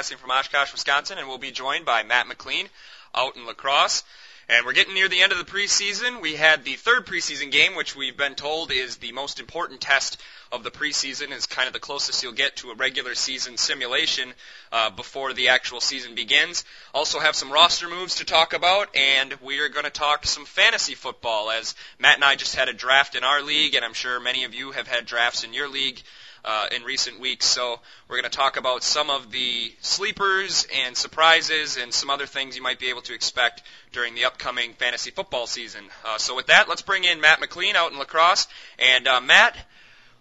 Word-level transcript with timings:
Broadcasting 0.00 0.16
from 0.16 0.30
Oshkosh, 0.30 0.72
Wisconsin, 0.72 1.18
and 1.18 1.28
we'll 1.28 1.36
be 1.36 1.50
joined 1.50 1.84
by 1.84 2.02
Matt 2.04 2.26
McLean 2.26 2.70
out 3.14 3.36
in 3.36 3.44
La 3.44 3.52
Crosse. 3.52 4.02
And 4.48 4.64
we're 4.64 4.72
getting 4.72 4.94
near 4.94 5.10
the 5.10 5.20
end 5.20 5.30
of 5.30 5.36
the 5.36 5.44
preseason. 5.44 6.22
We 6.22 6.36
had 6.36 6.64
the 6.64 6.76
third 6.76 7.04
preseason 7.04 7.52
game, 7.52 7.74
which 7.74 7.94
we've 7.94 8.16
been 8.16 8.34
told 8.34 8.72
is 8.72 8.96
the 8.96 9.12
most 9.12 9.40
important 9.40 9.82
test 9.82 10.16
of 10.50 10.64
the 10.64 10.70
preseason, 10.70 11.32
is 11.32 11.44
kind 11.44 11.66
of 11.66 11.74
the 11.74 11.80
closest 11.80 12.22
you'll 12.22 12.32
get 12.32 12.56
to 12.56 12.70
a 12.70 12.74
regular 12.76 13.14
season 13.14 13.58
simulation 13.58 14.32
uh, 14.72 14.88
before 14.88 15.34
the 15.34 15.50
actual 15.50 15.82
season 15.82 16.14
begins. 16.14 16.64
Also 16.94 17.18
have 17.20 17.36
some 17.36 17.52
roster 17.52 17.86
moves 17.86 18.14
to 18.14 18.24
talk 18.24 18.54
about, 18.54 18.88
and 18.96 19.34
we 19.42 19.58
are 19.58 19.68
going 19.68 19.84
to 19.84 19.90
talk 19.90 20.24
some 20.24 20.46
fantasy 20.46 20.94
football, 20.94 21.50
as 21.50 21.74
Matt 21.98 22.14
and 22.14 22.24
I 22.24 22.36
just 22.36 22.56
had 22.56 22.70
a 22.70 22.72
draft 22.72 23.16
in 23.16 23.22
our 23.22 23.42
league, 23.42 23.74
and 23.74 23.84
I'm 23.84 23.92
sure 23.92 24.18
many 24.18 24.44
of 24.44 24.54
you 24.54 24.70
have 24.70 24.88
had 24.88 25.04
drafts 25.04 25.44
in 25.44 25.52
your 25.52 25.68
league 25.68 26.00
uh, 26.44 26.66
in 26.74 26.82
recent 26.82 27.20
weeks. 27.20 27.46
So 27.46 27.80
we're 28.08 28.20
going 28.20 28.30
to 28.30 28.36
talk 28.36 28.56
about 28.56 28.82
some 28.82 29.10
of 29.10 29.30
the 29.30 29.72
sleepers 29.80 30.66
and 30.84 30.96
surprises 30.96 31.76
and 31.76 31.92
some 31.92 32.10
other 32.10 32.26
things 32.26 32.56
you 32.56 32.62
might 32.62 32.78
be 32.78 32.90
able 32.90 33.02
to 33.02 33.14
expect 33.14 33.62
during 33.92 34.14
the 34.14 34.24
upcoming 34.24 34.72
fantasy 34.74 35.10
football 35.10 35.46
season. 35.46 35.84
Uh, 36.04 36.18
so 36.18 36.36
with 36.36 36.46
that, 36.46 36.68
let's 36.68 36.82
bring 36.82 37.04
in 37.04 37.20
Matt 37.20 37.40
McLean 37.40 37.76
out 37.76 37.92
in 37.92 37.98
La 37.98 38.04
Crosse. 38.04 38.46
And 38.78 39.06
uh, 39.06 39.20
Matt, 39.20 39.56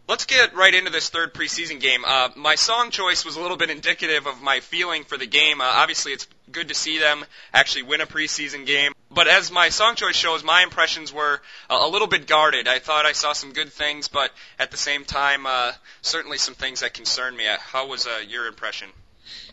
Let's 0.10 0.26
get 0.26 0.56
right 0.56 0.74
into 0.74 0.90
this 0.90 1.10
third 1.10 1.36
preseason 1.36 1.80
game. 1.80 2.04
Uh, 2.04 2.30
my 2.36 2.56
song 2.56 2.90
choice 2.90 3.24
was 3.24 3.36
a 3.36 3.42
little 3.42 3.58
bit 3.58 3.70
indicative 3.70 4.26
of 4.26 4.42
my 4.42 4.60
feeling 4.60 5.04
for 5.04 5.18
the 5.18 5.28
game. 5.28 5.62
Uh, 5.62 5.66
obviously, 5.66 6.14
it's 6.14 6.28
good 6.52 6.70
to 6.70 6.74
see 6.74 6.98
them 6.98 7.24
actually 7.54 7.84
win 7.84 8.02
a 8.02 8.08
preseason 8.08 8.66
game. 8.66 8.92
But 9.12 9.28
as 9.28 9.52
my 9.52 9.70
song 9.70 9.94
choice 9.94 10.16
shows, 10.16 10.44
my 10.44 10.64
impressions 10.64 11.14
were 11.14 11.42
uh, 11.70 11.78
a 11.80 11.88
little 11.88 12.08
bit 12.08 12.26
guarded. 12.26 12.68
I 12.68 12.80
thought 12.80 13.06
I 13.06 13.12
saw 13.12 13.34
some 13.34 13.54
good 13.54 13.72
things, 13.72 14.08
but 14.08 14.32
at 14.58 14.72
the 14.72 14.78
same 14.78 15.06
time, 15.06 15.46
uh, 15.46 15.74
certainly 16.02 16.40
some 16.40 16.56
things 16.56 16.80
that 16.80 16.96
concerned 16.96 17.38
me. 17.38 17.48
Uh, 17.48 17.58
how 17.60 17.88
was 17.88 18.08
uh, 18.08 18.20
your 18.28 18.48
impression? 18.48 18.90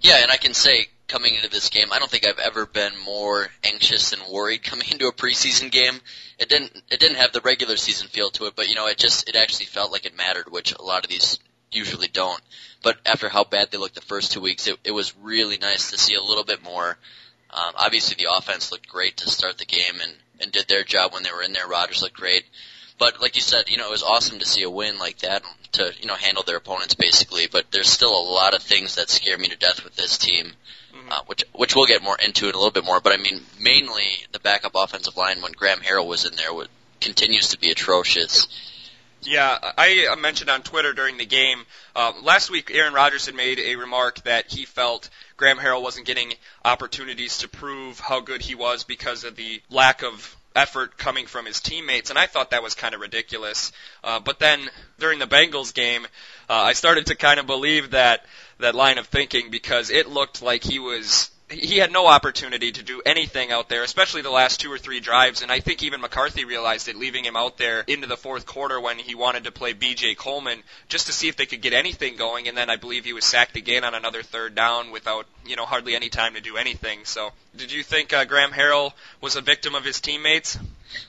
Yeah, 0.01 0.23
and 0.23 0.31
I 0.31 0.39
can 0.39 0.55
say 0.55 0.87
coming 1.09 1.35
into 1.35 1.49
this 1.49 1.69
game, 1.69 1.93
I 1.93 1.99
don't 1.99 2.11
think 2.11 2.27
I've 2.27 2.39
ever 2.39 2.67
been 2.67 2.93
more 3.05 3.49
anxious 3.65 4.13
and 4.13 4.23
worried 4.31 4.63
coming 4.63 4.89
into 4.91 5.09
a 5.09 5.13
preseason 5.13 5.71
game. 5.71 6.01
It 6.39 6.49
didn't 6.49 6.73
it 6.91 7.01
didn't 7.01 7.17
have 7.17 7.33
the 7.33 7.41
regular 7.41 7.77
season 7.77 8.09
feel 8.09 8.31
to 8.31 8.47
it, 8.47 8.57
but 8.57 8.69
you 8.69 8.75
know, 8.75 8.87
it 8.87 8.99
just 8.99 9.29
it 9.29 9.37
actually 9.37 9.67
felt 9.67 9.93
like 9.93 10.07
it 10.07 10.17
mattered, 10.17 10.51
which 10.51 10.73
a 10.73 10.83
lot 10.83 11.05
of 11.05 11.11
these 11.11 11.39
usually 11.73 12.09
don't. 12.09 12.41
But 12.83 12.99
after 13.07 13.29
how 13.29 13.45
bad 13.45 13.71
they 13.71 13.79
looked 13.79 13.95
the 13.95 14.01
first 14.01 14.33
two 14.33 14.41
weeks, 14.41 14.67
it, 14.67 14.79
it 14.85 14.93
was 14.93 15.17
really 15.17 15.59
nice 15.59 15.91
to 15.91 15.99
see 15.99 16.15
a 16.15 16.23
little 16.23 16.45
bit 16.45 16.63
more. 16.63 16.99
Um, 17.51 17.73
obviously, 17.77 18.17
the 18.19 18.33
offense 18.37 18.71
looked 18.71 18.89
great 18.89 19.19
to 19.19 19.31
start 19.31 19.59
the 19.59 19.65
game 19.65 20.01
and 20.03 20.15
and 20.41 20.53
did 20.53 20.69
their 20.69 20.85
job 20.85 21.13
when 21.13 21.23
they 21.23 21.33
were 21.33 21.43
in 21.43 21.53
there. 21.53 21.67
Rodgers 21.67 22.03
looked 22.03 22.17
great. 22.17 22.45
But 22.99 23.21
like 23.21 23.37
you 23.37 23.43
said, 23.43 23.69
you 23.69 23.77
know, 23.77 23.89
it 23.89 23.91
was 23.91 24.03
awesome 24.03 24.39
to 24.39 24.47
see 24.47 24.63
a 24.63 24.71
win 24.71 24.99
like 24.99 25.19
that 25.19 25.43
to, 25.73 25.93
you 26.01 26.07
know, 26.07 26.15
handle 26.15 26.45
their 26.45 26.57
opponents 26.57 26.95
basically. 26.95 27.47
But 27.47 27.67
there's 27.71 27.91
still 27.91 28.13
a 28.13 28.29
lot 28.31 28.55
of 28.55 28.63
things 28.63 28.95
that 28.95 29.11
scare 29.11 29.37
me 29.37 29.49
to 29.49 29.57
death 29.57 29.85
with 29.85 29.97
this 29.97 30.17
team. 30.19 30.53
Uh, 31.11 31.21
which 31.27 31.45
which 31.55 31.75
we'll 31.75 31.87
get 31.87 32.03
more 32.03 32.17
into 32.17 32.49
in 32.49 32.55
a 32.55 32.59
little 32.59 32.71
bit 32.71 32.85
more. 32.85 33.01
But 33.01 33.13
I 33.13 33.17
mean, 33.17 33.41
mainly 33.61 34.25
the 34.33 34.41
backup 34.41 34.73
offensive 34.75 35.17
line 35.17 35.43
when 35.43 35.53
Graham 35.53 35.81
Harrell 35.81 36.07
was 36.07 36.25
in 36.25 36.37
there 36.37 36.53
would, 36.53 36.69
continues 37.01 37.49
to 37.49 37.59
be 37.59 37.71
atrocious. 37.71 38.49
Yeah, 39.23 39.59
I 39.77 40.15
mentioned 40.21 40.51
on 40.51 40.63
Twitter 40.63 40.93
during 40.93 41.17
the 41.17 41.27
game 41.27 41.65
uh, 41.97 42.13
last 42.23 42.51
week. 42.51 42.71
Aaron 42.73 42.95
Rodgers 42.95 43.27
had 43.27 43.35
made 43.35 43.59
a 43.59 43.75
remark 43.77 44.23
that 44.23 44.53
he 44.53 44.65
felt 44.67 45.09
Graham 45.37 45.59
Harrell 45.59 45.83
wasn't 45.83 46.07
getting 46.07 46.33
opportunities 46.65 47.39
to 47.39 47.49
prove 47.49 47.99
how 47.99 48.21
good 48.21 48.41
he 48.41 48.55
was 48.55 48.85
because 48.85 49.25
of 49.25 49.35
the 49.35 49.61
lack 49.69 50.05
of 50.05 50.37
effort 50.57 50.97
coming 50.97 51.27
from 51.27 51.45
his 51.45 51.61
teammates, 51.61 52.11
and 52.11 52.19
I 52.19 52.27
thought 52.27 52.51
that 52.51 52.63
was 52.63 52.75
kind 52.75 52.95
of 52.95 53.01
ridiculous. 53.01 53.73
Uh, 54.03 54.21
but 54.21 54.39
then 54.39 54.61
during 54.99 55.19
the 55.19 55.27
Bengals 55.27 55.75
game, 55.75 56.05
uh, 56.49 56.55
I 56.55 56.73
started 56.73 57.07
to 57.07 57.15
kind 57.15 57.39
of 57.39 57.47
believe 57.47 57.91
that 57.91 58.25
that 58.59 58.75
line 58.75 58.99
of 58.99 59.07
thinking 59.07 59.51
because 59.51 59.91
it 59.91 60.09
looked 60.09 60.43
like 60.43 60.65
he 60.65 60.79
was 60.79 61.31
he 61.49 61.79
had 61.79 61.93
no 61.93 62.09
opportunity 62.09 62.73
to 62.73 62.83
do 62.83 63.03
anything 63.07 63.53
out 63.53 63.69
there, 63.69 63.85
especially 63.85 64.23
the 64.23 64.31
last 64.31 64.61
two 64.61 64.73
or 64.73 64.79
three 64.79 64.99
drives. 64.99 65.43
And 65.43 65.53
I 65.53 65.61
think 65.61 65.83
even 65.83 66.01
McCarthy 66.01 66.45
realized 66.45 66.89
it, 66.89 66.97
leaving 66.97 67.25
him 67.25 67.37
out 67.37 67.57
there 67.57 67.85
into 67.87 68.09
the 68.09 68.17
fourth 68.17 68.47
quarter 68.47 68.81
when 68.81 68.99
he 68.99 69.15
wanted 69.15 69.45
to 69.45 69.53
play 69.53 69.73
B.J. 69.73 70.17
Coleman 70.17 70.63
just 70.89 71.07
to 71.07 71.13
see 71.13 71.29
if 71.29 71.37
they 71.37 71.47
could 71.47 71.61
get 71.61 71.73
anything 71.73 72.17
going. 72.17 72.49
And 72.49 72.57
then 72.57 72.69
I 72.69 72.75
believe 72.75 73.05
he 73.05 73.13
was 73.13 73.25
sacked 73.25 73.57
again 73.57 73.85
on 73.85 73.95
another 73.95 74.25
third 74.25 74.57
down 74.57 74.91
without, 74.91 75.27
you 75.47 75.55
know, 75.55 75.67
hardly 75.67 75.95
any 75.95 76.09
time 76.09 76.35
to 76.35 76.41
do 76.41 76.57
anything. 76.57 77.05
So, 77.05 77.31
did 77.57 77.71
you 77.71 77.85
think 77.85 78.13
uh, 78.13 78.25
Graham 78.25 78.51
Harrell 78.51 78.93
was 79.21 79.37
a 79.37 79.41
victim 79.41 79.77
of 79.77 79.85
his 79.85 80.01
teammates? 80.01 80.59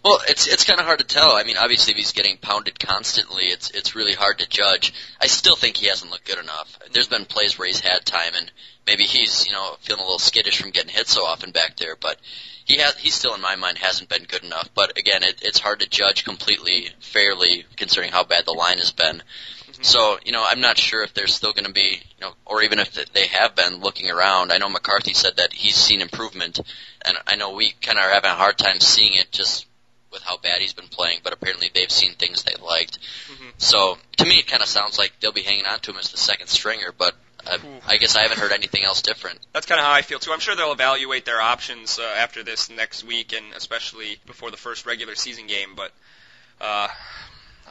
Well, 0.03 0.19
it's 0.27 0.47
it's 0.47 0.65
kind 0.65 0.79
of 0.79 0.85
hard 0.85 0.99
to 0.99 1.05
tell. 1.05 1.31
I 1.31 1.43
mean, 1.43 1.57
obviously, 1.57 1.93
if 1.93 1.97
he's 1.97 2.11
getting 2.11 2.37
pounded 2.37 2.79
constantly, 2.79 3.45
it's 3.45 3.71
it's 3.71 3.95
really 3.95 4.13
hard 4.13 4.39
to 4.39 4.49
judge. 4.49 4.93
I 5.21 5.27
still 5.27 5.55
think 5.55 5.77
he 5.77 5.87
hasn't 5.87 6.11
looked 6.11 6.25
good 6.25 6.39
enough. 6.39 6.79
There's 6.91 7.07
been 7.07 7.25
plays 7.25 7.57
where 7.57 7.67
he's 7.67 7.79
had 7.79 8.05
time, 8.05 8.33
and 8.35 8.51
maybe 8.87 9.03
he's 9.03 9.45
you 9.45 9.51
know 9.51 9.75
feeling 9.81 10.01
a 10.01 10.05
little 10.05 10.17
skittish 10.17 10.59
from 10.59 10.71
getting 10.71 10.89
hit 10.89 11.07
so 11.07 11.25
often 11.25 11.51
back 11.51 11.75
there. 11.75 11.95
But 11.95 12.17
he 12.65 12.79
has 12.79 12.97
he 12.97 13.09
still 13.09 13.35
in 13.35 13.41
my 13.41 13.55
mind 13.55 13.77
hasn't 13.77 14.09
been 14.09 14.23
good 14.23 14.43
enough. 14.43 14.69
But 14.73 14.97
again, 14.97 15.23
it, 15.23 15.41
it's 15.43 15.59
hard 15.59 15.81
to 15.81 15.89
judge 15.89 16.23
completely 16.23 16.89
fairly 16.99 17.65
considering 17.75 18.11
how 18.11 18.23
bad 18.23 18.45
the 18.45 18.53
line 18.53 18.79
has 18.79 18.91
been. 18.91 19.17
Mm-hmm. 19.17 19.83
So 19.83 20.17
you 20.25 20.31
know, 20.31 20.43
I'm 20.45 20.61
not 20.61 20.77
sure 20.77 21.03
if 21.03 21.13
there's 21.13 21.35
still 21.35 21.53
going 21.53 21.65
to 21.65 21.73
be 21.73 22.01
you 22.01 22.21
know, 22.21 22.33
or 22.45 22.63
even 22.63 22.79
if 22.79 22.93
they 23.13 23.27
have 23.27 23.55
been 23.55 23.81
looking 23.81 24.09
around. 24.09 24.51
I 24.51 24.57
know 24.57 24.69
McCarthy 24.69 25.13
said 25.13 25.37
that 25.37 25.53
he's 25.53 25.75
seen 25.75 26.01
improvement, 26.01 26.59
and 27.05 27.17
I 27.27 27.35
know 27.35 27.53
we 27.53 27.73
kind 27.81 27.99
of 27.99 28.05
are 28.05 28.13
having 28.13 28.31
a 28.31 28.35
hard 28.35 28.57
time 28.57 28.79
seeing 28.79 29.13
it 29.13 29.31
just 29.31 29.67
with 30.11 30.23
how 30.23 30.37
bad 30.37 30.59
he's 30.59 30.73
been 30.73 30.87
playing, 30.87 31.19
but 31.23 31.33
apparently 31.33 31.69
they've 31.73 31.91
seen 31.91 32.13
things 32.13 32.43
they 32.43 32.55
liked. 32.63 32.99
Mm-hmm. 33.29 33.49
So 33.57 33.97
to 34.17 34.25
me, 34.25 34.39
it 34.39 34.47
kind 34.47 34.63
of 34.63 34.69
sounds 34.69 34.97
like 34.97 35.11
they'll 35.19 35.33
be 35.33 35.41
hanging 35.41 35.65
on 35.65 35.79
to 35.81 35.91
him 35.91 35.97
as 35.97 36.11
the 36.11 36.17
second 36.17 36.47
stringer, 36.47 36.93
but 36.97 37.13
I, 37.87 37.97
guess 37.97 38.15
I 38.15 38.23
haven't 38.23 38.39
heard 38.39 38.51
anything 38.51 38.83
else 38.83 39.01
different. 39.01 39.39
That's 39.53 39.65
kind 39.65 39.79
of 39.79 39.85
how 39.85 39.93
I 39.93 40.01
feel 40.01 40.19
too. 40.19 40.31
I'm 40.31 40.39
sure 40.39 40.55
they'll 40.55 40.71
evaluate 40.71 41.25
their 41.25 41.41
options 41.41 41.99
uh, 41.99 42.03
after 42.17 42.43
this 42.43 42.69
next 42.69 43.03
week, 43.03 43.33
and 43.33 43.45
especially 43.55 44.17
before 44.25 44.51
the 44.51 44.57
first 44.57 44.85
regular 44.85 45.15
season 45.15 45.47
game. 45.47 45.69
But 45.75 45.91
uh, 46.61 46.87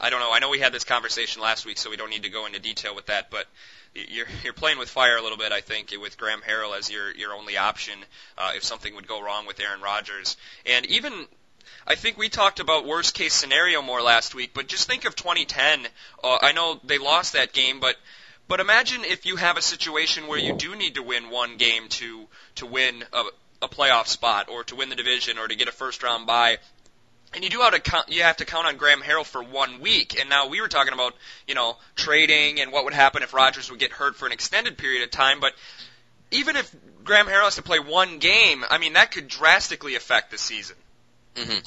I 0.01 0.11
don't 0.11 0.21
know. 0.21 0.33
I 0.33 0.39
know 0.39 0.51
we 0.51 0.59
had 0.59 0.73
this 0.73 0.85
conversation 0.85 1.43
last 1.43 1.67
week, 1.67 1.79
so 1.79 1.91
we 1.91 1.97
don't 1.97 2.11
need 2.11 2.25
to 2.25 2.31
go 2.31 2.47
into 2.47 2.61
detail 2.61 2.95
with 2.95 3.07
that. 3.07 3.31
But 3.31 3.47
you're 3.95 4.27
you're 4.45 4.53
playing 4.53 4.79
with 4.79 4.89
fire 4.89 5.17
a 5.17 5.23
little 5.23 5.39
bit, 5.39 5.53
I 5.53 5.61
think, 5.61 5.93
with 6.01 6.19
Graham 6.19 6.41
Harrell 6.41 6.77
as 6.77 6.91
your 6.91 7.15
your 7.15 7.33
only 7.33 7.57
option 7.57 7.99
uh, 8.39 8.53
if 8.57 8.65
something 8.65 8.95
would 8.95 9.07
go 9.07 9.23
wrong 9.23 9.47
with 9.47 9.61
Aaron 9.61 9.81
Rodgers. 9.81 10.37
And 10.65 10.87
even 10.87 11.27
I 11.87 11.95
think 11.95 12.19
we 12.19 12.29
talked 12.29 12.61
about 12.61 12.85
worst 12.85 13.15
case 13.15 13.33
scenario 13.33 13.81
more 13.81 14.03
last 14.03 14.35
week, 14.35 14.51
but 14.55 14.67
just 14.67 14.89
think 14.89 15.05
of 15.05 15.15
2010. 15.15 15.87
Uh, 16.23 16.39
I 16.43 16.53
know 16.53 16.81
they 16.85 16.99
lost 16.99 17.35
that 17.35 17.53
game, 17.53 17.81
but 17.81 17.97
but 18.49 18.61
imagine 18.61 19.05
if 19.05 19.27
you 19.27 19.37
have 19.37 19.57
a 19.57 19.63
situation 19.63 20.29
where 20.29 20.39
you 20.39 20.55
do 20.55 20.75
need 20.77 20.95
to 20.95 21.03
win 21.03 21.31
one 21.31 21.57
game 21.57 21.89
to 21.89 22.27
to 22.57 22.67
win 22.67 23.05
a, 23.13 23.25
a 23.63 23.69
playoff 23.69 24.07
spot 24.07 24.49
or 24.49 24.65
to 24.65 24.77
win 24.77 24.89
the 24.89 24.97
division 24.97 25.39
or 25.39 25.49
to 25.49 25.57
get 25.57 25.69
a 25.69 25.73
first 25.73 26.03
round 26.03 26.27
bye. 26.27 26.59
And 27.35 27.43
you 27.43 27.51
do 27.51 27.61
have 27.61 27.75
to 27.75 27.81
count, 27.81 28.09
you 28.09 28.23
have 28.23 28.37
to 28.37 28.45
count 28.45 28.67
on 28.67 28.77
Graham 28.77 29.01
Harrell 29.01 29.25
for 29.25 29.43
one 29.43 29.81
week. 29.81 30.19
And 30.19 30.31
now 30.31 30.47
we 30.47 30.61
were 30.61 30.69
talking 30.69 30.93
about, 30.93 31.15
you 31.47 31.55
know, 31.55 31.77
trading 31.97 32.61
and 32.61 32.73
what 32.73 32.85
would 32.85 32.95
happen 32.95 33.23
if 33.23 33.35
Rodgers 33.35 33.69
would 33.71 33.81
get 33.81 33.91
hurt 33.91 34.15
for 34.15 34.27
an 34.27 34.33
extended 34.33 34.79
period 34.79 35.03
of 35.03 35.11
time, 35.11 35.41
but 35.41 35.53
even 36.31 36.57
if 36.57 36.75
Graham 37.05 37.27
Harrell 37.27 37.45
has 37.45 37.57
to 37.57 37.63
play 37.63 37.79
one 37.79 38.19
game, 38.19 38.65
I 38.69 38.79
mean 38.79 38.95
that 38.95 39.13
could 39.13 39.29
drastically 39.29 39.97
affect 39.97 40.31
the 40.31 40.39
season. 40.39 40.77
Mm-hmm. 41.35 41.59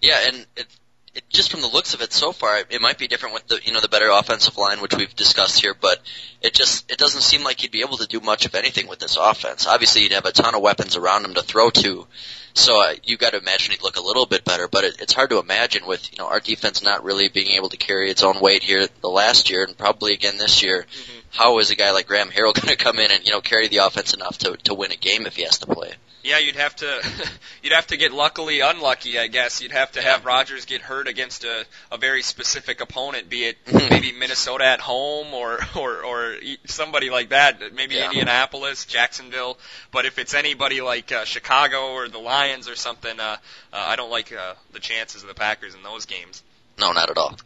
Yeah, 0.00 0.18
and 0.26 0.46
it, 0.56 0.66
it, 1.14 1.28
just 1.28 1.50
from 1.50 1.60
the 1.60 1.66
looks 1.66 1.94
of 1.94 2.02
it 2.02 2.12
so 2.12 2.32
far, 2.32 2.58
it, 2.58 2.66
it 2.70 2.80
might 2.80 2.98
be 2.98 3.08
different 3.08 3.34
with 3.34 3.46
the 3.48 3.60
you 3.64 3.72
know 3.72 3.80
the 3.80 3.88
better 3.88 4.08
offensive 4.10 4.56
line, 4.56 4.80
which 4.80 4.94
we've 4.94 5.14
discussed 5.16 5.60
here. 5.60 5.74
But 5.78 6.00
it 6.40 6.54
just 6.54 6.90
it 6.90 6.98
doesn't 6.98 7.22
seem 7.22 7.42
like 7.42 7.60
he'd 7.60 7.70
be 7.70 7.82
able 7.82 7.96
to 7.98 8.06
do 8.06 8.20
much 8.20 8.46
of 8.46 8.54
anything 8.54 8.86
with 8.86 8.98
this 8.98 9.16
offense. 9.16 9.66
Obviously, 9.66 10.02
he'd 10.02 10.12
have 10.12 10.26
a 10.26 10.32
ton 10.32 10.54
of 10.54 10.62
weapons 10.62 10.96
around 10.96 11.24
him 11.24 11.34
to 11.34 11.42
throw 11.42 11.70
to, 11.70 12.06
so 12.54 12.80
uh, 12.80 12.94
you 13.04 13.16
got 13.16 13.30
to 13.30 13.38
imagine 13.38 13.72
he'd 13.72 13.82
look 13.82 13.96
a 13.96 14.02
little 14.02 14.26
bit 14.26 14.44
better. 14.44 14.68
But 14.68 14.84
it, 14.84 15.00
it's 15.00 15.12
hard 15.12 15.30
to 15.30 15.38
imagine 15.38 15.86
with 15.86 16.12
you 16.12 16.18
know 16.18 16.28
our 16.28 16.40
defense 16.40 16.82
not 16.82 17.04
really 17.04 17.28
being 17.28 17.56
able 17.56 17.70
to 17.70 17.76
carry 17.76 18.10
its 18.10 18.22
own 18.22 18.40
weight 18.40 18.62
here 18.62 18.86
the 19.00 19.08
last 19.08 19.50
year 19.50 19.64
and 19.64 19.76
probably 19.76 20.14
again 20.14 20.38
this 20.38 20.62
year. 20.62 20.82
Mm-hmm. 20.82 21.18
How 21.30 21.58
is 21.58 21.70
a 21.70 21.76
guy 21.76 21.90
like 21.90 22.06
Graham 22.06 22.28
Harrell 22.28 22.54
going 22.60 22.68
to 22.68 22.76
come 22.76 22.98
in 22.98 23.10
and 23.10 23.24
you 23.24 23.32
know 23.32 23.40
carry 23.40 23.68
the 23.68 23.78
offense 23.78 24.14
enough 24.14 24.38
to 24.38 24.56
to 24.64 24.74
win 24.74 24.92
a 24.92 24.96
game 24.96 25.26
if 25.26 25.36
he 25.36 25.42
has 25.42 25.58
to 25.58 25.66
play? 25.66 25.92
Yeah, 26.22 26.38
you'd 26.38 26.56
have 26.56 26.76
to 26.76 27.10
you'd 27.62 27.72
have 27.72 27.86
to 27.88 27.96
get 27.96 28.12
luckily 28.12 28.60
unlucky, 28.60 29.18
I 29.18 29.26
guess. 29.28 29.62
You'd 29.62 29.72
have 29.72 29.92
to 29.92 30.02
have 30.02 30.24
Rodgers 30.24 30.64
get 30.66 30.82
hurt 30.82 31.08
against 31.08 31.44
a, 31.44 31.64
a 31.90 31.96
very 31.96 32.22
specific 32.22 32.80
opponent, 32.80 33.30
be 33.30 33.44
it 33.44 33.58
maybe 33.90 34.12
Minnesota 34.12 34.64
at 34.64 34.80
home 34.80 35.32
or 35.32 35.58
or 35.76 36.02
or 36.02 36.36
somebody 36.66 37.10
like 37.10 37.30
that, 37.30 37.74
maybe 37.74 37.94
yeah. 37.94 38.06
Indianapolis, 38.06 38.84
Jacksonville. 38.84 39.58
But 39.92 40.04
if 40.04 40.18
it's 40.18 40.34
anybody 40.34 40.80
like 40.80 41.10
uh, 41.10 41.24
Chicago 41.24 41.92
or 41.92 42.08
the 42.08 42.18
Lions 42.18 42.68
or 42.68 42.76
something, 42.76 43.18
uh, 43.18 43.22
uh, 43.22 43.36
I 43.72 43.96
don't 43.96 44.10
like 44.10 44.32
uh, 44.32 44.54
the 44.72 44.80
chances 44.80 45.22
of 45.22 45.28
the 45.28 45.34
Packers 45.34 45.74
in 45.74 45.82
those 45.82 46.06
games. 46.06 46.42
No, 46.78 46.92
not 46.92 47.10
at 47.10 47.16
all. 47.16 47.36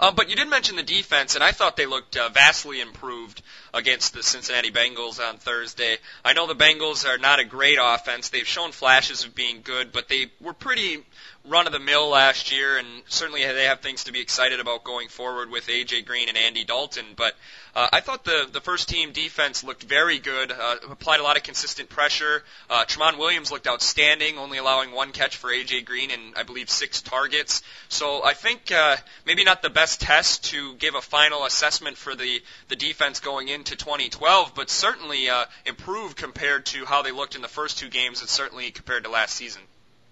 Uh, 0.00 0.10
but 0.10 0.30
you 0.30 0.34
did 0.36 0.48
mention 0.48 0.76
the 0.76 0.82
defense, 0.82 1.34
and 1.34 1.44
I 1.44 1.52
thought 1.52 1.76
they 1.76 1.84
looked 1.84 2.16
uh, 2.16 2.30
vastly 2.30 2.80
improved 2.80 3.42
against 3.74 4.14
the 4.14 4.22
Cincinnati 4.22 4.70
Bengals 4.70 5.20
on 5.20 5.36
Thursday. 5.36 5.98
I 6.24 6.32
know 6.32 6.46
the 6.46 6.54
Bengals 6.54 7.06
are 7.06 7.18
not 7.18 7.38
a 7.38 7.44
great 7.44 7.78
offense. 7.80 8.30
They've 8.30 8.46
shown 8.46 8.72
flashes 8.72 9.26
of 9.26 9.34
being 9.34 9.60
good, 9.62 9.92
but 9.92 10.08
they 10.08 10.30
were 10.40 10.54
pretty 10.54 11.04
run 11.48 11.66
of 11.66 11.72
the 11.72 11.80
mill 11.80 12.10
last 12.10 12.52
year, 12.52 12.76
and 12.76 12.86
certainly 13.08 13.42
they 13.42 13.64
have 13.64 13.80
things 13.80 14.04
to 14.04 14.12
be 14.12 14.20
excited 14.20 14.60
about 14.60 14.84
going 14.84 15.08
forward 15.08 15.50
with 15.50 15.66
AJ 15.68 16.04
Green 16.04 16.28
and 16.28 16.36
Andy 16.36 16.64
Dalton. 16.64 17.06
But 17.16 17.34
uh, 17.74 17.88
I 17.92 18.00
thought 18.00 18.24
the 18.24 18.48
the 18.52 18.60
first 18.60 18.88
team 18.88 19.12
defense 19.12 19.64
looked 19.64 19.82
very 19.82 20.18
good, 20.18 20.52
uh, 20.52 20.76
applied 20.90 21.20
a 21.20 21.22
lot 21.22 21.38
of 21.38 21.42
consistent 21.42 21.88
pressure. 21.88 22.42
Uh, 22.68 22.84
Tramon 22.84 23.18
Williams 23.18 23.50
looked 23.50 23.66
outstanding, 23.66 24.38
only 24.38 24.58
allowing 24.58 24.92
one 24.92 25.12
catch 25.12 25.36
for 25.36 25.50
AJ 25.50 25.86
Green 25.86 26.10
and 26.10 26.34
I 26.36 26.42
believe 26.42 26.68
six 26.68 27.00
targets. 27.00 27.62
So 27.88 28.22
I 28.22 28.34
think 28.34 28.70
uh, 28.70 28.96
maybe 29.24 29.44
not 29.44 29.62
the 29.62 29.70
best 29.70 30.02
test 30.02 30.44
to 30.46 30.74
give 30.74 30.94
a 30.94 31.00
final 31.00 31.44
assessment 31.44 31.96
for 31.96 32.14
the 32.14 32.42
the 32.68 32.76
defense 32.76 33.20
going 33.20 33.48
into 33.48 33.76
2012, 33.76 34.52
but 34.54 34.68
certainly 34.68 35.30
uh, 35.30 35.46
improved 35.64 36.18
compared 36.18 36.66
to 36.66 36.84
how 36.84 37.00
they 37.02 37.12
looked 37.12 37.34
in 37.34 37.42
the 37.42 37.48
first 37.48 37.78
two 37.78 37.88
games, 37.88 38.20
and 38.20 38.28
certainly 38.28 38.70
compared 38.70 39.04
to 39.04 39.10
last 39.10 39.34
season. 39.34 39.62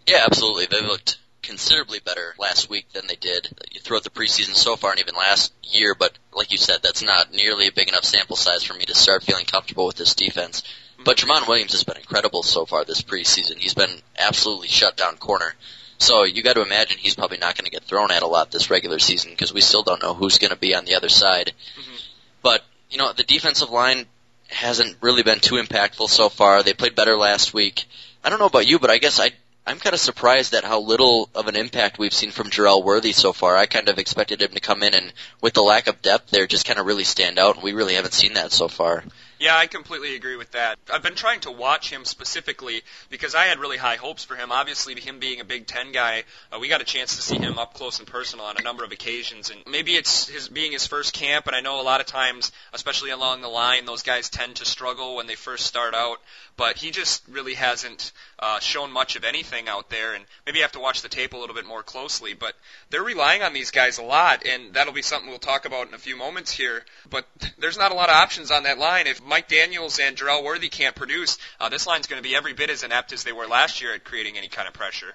Yeah, 0.09 0.25
absolutely. 0.25 0.67
They 0.67 0.81
looked 0.81 1.19
considerably 1.43 1.99
better 1.99 2.35
last 2.39 2.71
week 2.71 2.91
than 2.93 3.07
they 3.07 3.17
did 3.17 3.49
throughout 3.81 4.05
the 4.05 4.11
preseason 4.11 4.55
so 4.55 4.75
far 4.75 4.93
and 4.93 5.01
even 5.01 5.15
last 5.15 5.53
year, 5.63 5.95
but 5.95 6.17
like 6.33 6.51
you 6.51 6.59
said, 6.59 6.81
that's 6.83 7.03
not 7.03 7.33
nearly 7.33 7.69
a 7.69 7.73
big 7.73 7.89
enough 7.89 8.05
sample 8.05 8.37
size 8.37 8.65
for 8.65 8.75
me 8.75 8.85
to 8.87 8.95
start 8.95 9.23
feeling 9.23 9.45
comfortable 9.45 9.87
with 9.87 9.97
this 9.97 10.15
defense. 10.15 10.63
But 11.05 11.19
Tramon 11.19 11.47
Williams 11.47 11.73
has 11.73 11.85
been 11.85 11.97
incredible 11.97 12.43
so 12.43 12.65
far 12.65 12.85
this 12.85 13.03
preseason. 13.03 13.59
He's 13.59 13.75
been 13.75 14.01
absolutely 14.19 14.69
shut 14.69 14.97
down 14.97 15.17
corner. 15.17 15.55
So 15.99 16.25
you 16.25 16.43
got 16.43 16.55
to 16.55 16.63
imagine 16.63 16.99
he's 16.99 17.17
probably 17.17 17.39
not 17.39 17.57
going 17.57 17.67
to 17.67 17.71
get 17.71 17.85
thrown 17.85 18.11
at 18.11 18.23
a 18.23 18.27
lot 18.27 18.51
this 18.51 18.71
regular 18.71 18.99
season 18.99 19.33
because 19.33 19.53
we 19.53 19.61
still 19.61 19.83
don't 19.83 20.03
know 20.03 20.15
who's 20.15 20.39
going 20.39 20.53
to 20.53 20.57
be 20.57 20.75
on 20.75 20.85
the 20.87 20.95
other 20.95 21.09
side. 21.09 21.53
Mm-hmm. 21.79 21.97
But 22.43 22.65
you 22.91 22.99
know 22.99 23.13
the 23.13 23.25
defensive 23.25 23.71
line 23.71 24.07
hasn't 24.49 24.97
really 25.03 25.23
been 25.23 25.41
too 25.41 25.57
impactful 25.57 26.09
so 26.09 26.29
far. 26.29 26.63
They 26.63 26.73
played 26.73 26.95
better 26.95 27.17
last 27.17 27.53
week. 27.53 27.85
I 28.25 28.31
don't 28.31 28.39
know 28.39 28.47
about 28.47 28.67
you, 28.67 28.79
but 28.79 28.91
I 28.91 28.99
guess 28.99 29.21
I 29.21 29.33
I'm 29.69 29.79
kind 29.79 29.93
of 29.93 30.01
surprised 30.01 30.55
at 30.55 30.65
how 30.65 30.81
little 30.81 31.29
of 31.35 31.47
an 31.47 31.55
impact 31.55 31.99
we've 31.99 32.15
seen 32.15 32.31
from 32.31 32.49
Jerel 32.49 32.83
Worthy 32.83 33.13
so 33.13 33.35
far. 33.35 33.55
I 33.55 33.67
kind 33.67 33.91
of 33.91 33.99
expected 33.99 34.41
him 34.41 34.53
to 34.53 34.61
come 34.61 34.83
in 34.83 34.95
and, 34.95 35.13
with 35.43 35.53
the 35.53 35.63
lack 35.63 35.89
of 35.89 36.01
depth 36.01 36.31
there, 36.31 36.47
just 36.47 36.65
kind 36.65 36.79
of 36.79 36.87
really 36.87 37.05
stand 37.05 37.39
out, 37.39 37.57
and 37.57 37.63
we 37.63 37.75
really 37.75 37.93
haven't 37.93 38.15
seen 38.15 38.33
that 38.33 38.51
so 38.51 38.69
far. 38.69 39.05
Yeah, 39.39 39.57
I 39.57 39.67
completely 39.67 40.17
agree 40.17 40.37
with 40.37 40.53
that. 40.53 40.79
I've 40.93 41.03
been 41.03 41.15
trying 41.15 41.41
to 41.41 41.51
watch 41.51 41.91
him 41.91 42.05
specifically 42.07 42.83
because 43.09 43.37
I 43.37 43.45
had 43.45 43.59
really 43.59 43.77
high 43.77 43.97
hopes 43.97 44.25
for 44.25 44.35
him. 44.35 44.51
Obviously, 44.51 44.99
him 44.99 45.21
being 45.21 45.41
a 45.41 45.45
Big 45.45 45.67
Ten 45.67 45.93
guy, 45.93 46.25
uh, 46.51 46.59
we 46.59 46.69
got 46.69 46.81
a 46.81 46.85
chance 46.85 47.15
to 47.17 47.23
see 47.23 47.37
him 47.37 47.59
up 47.59 47.75
close 47.75 47.99
and 47.99 48.09
personal 48.09 48.47
on 48.47 48.57
a 48.59 48.63
number 48.63 48.85
of 48.85 48.91
occasions. 48.91 49.51
And 49.51 49.61
maybe 49.71 49.93
it's 49.93 50.29
his 50.29 50.49
being 50.49 50.73
his 50.73 50.87
first 50.87 51.13
camp, 51.13 51.47
and 51.47 51.55
I 51.55 51.61
know 51.61 51.81
a 51.81 51.83
lot 51.83 52.01
of 52.01 52.07
times, 52.07 52.51
especially 52.73 53.11
along 53.11 53.43
the 53.43 53.49
line, 53.49 53.85
those 53.85 54.03
guys 54.03 54.29
tend 54.29 54.57
to 54.57 54.65
struggle 54.65 55.17
when 55.17 55.27
they 55.27 55.37
first 55.37 55.67
start 55.67 55.95
out. 55.95 56.21
But 56.59 56.77
he 56.77 56.91
just 56.91 57.23
really 57.29 57.55
hasn't 57.55 58.13
uh, 58.41 58.59
shown 58.59 58.91
much 58.91 59.15
of 59.15 59.25
anything 59.25 59.69
out 59.69 59.89
there, 59.91 60.15
and 60.15 60.25
maybe 60.45 60.59
you 60.59 60.65
have 60.65 60.73
to 60.73 60.81
watch 60.81 61.03
the 61.03 61.09
tape 61.09 61.33
a 61.33 61.37
little 61.37 61.55
bit 61.55 61.65
more 61.65 61.85
closely. 61.85 62.35
But 62.35 62.55
they're 62.91 63.03
relying 63.03 63.43
on 63.43 63.53
these 63.53 63.71
guys 63.71 63.99
a 63.99 64.03
lot, 64.03 64.45
and 64.45 64.75
that'll 64.75 64.93
be 64.93 65.01
something 65.01 65.31
we'll 65.31 65.39
talk 65.39 65.67
about 65.67 65.89
in 65.89 65.95
a 65.95 65.99
few 65.99 66.17
moments 66.17 66.51
here. 66.51 66.85
But 67.09 67.27
there's 67.59 67.79
not 67.79 67.93
a 67.93 67.95
lot 67.95 68.11
of 68.11 68.17
options 68.17 68.51
on 68.51 68.65
that 68.65 68.77
line. 68.77 69.07
If 69.07 69.25
Mike 69.25 69.49
Daniels 69.49 70.01
and 70.01 70.17
Jerel 70.17 70.43
Worthy 70.45 70.69
can't 70.69 70.97
produce, 70.97 71.39
uh, 71.61 71.69
this 71.69 71.87
line's 71.87 72.09
going 72.09 72.23
to 72.23 72.29
be 72.29 72.35
every 72.35 72.53
bit 72.53 72.71
as 72.71 72.83
inept 72.83 73.13
as 73.13 73.23
they 73.23 73.33
were 73.33 73.47
last 73.47 73.81
year 73.81 73.95
at 73.95 74.05
creating 74.05 74.37
any 74.37 74.49
kind 74.49 74.69
of 74.69 74.75
pressure. 74.75 75.15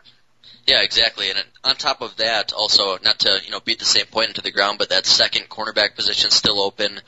Yeah, 0.66 0.81
exactly. 0.81 1.30
And 1.30 1.44
on 1.63 1.75
top 1.75 2.01
of 2.01 2.16
that, 2.18 2.54
also 2.54 2.98
not 3.04 3.19
to 3.19 3.40
you 3.44 3.51
know 3.51 3.60
beat 3.60 3.80
the 3.80 3.86
same 3.86 4.06
point 4.06 4.30
into 4.30 4.42
the 4.42 4.51
ground, 4.51 4.78
but 4.78 4.90
that 4.90 5.06
second 5.06 5.50
cornerback 5.50 5.95
position 5.95 6.31
still 6.31 6.62
open. 6.62 7.01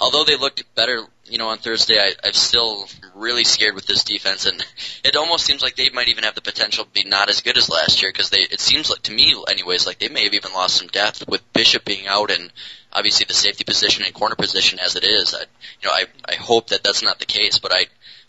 Although 0.00 0.24
they 0.24 0.36
looked 0.36 0.62
better, 0.76 1.02
you 1.24 1.38
know, 1.38 1.48
on 1.48 1.58
Thursday, 1.58 1.98
I, 1.98 2.12
I'm 2.22 2.32
still 2.32 2.86
really 3.14 3.42
scared 3.44 3.74
with 3.74 3.86
this 3.86 4.04
defense, 4.04 4.46
and 4.46 4.64
it 5.04 5.16
almost 5.16 5.44
seems 5.44 5.62
like 5.62 5.74
they 5.74 5.88
might 5.90 6.08
even 6.08 6.24
have 6.24 6.34
the 6.34 6.40
potential 6.40 6.84
to 6.84 6.90
be 6.90 7.08
not 7.08 7.30
as 7.30 7.40
good 7.40 7.56
as 7.56 7.68
last 7.68 8.02
year 8.02 8.12
because 8.12 8.30
they. 8.30 8.40
It 8.40 8.60
seems 8.60 8.90
like 8.90 9.02
to 9.04 9.12
me, 9.12 9.34
anyways, 9.48 9.86
like 9.86 9.98
they 9.98 10.08
may 10.08 10.24
have 10.24 10.34
even 10.34 10.52
lost 10.52 10.76
some 10.76 10.88
depth 10.88 11.26
with 11.26 11.52
Bishop 11.54 11.84
being 11.84 12.06
out 12.06 12.30
and 12.30 12.52
obviously 12.92 13.24
the 13.26 13.34
safety 13.34 13.64
position 13.64 14.04
and 14.04 14.14
corner 14.14 14.34
position 14.34 14.78
as 14.78 14.96
it 14.96 15.04
is. 15.04 15.34
I, 15.34 15.40
you 15.40 15.88
know, 15.88 15.92
I 15.92 16.04
I 16.26 16.34
hope 16.34 16.68
that 16.68 16.82
that's 16.82 17.02
not 17.02 17.18
the 17.18 17.26
case, 17.26 17.58
but 17.58 17.72
I 17.72 17.86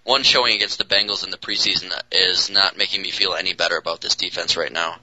one 0.09 0.23
showing 0.23 0.55
against 0.55 0.79
the 0.79 0.83
Bengals 0.83 1.23
in 1.23 1.29
the 1.29 1.37
preseason 1.37 1.93
is 2.11 2.49
not 2.49 2.75
making 2.75 3.03
me 3.03 3.11
feel 3.11 3.35
any 3.35 3.53
better 3.53 3.77
about 3.77 4.01
this 4.01 4.15
defense 4.15 4.57
right 4.57 4.73
now. 4.73 4.95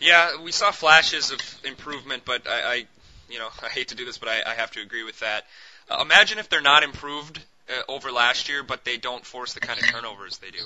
Yeah, 0.00 0.42
we 0.42 0.52
saw 0.52 0.70
flashes 0.70 1.30
of 1.30 1.40
improvement, 1.64 2.24
but 2.26 2.46
I, 2.46 2.60
I 2.62 2.86
you 3.30 3.38
know, 3.38 3.48
I 3.62 3.70
hate 3.70 3.88
to 3.88 3.94
do 3.94 4.04
this, 4.04 4.18
but 4.18 4.28
I, 4.28 4.42
I 4.46 4.54
have 4.54 4.70
to 4.72 4.82
agree 4.82 5.02
with 5.02 5.18
that. 5.20 5.46
Uh, 5.90 6.02
imagine 6.02 6.38
if 6.38 6.50
they're 6.50 6.60
not 6.60 6.82
improved 6.82 7.40
uh, 7.70 7.90
over 7.90 8.12
last 8.12 8.50
year, 8.50 8.62
but 8.62 8.84
they 8.84 8.98
don't 8.98 9.24
force 9.24 9.54
the 9.54 9.60
kind 9.60 9.80
of 9.80 9.86
turnovers 9.86 10.36
they 10.36 10.50
do 10.50 10.58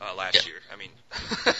uh, 0.00 0.16
last 0.16 0.44
yeah. 0.44 0.52
year. 0.52 0.60
I 0.72 0.76
mean, 0.76 0.90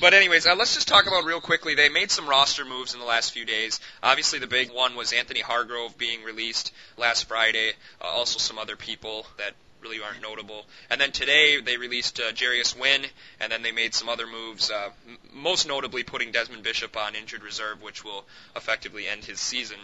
but 0.00 0.14
anyways, 0.14 0.48
uh, 0.48 0.56
let's 0.56 0.74
just 0.74 0.88
talk 0.88 1.06
about 1.06 1.24
real 1.24 1.40
quickly. 1.40 1.76
They 1.76 1.90
made 1.90 2.10
some 2.10 2.28
roster 2.28 2.64
moves 2.64 2.94
in 2.94 2.98
the 2.98 3.06
last 3.06 3.32
few 3.32 3.44
days. 3.44 3.78
Obviously, 4.02 4.40
the 4.40 4.48
big 4.48 4.72
one 4.72 4.96
was 4.96 5.12
Anthony 5.12 5.40
Hargrove 5.42 5.96
being 5.96 6.24
released 6.24 6.72
last 6.96 7.28
Friday. 7.28 7.74
Uh, 8.00 8.06
also, 8.06 8.40
some 8.40 8.58
other 8.58 8.74
people 8.74 9.26
that 9.36 9.54
really 9.82 10.00
aren't 10.00 10.22
notable. 10.22 10.66
And 10.90 11.00
then 11.00 11.12
today 11.12 11.60
they 11.60 11.76
released 11.76 12.20
uh, 12.20 12.32
Jarius 12.32 12.78
Wynn, 12.78 13.02
and 13.40 13.52
then 13.52 13.62
they 13.62 13.72
made 13.72 13.94
some 13.94 14.08
other 14.08 14.26
moves, 14.26 14.70
uh, 14.70 14.90
m- 15.06 15.18
most 15.32 15.66
notably 15.68 16.02
putting 16.02 16.32
Desmond 16.32 16.62
Bishop 16.62 16.96
on 16.96 17.14
injured 17.14 17.42
reserve, 17.42 17.82
which 17.82 18.04
will 18.04 18.24
effectively 18.56 19.06
end 19.06 19.24
his 19.24 19.40
season. 19.40 19.78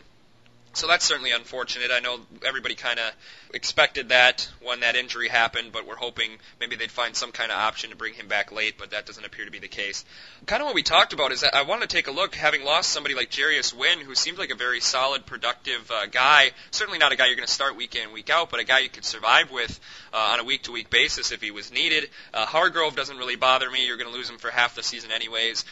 So 0.74 0.88
that's 0.88 1.04
certainly 1.04 1.30
unfortunate. 1.30 1.92
I 1.92 2.00
know 2.00 2.18
everybody 2.44 2.74
kind 2.74 2.98
of 2.98 3.12
expected 3.54 4.08
that 4.08 4.48
when 4.60 4.80
that 4.80 4.96
injury 4.96 5.28
happened, 5.28 5.70
but 5.72 5.86
we're 5.86 5.94
hoping 5.94 6.30
maybe 6.58 6.74
they'd 6.74 6.90
find 6.90 7.14
some 7.14 7.30
kind 7.30 7.52
of 7.52 7.58
option 7.58 7.90
to 7.90 7.96
bring 7.96 8.14
him 8.14 8.26
back 8.26 8.50
late, 8.50 8.74
but 8.76 8.90
that 8.90 9.06
doesn't 9.06 9.24
appear 9.24 9.44
to 9.44 9.52
be 9.52 9.60
the 9.60 9.68
case. 9.68 10.04
Kind 10.46 10.62
of 10.62 10.66
what 10.66 10.74
we 10.74 10.82
talked 10.82 11.12
about 11.12 11.30
is 11.30 11.42
that 11.42 11.54
I 11.54 11.62
wanted 11.62 11.88
to 11.88 11.96
take 11.96 12.08
a 12.08 12.10
look, 12.10 12.34
having 12.34 12.64
lost 12.64 12.90
somebody 12.90 13.14
like 13.14 13.30
Jarius 13.30 13.72
Wynn, 13.72 14.00
who 14.00 14.16
seemed 14.16 14.38
like 14.38 14.50
a 14.50 14.56
very 14.56 14.80
solid, 14.80 15.26
productive 15.26 15.88
uh, 15.92 16.06
guy. 16.06 16.50
Certainly 16.72 16.98
not 16.98 17.12
a 17.12 17.16
guy 17.16 17.26
you're 17.26 17.36
going 17.36 17.46
to 17.46 17.52
start 17.52 17.76
week 17.76 17.94
in, 17.94 18.12
week 18.12 18.28
out, 18.28 18.50
but 18.50 18.58
a 18.58 18.64
guy 18.64 18.80
you 18.80 18.88
could 18.88 19.04
survive 19.04 19.52
with 19.52 19.78
uh, 20.12 20.32
on 20.32 20.40
a 20.40 20.44
week-to-week 20.44 20.90
basis 20.90 21.30
if 21.30 21.40
he 21.40 21.52
was 21.52 21.72
needed. 21.72 22.10
Uh, 22.32 22.46
Hargrove 22.46 22.96
doesn't 22.96 23.16
really 23.16 23.36
bother 23.36 23.70
me. 23.70 23.86
You're 23.86 23.96
going 23.96 24.10
to 24.10 24.16
lose 24.16 24.28
him 24.28 24.38
for 24.38 24.50
half 24.50 24.74
the 24.74 24.82
season 24.82 25.12
anyways. 25.12 25.64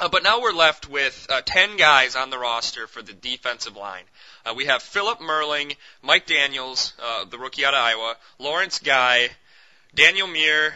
Uh, 0.00 0.08
but 0.08 0.22
now 0.22 0.40
we're 0.40 0.52
left 0.52 0.88
with 0.88 1.26
uh, 1.28 1.40
10 1.44 1.76
guys 1.76 2.14
on 2.14 2.30
the 2.30 2.38
roster 2.38 2.86
for 2.86 3.02
the 3.02 3.12
defensive 3.12 3.76
line. 3.76 4.04
Uh, 4.46 4.54
we 4.54 4.66
have 4.66 4.80
Phillip 4.80 5.18
Merling, 5.18 5.74
Mike 6.02 6.24
Daniels, 6.26 6.92
uh, 7.02 7.24
the 7.24 7.38
rookie 7.38 7.64
out 7.64 7.74
of 7.74 7.80
Iowa, 7.80 8.16
Lawrence 8.38 8.78
Guy, 8.78 9.28
Daniel 9.96 10.28
Muir, 10.28 10.74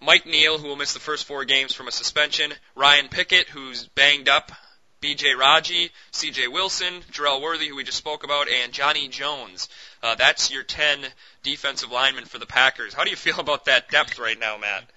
Mike 0.00 0.26
Neal, 0.26 0.58
who 0.58 0.66
will 0.66 0.76
miss 0.76 0.94
the 0.94 0.98
first 0.98 1.26
four 1.26 1.44
games 1.44 1.72
from 1.72 1.86
a 1.86 1.92
suspension, 1.92 2.52
Ryan 2.74 3.08
Pickett, 3.08 3.48
who's 3.48 3.86
banged 3.86 4.28
up, 4.28 4.50
B.J. 5.00 5.34
Raji, 5.34 5.90
C.J. 6.10 6.48
Wilson, 6.48 7.02
Jerel 7.12 7.40
Worthy, 7.40 7.68
who 7.68 7.76
we 7.76 7.84
just 7.84 7.98
spoke 7.98 8.24
about, 8.24 8.48
and 8.48 8.72
Johnny 8.72 9.06
Jones. 9.06 9.68
Uh, 10.02 10.16
that's 10.16 10.50
your 10.50 10.64
10 10.64 10.98
defensive 11.44 11.92
linemen 11.92 12.24
for 12.24 12.38
the 12.38 12.46
Packers. 12.46 12.94
How 12.94 13.04
do 13.04 13.10
you 13.10 13.16
feel 13.16 13.38
about 13.38 13.66
that 13.66 13.90
depth 13.90 14.18
right 14.18 14.38
now, 14.38 14.56
Matt? 14.58 14.90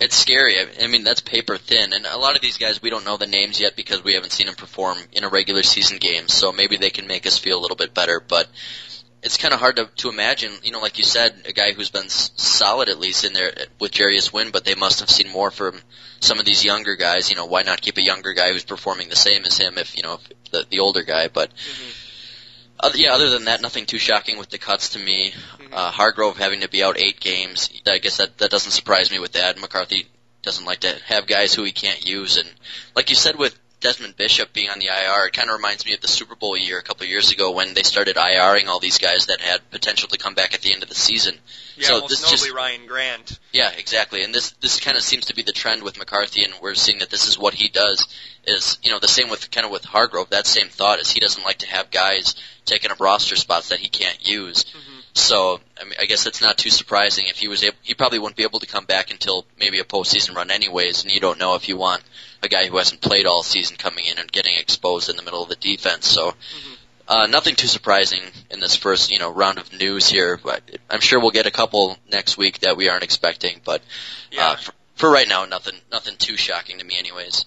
It's 0.00 0.16
scary. 0.16 0.56
I 0.80 0.86
mean, 0.86 1.04
that's 1.04 1.20
paper 1.20 1.56
thin, 1.56 1.92
and 1.92 2.06
a 2.06 2.18
lot 2.18 2.36
of 2.36 2.42
these 2.42 2.58
guys 2.58 2.80
we 2.80 2.90
don't 2.90 3.04
know 3.04 3.16
the 3.16 3.26
names 3.26 3.60
yet 3.60 3.76
because 3.76 4.04
we 4.04 4.14
haven't 4.14 4.32
seen 4.32 4.46
them 4.46 4.54
perform 4.54 4.98
in 5.12 5.24
a 5.24 5.28
regular 5.28 5.62
season 5.62 5.98
game. 5.98 6.28
So 6.28 6.52
maybe 6.52 6.76
they 6.76 6.90
can 6.90 7.06
make 7.06 7.26
us 7.26 7.38
feel 7.38 7.58
a 7.58 7.62
little 7.62 7.76
bit 7.76 7.94
better. 7.94 8.20
But 8.26 8.48
it's 9.22 9.36
kind 9.36 9.52
of 9.52 9.60
hard 9.60 9.76
to 9.76 9.90
to 9.96 10.08
imagine. 10.08 10.52
You 10.62 10.72
know, 10.72 10.80
like 10.80 10.98
you 10.98 11.04
said, 11.04 11.42
a 11.46 11.52
guy 11.52 11.72
who's 11.72 11.90
been 11.90 12.08
solid 12.08 12.88
at 12.88 13.00
least 13.00 13.24
in 13.24 13.32
there 13.32 13.52
with 13.80 13.92
Jarius 13.92 14.32
Wynn, 14.32 14.50
but 14.50 14.64
they 14.64 14.74
must 14.74 15.00
have 15.00 15.10
seen 15.10 15.30
more 15.32 15.50
from 15.50 15.80
some 16.20 16.38
of 16.38 16.44
these 16.44 16.64
younger 16.64 16.96
guys. 16.96 17.30
You 17.30 17.36
know, 17.36 17.46
why 17.46 17.62
not 17.62 17.80
keep 17.80 17.96
a 17.96 18.02
younger 18.02 18.32
guy 18.32 18.52
who's 18.52 18.64
performing 18.64 19.08
the 19.08 19.16
same 19.16 19.44
as 19.44 19.58
him 19.58 19.78
if 19.78 19.96
you 19.96 20.02
know 20.02 20.14
if 20.14 20.50
the 20.50 20.66
the 20.70 20.80
older 20.80 21.02
guy? 21.02 21.28
But 21.28 21.50
mm-hmm. 21.50 22.04
Other, 22.80 22.98
yeah, 22.98 23.12
other 23.12 23.30
than 23.30 23.46
that, 23.46 23.60
nothing 23.60 23.86
too 23.86 23.98
shocking 23.98 24.38
with 24.38 24.50
the 24.50 24.58
cuts 24.58 24.90
to 24.90 25.00
me. 25.00 25.34
Mm-hmm. 25.68 25.74
Uh, 25.74 25.90
Hargrove 25.90 26.36
having 26.36 26.60
to 26.60 26.68
be 26.68 26.82
out 26.82 26.98
eight 26.98 27.20
games, 27.20 27.70
I 27.86 27.98
guess 27.98 28.18
that 28.18 28.38
that 28.38 28.50
doesn't 28.50 28.72
surprise 28.72 29.10
me 29.10 29.18
with 29.18 29.32
that. 29.32 29.60
McCarthy 29.60 30.06
doesn't 30.42 30.64
like 30.64 30.80
to 30.80 30.94
have 31.06 31.26
guys 31.26 31.54
who 31.54 31.64
he 31.64 31.72
can't 31.72 32.04
use, 32.06 32.36
and 32.36 32.48
like 32.94 33.10
you 33.10 33.16
said 33.16 33.36
with 33.36 33.58
Desmond 33.80 34.16
Bishop 34.16 34.52
being 34.52 34.70
on 34.70 34.80
the 34.80 34.86
IR, 34.86 35.26
it 35.26 35.32
kind 35.32 35.48
of 35.48 35.56
reminds 35.56 35.86
me 35.86 35.94
of 35.94 36.00
the 36.00 36.08
Super 36.08 36.34
Bowl 36.34 36.56
year 36.56 36.78
a 36.78 36.82
couple 36.82 37.04
of 37.04 37.10
years 37.10 37.30
ago 37.30 37.52
when 37.52 37.74
they 37.74 37.84
started 37.84 38.16
IRing 38.16 38.66
all 38.66 38.80
these 38.80 38.98
guys 38.98 39.26
that 39.26 39.40
had 39.40 39.70
potential 39.70 40.08
to 40.08 40.18
come 40.18 40.34
back 40.34 40.52
at 40.52 40.62
the 40.62 40.72
end 40.72 40.82
of 40.82 40.88
the 40.88 40.96
season. 40.96 41.38
Yeah, 41.76 41.86
so 41.86 42.00
most 42.00 42.08
this 42.08 42.30
just, 42.30 42.52
Ryan 42.52 42.86
Grant. 42.86 43.38
Yeah, 43.52 43.70
exactly. 43.76 44.24
And 44.24 44.34
this 44.34 44.50
this 44.60 44.80
kind 44.80 44.96
of 44.96 45.02
seems 45.04 45.26
to 45.26 45.34
be 45.34 45.42
the 45.42 45.52
trend 45.52 45.84
with 45.84 45.96
McCarthy, 45.96 46.42
and 46.42 46.52
we're 46.60 46.74
seeing 46.74 46.98
that 46.98 47.10
this 47.10 47.28
is 47.28 47.38
what 47.38 47.54
he 47.54 47.68
does. 47.68 48.06
Is 48.46 48.78
you 48.82 48.90
know 48.90 48.98
the 48.98 49.08
same 49.08 49.28
with 49.28 49.50
kind 49.52 49.64
of 49.64 49.70
with 49.70 49.84
Hargrove. 49.84 50.30
That 50.30 50.46
same 50.46 50.68
thought 50.68 50.98
is 50.98 51.10
he 51.10 51.20
doesn't 51.20 51.44
like 51.44 51.58
to 51.58 51.68
have 51.68 51.90
guys 51.90 52.34
taking 52.64 52.90
up 52.90 53.00
roster 53.00 53.36
spots 53.36 53.68
that 53.68 53.78
he 53.78 53.88
can't 53.88 54.26
use. 54.26 54.64
Mm-hmm. 54.64 54.97
So 55.18 55.60
I 55.80 55.84
mean, 55.84 55.94
I 56.00 56.06
guess 56.06 56.26
it's 56.26 56.40
not 56.40 56.58
too 56.58 56.70
surprising 56.70 57.26
if 57.28 57.38
he 57.38 57.48
was 57.48 57.62
able. 57.64 57.76
He 57.82 57.94
probably 57.94 58.18
wouldn't 58.18 58.36
be 58.36 58.42
able 58.42 58.60
to 58.60 58.66
come 58.66 58.84
back 58.84 59.10
until 59.10 59.44
maybe 59.58 59.78
a 59.80 59.84
postseason 59.84 60.34
run, 60.34 60.50
anyways. 60.50 61.02
And 61.02 61.12
you 61.12 61.20
don't 61.20 61.38
know 61.38 61.54
if 61.54 61.68
you 61.68 61.76
want 61.76 62.02
a 62.42 62.48
guy 62.48 62.66
who 62.66 62.76
hasn't 62.76 63.00
played 63.00 63.26
all 63.26 63.42
season 63.42 63.76
coming 63.76 64.04
in 64.04 64.18
and 64.18 64.30
getting 64.30 64.54
exposed 64.56 65.08
in 65.10 65.16
the 65.16 65.22
middle 65.22 65.42
of 65.42 65.48
the 65.48 65.56
defense. 65.56 66.06
So. 66.06 66.30
Mm-hmm. 66.30 66.74
Uh, 67.10 67.26
nothing 67.26 67.54
too 67.54 67.66
surprising 67.66 68.20
in 68.50 68.60
this 68.60 68.76
first, 68.76 69.10
you 69.10 69.18
know, 69.18 69.32
round 69.32 69.56
of 69.56 69.72
news 69.72 70.06
here, 70.06 70.36
but 70.36 70.60
I'm 70.90 71.00
sure 71.00 71.18
we'll 71.18 71.30
get 71.30 71.46
a 71.46 71.50
couple 71.50 71.96
next 72.12 72.36
week 72.36 72.58
that 72.58 72.76
we 72.76 72.90
aren't 72.90 73.02
expecting. 73.02 73.62
But 73.64 73.80
uh, 74.38 74.56
for, 74.56 74.72
for 74.94 75.10
right 75.10 75.26
now, 75.26 75.46
nothing, 75.46 75.72
nothing 75.90 76.16
too 76.18 76.36
shocking 76.36 76.78
to 76.80 76.84
me, 76.84 76.96
anyways. 76.98 77.46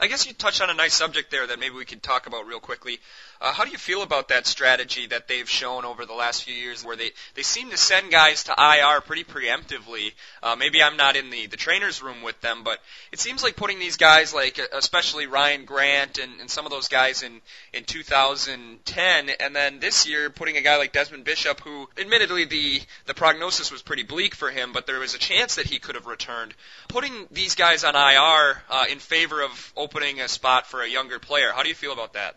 I 0.00 0.06
guess 0.06 0.26
you 0.26 0.32
touched 0.32 0.60
on 0.60 0.70
a 0.70 0.74
nice 0.74 0.94
subject 0.94 1.30
there 1.30 1.46
that 1.46 1.58
maybe 1.58 1.74
we 1.74 1.84
could 1.84 2.02
talk 2.02 2.26
about 2.26 2.46
real 2.46 2.60
quickly. 2.60 3.00
Uh, 3.40 3.52
how 3.52 3.64
do 3.64 3.70
you 3.70 3.78
feel 3.78 4.02
about 4.02 4.28
that 4.28 4.46
strategy 4.46 5.06
that 5.06 5.28
they've 5.28 5.48
shown 5.48 5.84
over 5.84 6.04
the 6.04 6.14
last 6.14 6.42
few 6.42 6.54
years, 6.54 6.84
where 6.84 6.96
they 6.96 7.12
they 7.34 7.42
seem 7.42 7.70
to 7.70 7.76
send 7.76 8.10
guys 8.10 8.44
to 8.44 8.54
IR 8.58 9.00
pretty 9.00 9.22
preemptively? 9.22 10.12
Uh, 10.42 10.56
maybe 10.56 10.82
I'm 10.82 10.96
not 10.96 11.14
in 11.14 11.30
the 11.30 11.46
the 11.46 11.56
trainers 11.56 12.02
room 12.02 12.22
with 12.22 12.40
them, 12.40 12.64
but 12.64 12.80
it 13.12 13.20
seems 13.20 13.44
like 13.44 13.54
putting 13.54 13.78
these 13.78 13.96
guys, 13.96 14.34
like 14.34 14.58
especially 14.72 15.26
Ryan 15.26 15.66
Grant 15.66 16.18
and, 16.18 16.40
and 16.40 16.50
some 16.50 16.66
of 16.66 16.72
those 16.72 16.88
guys 16.88 17.22
in 17.22 17.40
in 17.72 17.84
2010, 17.84 19.30
and 19.38 19.54
then 19.54 19.78
this 19.78 20.08
year 20.08 20.30
putting 20.30 20.56
a 20.56 20.62
guy 20.62 20.76
like 20.76 20.92
Desmond 20.92 21.24
Bishop, 21.24 21.60
who 21.60 21.88
admittedly 21.96 22.44
the 22.44 22.80
the 23.06 23.14
prognosis 23.14 23.70
was 23.70 23.82
pretty 23.82 24.02
bleak 24.02 24.34
for 24.34 24.50
him, 24.50 24.72
but 24.72 24.86
there 24.86 24.98
was 24.98 25.14
a 25.14 25.18
chance 25.18 25.54
that 25.54 25.66
he 25.66 25.78
could 25.78 25.94
have 25.94 26.06
returned. 26.06 26.54
Putting 26.88 27.28
these 27.30 27.54
guys 27.54 27.84
on 27.84 27.94
IR 27.94 28.62
uh, 28.68 28.86
in 28.90 28.98
favor 28.98 29.42
of 29.42 29.72
opening 29.76 30.20
a 30.20 30.26
spot 30.26 30.66
for 30.66 30.82
a 30.82 30.88
younger 30.88 31.20
player. 31.20 31.52
How 31.54 31.62
do 31.62 31.68
you 31.68 31.76
feel 31.76 31.92
about 31.92 32.14
that? 32.14 32.34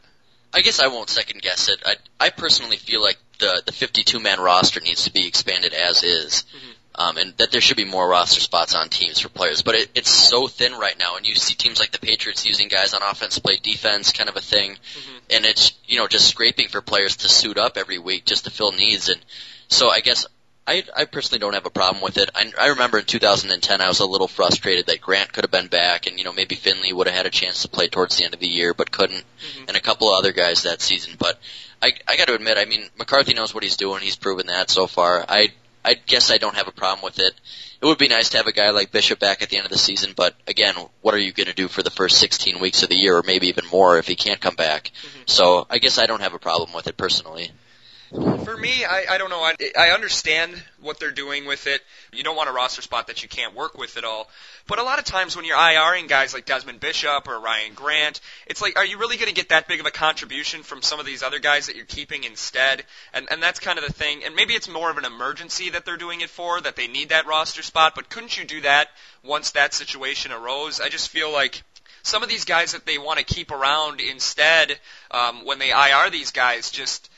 I 0.54 0.62
guess 0.62 0.80
I 0.80 0.88
won't 0.88 1.10
second 1.10 1.42
guess 1.42 1.70
it. 1.70 1.82
I 1.86 1.96
I 2.20 2.30
personally 2.30 2.78
feel 2.78 3.02
like 3.02 3.18
the 3.40 3.64
the 3.66 3.72
52 3.72 4.20
man 4.20 4.40
roster 4.40 4.80
needs 4.80 5.06
to 5.06 5.14
be 5.14 5.28
expanded 5.28 5.74
as 5.74 6.04
is. 6.04 6.44
Mm-hmm. 6.44 6.72
Um, 6.94 7.18
and 7.18 7.34
that 7.38 7.52
there 7.52 7.62
should 7.62 7.78
be 7.78 7.86
more 7.86 8.08
roster 8.08 8.42
spots 8.42 8.76
on 8.76 8.90
teams 8.90 9.18
for 9.18 9.30
players, 9.30 9.62
but 9.62 9.76
it, 9.76 9.90
it's 9.96 10.10
so 10.12 10.48
thin 10.48 10.74
right 10.74 11.00
now. 11.00 11.16
And 11.16 11.26
you 11.26 11.36
see 11.36 11.56
teams 11.56 11.80
like 11.80 11.92
the 11.92 12.00
Patriots 12.00 12.46
using 12.46 12.68
guys 12.68 12.94
on 12.94 13.02
offense 13.02 13.40
play 13.40 13.56
defense, 13.64 14.12
kind 14.12 14.30
of 14.30 14.36
a 14.36 14.42
thing, 14.42 14.74
mm-hmm. 14.74 15.18
and 15.30 15.46
it's 15.46 15.72
you 15.88 15.98
know 15.98 16.08
just 16.08 16.28
scraping 16.28 16.68
for 16.68 16.82
players 16.82 17.16
to 17.18 17.30
suit 17.30 17.58
up 17.58 17.78
every 17.78 17.98
week 17.98 18.26
just 18.26 18.44
to 18.44 18.52
fill 18.52 18.74
needs. 18.74 19.08
And 19.08 19.22
so 19.70 19.90
I 19.90 20.02
guess 20.02 20.28
I, 20.68 20.84
I 20.96 21.06
personally 21.06 21.40
don't 21.40 21.56
have 21.56 21.66
a 21.66 21.72
problem 21.72 22.04
with 22.04 22.18
it. 22.18 22.30
I, 22.36 22.52
I 22.60 22.68
remember 22.68 23.00
in 23.00 23.06
2010 23.06 23.82
I 23.82 23.88
was 23.88 24.00
a 24.00 24.06
little 24.06 24.28
frustrated 24.28 24.86
that 24.88 25.02
Grant 25.02 25.34
could 25.34 25.44
have 25.44 25.52
been 25.52 25.68
back, 25.68 26.08
and 26.08 26.18
you 26.18 26.24
know 26.24 26.34
maybe 26.34 26.56
Finley 26.56 26.94
would 26.94 27.08
have 27.08 27.16
had 27.16 27.26
a 27.26 27.32
chance 27.32 27.64
to 27.64 27.68
play 27.68 27.88
towards 27.88 28.18
the 28.18 28.26
end 28.26 28.34
of 28.34 28.40
the 28.40 28.48
year, 28.48 28.74
but 28.74 28.92
couldn't, 28.92 29.24
mm-hmm. 29.24 29.66
and 29.68 29.76
a 29.76 29.82
couple 29.82 30.10
of 30.10 30.20
other 30.20 30.32
guys 30.32 30.64
that 30.64 30.82
season. 30.82 31.16
But 31.18 31.40
I, 31.82 31.94
I 32.08 32.16
got 32.16 32.28
to 32.28 32.36
admit, 32.36 32.58
I 32.58 32.66
mean 32.66 32.88
McCarthy 32.98 33.34
knows 33.34 33.54
what 33.54 33.64
he's 33.64 33.78
doing. 33.78 34.02
He's 34.02 34.16
proven 34.16 34.48
that 34.48 34.70
so 34.70 34.86
far. 34.86 35.26
I, 35.28 35.50
I 35.84 35.96
guess 35.96 36.30
I 36.30 36.38
don't 36.38 36.56
have 36.56 36.68
a 36.68 36.72
problem 36.72 37.04
with 37.04 37.18
it. 37.20 37.34
It 37.82 37.86
would 37.86 37.98
be 37.98 38.08
nice 38.08 38.30
to 38.30 38.38
have 38.38 38.46
a 38.46 38.52
guy 38.52 38.70
like 38.70 38.92
Bishop 38.92 39.20
back 39.20 39.42
at 39.42 39.50
the 39.50 39.58
end 39.58 39.66
of 39.66 39.72
the 39.72 39.78
season, 39.80 40.14
but 40.16 40.36
again, 40.48 40.76
what 41.02 41.16
are 41.16 41.20
you 41.20 41.34
going 41.34 41.48
to 41.48 41.56
do 41.56 41.68
for 41.68 41.82
the 41.82 41.90
first 41.90 42.20
16 42.20 42.60
weeks 42.60 42.84
of 42.84 42.90
the 42.90 42.96
year, 42.96 43.18
or 43.18 43.24
maybe 43.26 43.48
even 43.48 43.66
more 43.72 43.98
if 43.98 44.08
he 44.08 44.16
can't 44.16 44.40
come 44.40 44.54
back? 44.54 44.92
Mm-hmm. 45.02 45.22
So 45.26 45.66
I 45.68 45.80
guess 45.80 45.98
I 45.98 46.06
don't 46.06 46.22
have 46.22 46.36
a 46.36 46.40
problem 46.40 46.72
with 46.74 46.86
it 46.86 46.96
personally. 46.96 47.52
For 48.12 48.58
me, 48.58 48.84
I, 48.84 49.06
I 49.12 49.18
don't 49.18 49.30
know. 49.30 49.40
I, 49.40 49.56
I 49.80 49.92
understand 49.92 50.62
what 50.82 51.00
they're 51.00 51.12
doing 51.12 51.46
with 51.46 51.66
it. 51.66 51.82
You 52.12 52.24
don't 52.24 52.36
want 52.36 52.50
a 52.50 52.52
roster 52.52 52.82
spot 52.82 53.08
that 53.08 53.24
you 53.24 53.30
can't 53.30 53.56
work 53.56 53.78
with 53.78 53.96
at 53.96 54.04
all. 54.04 54.30
But 54.68 54.80
a 54.80 54.84
lot 54.84 55.00
of 55.00 55.06
times 55.06 55.38
when 55.38 55.46
you're 55.46 55.56
IRing 55.56 56.10
guys 56.10 56.34
like 56.34 56.46
Desmond 56.46 56.82
Bishop 56.82 57.30
or 57.30 57.40
Ryan 57.40 57.74
Grant, 57.74 58.20
it's 58.48 58.62
like, 58.62 58.78
are 58.78 58.86
you 58.86 58.98
really 58.98 59.16
going 59.16 59.30
to 59.30 59.34
get 59.34 59.50
that 59.50 59.70
big 59.70 59.80
of 59.80 59.86
a 59.86 59.92
contribution 59.92 60.62
from 60.64 60.82
some 60.82 61.00
of 61.00 61.06
these 61.06 61.24
other 61.24 61.40
guys 61.40 61.68
that 61.68 61.78
you're 61.78 61.86
keeping 61.86 62.26
instead? 62.26 62.84
And, 63.14 63.28
and 63.32 63.42
that's 63.42 63.62
kind 63.62 63.80
of 63.80 63.86
the 63.86 63.94
thing. 63.94 64.26
And 64.26 64.36
maybe 64.36 64.56
it's 64.56 64.68
more 64.68 64.92
of 64.92 64.98
an 64.98 65.06
emergency 65.06 65.70
that 65.70 65.86
they're 65.86 65.96
doing 65.96 66.20
it 66.20 66.30
for, 66.30 66.60
that 66.60 66.76
they 66.76 66.88
need 66.88 67.10
that 67.10 67.28
roster 67.28 67.64
spot. 67.64 67.94
But 67.96 68.10
couldn't 68.10 68.38
you 68.38 68.44
do 68.44 68.60
that 68.62 68.90
once 69.24 69.52
that 69.52 69.74
situation 69.74 70.34
arose? 70.34 70.82
I 70.82 70.90
just 70.90 71.08
feel 71.08 71.32
like 71.32 71.64
some 72.04 72.24
of 72.24 72.30
these 72.30 72.46
guys 72.46 72.74
that 72.74 72.86
they 72.86 72.98
want 72.98 73.20
to 73.20 73.26
keep 73.26 73.52
around 73.52 74.02
instead, 74.02 74.80
um, 75.12 75.46
when 75.46 75.60
they 75.60 75.70
IR 75.70 76.10
these 76.10 76.32
guys, 76.32 76.72
just 76.72 77.11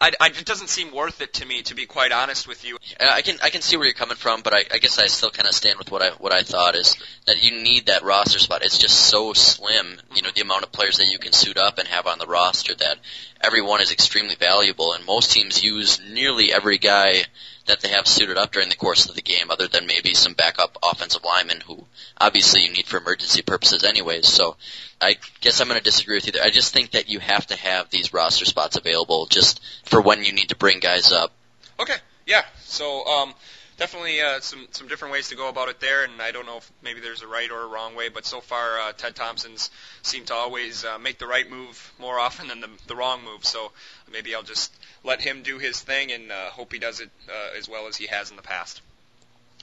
I, 0.00 0.12
I, 0.20 0.26
it 0.28 0.44
doesn't 0.44 0.68
seem 0.68 0.94
worth 0.94 1.20
it 1.20 1.34
to 1.34 1.46
me, 1.46 1.62
to 1.62 1.74
be 1.74 1.86
quite 1.86 2.12
honest 2.12 2.48
with 2.48 2.64
you. 2.64 2.78
Uh, 2.98 3.06
I 3.10 3.22
can 3.22 3.36
I 3.42 3.50
can 3.50 3.62
see 3.62 3.76
where 3.76 3.86
you're 3.86 3.94
coming 3.94 4.16
from, 4.16 4.42
but 4.42 4.54
I, 4.54 4.64
I 4.72 4.78
guess 4.78 4.98
I 4.98 5.06
still 5.06 5.30
kind 5.30 5.48
of 5.48 5.54
stand 5.54 5.78
with 5.78 5.90
what 5.90 6.02
I 6.02 6.10
what 6.10 6.34
I 6.34 6.42
thought 6.42 6.74
is 6.74 6.96
that 7.26 7.42
you 7.42 7.62
need 7.62 7.86
that 7.86 8.02
roster 8.02 8.38
spot. 8.38 8.62
It's 8.62 8.78
just 8.78 8.98
so 8.98 9.32
slim, 9.32 9.98
you 10.14 10.22
know, 10.22 10.30
the 10.34 10.42
amount 10.42 10.64
of 10.64 10.72
players 10.72 10.98
that 10.98 11.06
you 11.10 11.18
can 11.18 11.32
suit 11.32 11.56
up 11.56 11.78
and 11.78 11.88
have 11.88 12.06
on 12.06 12.18
the 12.18 12.26
roster 12.26 12.74
that 12.74 12.98
everyone 13.40 13.80
is 13.80 13.92
extremely 13.92 14.34
valuable, 14.34 14.92
and 14.92 15.04
most 15.06 15.32
teams 15.32 15.62
use 15.62 16.00
nearly 16.10 16.52
every 16.52 16.78
guy 16.78 17.24
that 17.66 17.80
they 17.80 17.88
have 17.88 18.06
suited 18.06 18.36
up 18.36 18.52
during 18.52 18.68
the 18.68 18.76
course 18.76 19.08
of 19.08 19.14
the 19.14 19.22
game, 19.22 19.50
other 19.50 19.68
than 19.68 19.86
maybe 19.86 20.14
some 20.14 20.34
backup 20.34 20.78
offensive 20.82 21.24
linemen 21.24 21.60
who 21.60 21.84
obviously 22.20 22.62
you 22.62 22.72
need 22.72 22.86
for 22.86 22.98
emergency 22.98 23.42
purposes 23.42 23.84
anyways. 23.84 24.26
So 24.26 24.56
I 25.00 25.16
guess 25.40 25.60
I'm 25.60 25.68
going 25.68 25.78
to 25.78 25.84
disagree 25.84 26.16
with 26.16 26.26
you 26.26 26.32
there. 26.32 26.44
I 26.44 26.50
just 26.50 26.72
think 26.72 26.92
that 26.92 27.08
you 27.08 27.18
have 27.20 27.46
to 27.48 27.56
have 27.56 27.90
these 27.90 28.12
roster 28.12 28.44
spots 28.44 28.76
available 28.76 29.26
just 29.26 29.60
for 29.84 30.00
when 30.00 30.24
you 30.24 30.32
need 30.32 30.48
to 30.48 30.56
bring 30.56 30.80
guys 30.80 31.12
up. 31.12 31.32
Okay, 31.78 31.96
yeah. 32.26 32.42
So 32.64 33.04
um, 33.04 33.34
definitely 33.76 34.20
uh, 34.20 34.40
some 34.40 34.66
some 34.70 34.88
different 34.88 35.12
ways 35.12 35.28
to 35.28 35.36
go 35.36 35.48
about 35.48 35.68
it 35.68 35.80
there, 35.80 36.04
and 36.04 36.20
I 36.20 36.32
don't 36.32 36.46
know 36.46 36.58
if 36.58 36.72
maybe 36.82 37.00
there's 37.00 37.22
a 37.22 37.26
right 37.26 37.50
or 37.50 37.62
a 37.62 37.66
wrong 37.66 37.94
way, 37.94 38.08
but 38.08 38.24
so 38.24 38.40
far 38.40 38.78
uh, 38.78 38.92
Ted 38.92 39.14
Thompson's 39.14 39.70
seemed 40.02 40.28
to 40.28 40.34
always 40.34 40.84
uh, 40.84 40.98
make 40.98 41.18
the 41.18 41.26
right 41.26 41.48
move 41.48 41.92
more 41.98 42.18
often 42.18 42.48
than 42.48 42.60
the, 42.60 42.70
the 42.86 42.96
wrong 42.96 43.24
move. 43.24 43.44
So 43.44 43.72
maybe 44.10 44.34
I'll 44.34 44.42
just 44.42 44.74
let 45.04 45.20
him 45.20 45.42
do 45.42 45.58
his 45.58 45.80
thing 45.80 46.12
and 46.12 46.30
uh, 46.30 46.50
hope 46.50 46.72
he 46.72 46.78
does 46.78 47.00
it 47.00 47.10
uh, 47.28 47.58
as 47.58 47.68
well 47.68 47.86
as 47.86 47.96
he 47.96 48.06
has 48.06 48.30
in 48.30 48.36
the 48.36 48.42
past. 48.42 48.80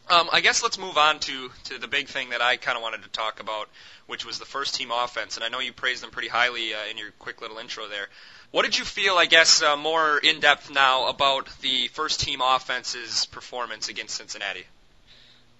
Um, 0.10 0.30
I 0.34 0.42
guess 0.42 0.62
let's 0.62 0.78
move 0.78 0.98
on 0.98 1.20
to, 1.20 1.50
to 1.66 1.80
the 1.80 1.88
big 1.88 2.08
thing 2.08 2.32
that 2.32 2.42
I 2.42 2.58
kind 2.58 2.76
of 2.78 2.82
wanted 2.82 3.04
to 3.04 3.10
talk 3.10 3.40
about, 3.40 3.70
which 4.06 4.26
was 4.26 4.38
the 4.38 4.46
first 4.46 4.76
team 4.76 4.92
offense. 4.92 5.38
And 5.38 5.46
I 5.46 5.50
know 5.50 5.60
you 5.60 5.72
praised 5.72 6.04
them 6.04 6.12
pretty 6.12 6.28
highly 6.28 6.74
uh, 6.74 6.92
in 6.92 6.98
your 6.98 7.12
quick 7.20 7.42
little 7.42 7.58
intro 7.58 7.88
there. 7.88 8.10
What 8.54 8.66
did 8.66 8.78
you 8.78 8.86
feel, 8.86 9.16
I 9.16 9.26
guess, 9.26 9.64
uh, 9.64 9.76
more 9.76 10.20
in 10.20 10.40
depth 10.40 10.70
now 10.70 11.08
about 11.08 11.50
the 11.62 11.88
first 11.88 12.20
team 12.20 12.40
offense's 12.40 13.26
performance 13.26 13.90
against 13.90 14.14
Cincinnati? 14.14 14.66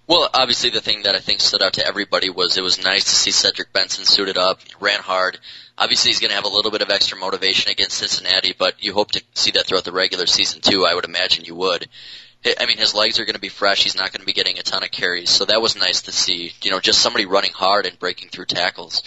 Well, 0.06 0.30
obviously 0.32 0.70
the 0.70 0.80
thing 0.80 1.02
that 1.02 1.16
I 1.16 1.20
think 1.20 1.42
stood 1.42 1.64
out 1.64 1.74
to 1.74 1.88
everybody 1.88 2.30
was 2.30 2.56
it 2.56 2.62
was 2.62 2.84
nice 2.84 3.06
to 3.06 3.16
see 3.16 3.32
Cedric 3.32 3.74
Benson 3.74 4.06
suited 4.06 4.38
up, 4.38 4.60
ran 4.80 5.00
hard. 5.00 5.40
Obviously 5.76 6.10
he's 6.10 6.20
going 6.20 6.30
to 6.30 6.36
have 6.36 6.46
a 6.46 6.56
little 6.56 6.70
bit 6.70 6.84
of 6.84 6.92
extra 6.92 7.18
motivation 7.18 7.72
against 7.72 7.98
Cincinnati, 7.98 8.54
but 8.56 8.76
you 8.84 8.94
hope 8.94 9.10
to 9.14 9.24
see 9.34 9.50
that 9.50 9.66
throughout 9.66 9.86
the 9.86 9.92
regular 9.92 10.28
season 10.28 10.62
too. 10.62 10.86
I 10.86 10.94
would 10.94 11.06
imagine 11.06 11.46
you 11.46 11.56
would. 11.56 11.88
I 12.46 12.68
mean, 12.68 12.78
his 12.78 12.94
legs 12.94 13.20
are 13.20 13.26
going 13.26 13.34
to 13.34 13.42
be 13.42 13.50
fresh. 13.50 13.82
He's 13.82 13.96
not 13.96 14.12
going 14.12 14.20
to 14.20 14.28
be 14.28 14.34
getting 14.34 14.60
a 14.60 14.64
ton 14.64 14.84
of 14.84 14.92
carries, 14.92 15.32
so 15.32 15.46
that 15.46 15.64
was 15.64 15.76
nice 15.76 16.04
to 16.04 16.12
see. 16.12 16.52
You 16.62 16.70
know, 16.70 16.80
just 16.80 17.02
somebody 17.02 17.26
running 17.26 17.54
hard 17.54 17.88
and 17.88 17.98
breaking 17.98 18.30
through 18.30 18.46
tackles. 18.46 19.02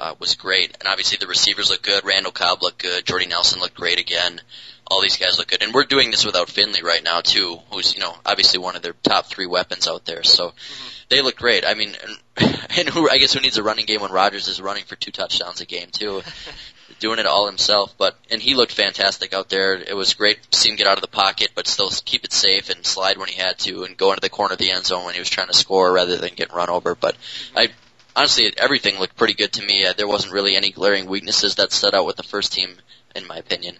Uh, 0.00 0.14
was 0.18 0.34
great. 0.34 0.76
And 0.80 0.88
obviously, 0.88 1.18
the 1.20 1.26
receivers 1.26 1.70
look 1.70 1.82
good. 1.82 2.04
Randall 2.04 2.32
Cobb 2.32 2.62
looked 2.62 2.82
good. 2.82 3.04
Jordy 3.04 3.26
Nelson 3.26 3.60
looked 3.60 3.74
great 3.74 4.00
again. 4.00 4.40
All 4.86 5.02
these 5.02 5.18
guys 5.18 5.38
look 5.38 5.48
good, 5.48 5.62
and 5.62 5.72
we're 5.72 5.84
doing 5.84 6.10
this 6.10 6.24
without 6.24 6.48
Finley 6.48 6.82
right 6.82 7.04
now 7.04 7.20
too, 7.20 7.60
who's 7.70 7.94
you 7.94 8.00
know 8.00 8.12
obviously 8.26 8.58
one 8.58 8.74
of 8.74 8.82
their 8.82 8.94
top 9.04 9.26
three 9.26 9.46
weapons 9.46 9.86
out 9.86 10.04
there. 10.04 10.24
So 10.24 10.48
mm-hmm. 10.48 10.88
they 11.10 11.22
look 11.22 11.36
great. 11.36 11.64
I 11.64 11.74
mean, 11.74 11.94
and, 12.36 12.58
and 12.76 12.88
who 12.88 13.08
I 13.08 13.18
guess 13.18 13.34
who 13.34 13.40
needs 13.40 13.56
a 13.56 13.62
running 13.62 13.86
game 13.86 14.00
when 14.00 14.10
Rodgers 14.10 14.48
is 14.48 14.60
running 14.60 14.82
for 14.84 14.96
two 14.96 15.12
touchdowns 15.12 15.60
a 15.60 15.66
game 15.66 15.90
too. 15.92 16.22
doing 16.98 17.18
it 17.18 17.26
all 17.26 17.46
himself. 17.46 17.94
But 17.96 18.16
and 18.30 18.42
he 18.42 18.54
looked 18.54 18.72
fantastic 18.72 19.32
out 19.32 19.48
there. 19.48 19.74
It 19.74 19.94
was 19.94 20.14
great 20.14 20.42
to 20.50 20.58
see 20.58 20.70
him 20.70 20.76
get 20.76 20.88
out 20.88 20.98
of 20.98 21.02
the 21.02 21.08
pocket, 21.08 21.50
but 21.54 21.68
still 21.68 21.90
keep 22.04 22.24
it 22.24 22.32
safe 22.32 22.68
and 22.68 22.84
slide 22.84 23.16
when 23.16 23.28
he 23.28 23.40
had 23.40 23.58
to, 23.60 23.84
and 23.84 23.96
go 23.96 24.10
into 24.10 24.20
the 24.20 24.28
corner 24.28 24.54
of 24.54 24.58
the 24.58 24.72
end 24.72 24.86
zone 24.86 25.04
when 25.04 25.14
he 25.14 25.20
was 25.20 25.30
trying 25.30 25.48
to 25.48 25.54
score 25.54 25.92
rather 25.92 26.16
than 26.16 26.34
get 26.34 26.52
run 26.52 26.68
over. 26.68 26.96
But 26.96 27.16
I 27.54 27.68
honestly, 28.14 28.52
everything 28.56 28.98
looked 28.98 29.16
pretty 29.16 29.34
good 29.34 29.52
to 29.54 29.62
me. 29.64 29.86
Uh, 29.86 29.92
there 29.96 30.08
wasn't 30.08 30.32
really 30.32 30.56
any 30.56 30.70
glaring 30.70 31.06
weaknesses 31.06 31.56
that 31.56 31.72
stood 31.72 31.94
out 31.94 32.06
with 32.06 32.16
the 32.16 32.22
first 32.22 32.52
team, 32.52 32.76
in 33.14 33.26
my 33.26 33.36
opinion. 33.36 33.76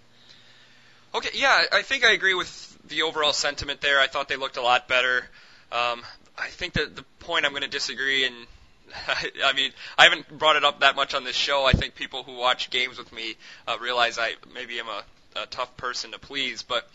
Okay, 1.13 1.29
yeah, 1.33 1.63
I 1.71 1.81
think 1.81 2.05
I 2.05 2.13
agree 2.13 2.33
with 2.33 2.77
the 2.87 3.03
overall 3.03 3.33
sentiment 3.33 3.81
there. 3.81 3.99
I 3.99 4.07
thought 4.07 4.29
they 4.29 4.37
looked 4.37 4.57
a 4.57 4.61
lot 4.61 4.87
better. 4.87 5.25
Um, 5.71 6.03
I 6.37 6.47
think 6.47 6.73
that 6.73 6.95
the 6.95 7.03
point 7.19 7.45
I'm 7.45 7.51
going 7.51 7.63
to 7.63 7.69
disagree 7.69 8.25
and 8.25 8.35
I 9.45 9.53
mean, 9.53 9.71
I 9.97 10.03
haven't 10.03 10.37
brought 10.37 10.55
it 10.55 10.63
up 10.63 10.81
that 10.81 10.95
much 10.95 11.13
on 11.13 11.23
this 11.23 11.35
show. 11.35 11.65
I 11.65 11.71
think 11.71 11.95
people 11.95 12.23
who 12.23 12.35
watch 12.35 12.69
games 12.69 12.97
with 12.97 13.11
me 13.13 13.35
uh, 13.67 13.77
realize 13.79 14.17
I 14.19 14.33
maybe 14.53 14.79
am 14.79 14.87
a, 14.87 15.03
a 15.41 15.45
tough 15.45 15.75
person 15.77 16.11
to 16.11 16.19
please, 16.19 16.63
but 16.63 16.87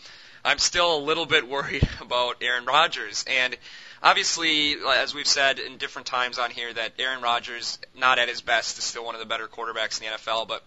I'm 0.43 0.59
still 0.59 0.97
a 0.97 1.01
little 1.01 1.25
bit 1.25 1.47
worried 1.47 1.87
about 2.01 2.37
Aaron 2.41 2.65
Rodgers. 2.65 3.25
And 3.27 3.55
obviously, 4.01 4.75
as 4.95 5.13
we've 5.13 5.27
said 5.27 5.59
in 5.59 5.77
different 5.77 6.07
times 6.07 6.39
on 6.39 6.51
here, 6.51 6.73
that 6.73 6.93
Aaron 6.99 7.21
Rodgers, 7.21 7.79
not 7.97 8.19
at 8.19 8.29
his 8.29 8.41
best, 8.41 8.77
is 8.77 8.83
still 8.83 9.05
one 9.05 9.15
of 9.15 9.19
the 9.19 9.27
better 9.27 9.47
quarterbacks 9.47 10.01
in 10.01 10.07
the 10.09 10.17
NFL, 10.17 10.47
but 10.47 10.63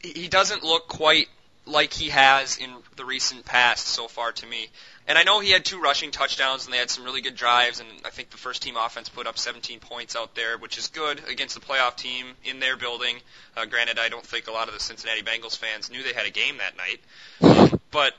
he 0.00 0.28
doesn't 0.28 0.62
look 0.62 0.88
quite 0.88 1.28
like 1.66 1.92
he 1.92 2.10
has 2.10 2.58
in 2.58 2.70
the 2.94 3.04
recent 3.04 3.44
past 3.44 3.86
so 3.88 4.08
far 4.08 4.32
to 4.32 4.46
me. 4.46 4.68
And 5.08 5.18
I 5.18 5.24
know 5.24 5.40
he 5.40 5.50
had 5.50 5.64
two 5.64 5.80
rushing 5.80 6.10
touchdowns 6.10 6.64
and 6.64 6.72
they 6.72 6.78
had 6.78 6.90
some 6.90 7.04
really 7.04 7.20
good 7.20 7.34
drives 7.34 7.80
and 7.80 7.88
I 8.04 8.10
think 8.10 8.30
the 8.30 8.36
first 8.36 8.62
team 8.62 8.76
offense 8.76 9.08
put 9.08 9.26
up 9.26 9.38
17 9.38 9.80
points 9.80 10.16
out 10.16 10.34
there, 10.34 10.58
which 10.58 10.78
is 10.78 10.88
good 10.88 11.20
against 11.28 11.54
the 11.54 11.60
playoff 11.60 11.96
team 11.96 12.26
in 12.44 12.60
their 12.60 12.76
building. 12.76 13.16
Uh, 13.56 13.66
granted, 13.66 13.98
I 13.98 14.08
don't 14.08 14.24
think 14.24 14.46
a 14.46 14.52
lot 14.52 14.68
of 14.68 14.74
the 14.74 14.80
Cincinnati 14.80 15.22
Bengals 15.22 15.56
fans 15.56 15.90
knew 15.90 16.02
they 16.02 16.12
had 16.12 16.26
a 16.26 16.30
game 16.30 16.58
that 16.58 16.76
night, 16.76 17.80
but 17.90 18.14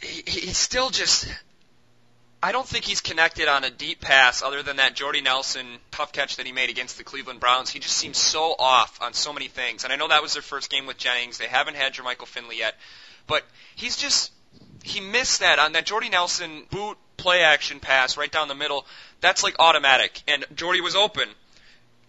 he, 0.00 0.22
he's 0.26 0.58
still 0.58 0.90
just. 0.90 1.26
I 2.44 2.52
don't 2.52 2.68
think 2.68 2.84
he's 2.84 3.00
connected 3.00 3.48
on 3.48 3.64
a 3.64 3.70
deep 3.70 4.02
pass 4.02 4.42
other 4.42 4.62
than 4.62 4.76
that 4.76 4.94
Jordy 4.94 5.22
Nelson 5.22 5.66
tough 5.90 6.12
catch 6.12 6.36
that 6.36 6.44
he 6.44 6.52
made 6.52 6.68
against 6.68 6.98
the 6.98 7.02
Cleveland 7.02 7.40
Browns. 7.40 7.70
He 7.70 7.78
just 7.78 7.96
seems 7.96 8.18
so 8.18 8.54
off 8.58 9.00
on 9.00 9.14
so 9.14 9.32
many 9.32 9.48
things. 9.48 9.82
And 9.82 9.90
I 9.94 9.96
know 9.96 10.08
that 10.08 10.20
was 10.20 10.34
their 10.34 10.42
first 10.42 10.68
game 10.68 10.84
with 10.84 10.98
Jennings. 10.98 11.38
They 11.38 11.46
haven't 11.46 11.76
had 11.76 11.94
Jermichael 11.94 12.26
Finley 12.26 12.58
yet. 12.58 12.74
But 13.26 13.44
he's 13.76 13.96
just 13.96 14.30
he 14.82 15.00
missed 15.00 15.40
that 15.40 15.58
on 15.58 15.72
that 15.72 15.86
Jordy 15.86 16.10
Nelson 16.10 16.64
boot 16.70 16.98
play 17.16 17.40
action 17.40 17.80
pass 17.80 18.18
right 18.18 18.30
down 18.30 18.48
the 18.48 18.54
middle. 18.54 18.84
That's 19.22 19.42
like 19.42 19.56
automatic. 19.58 20.22
And 20.28 20.44
Jordy 20.54 20.82
was 20.82 20.94
open. 20.94 21.30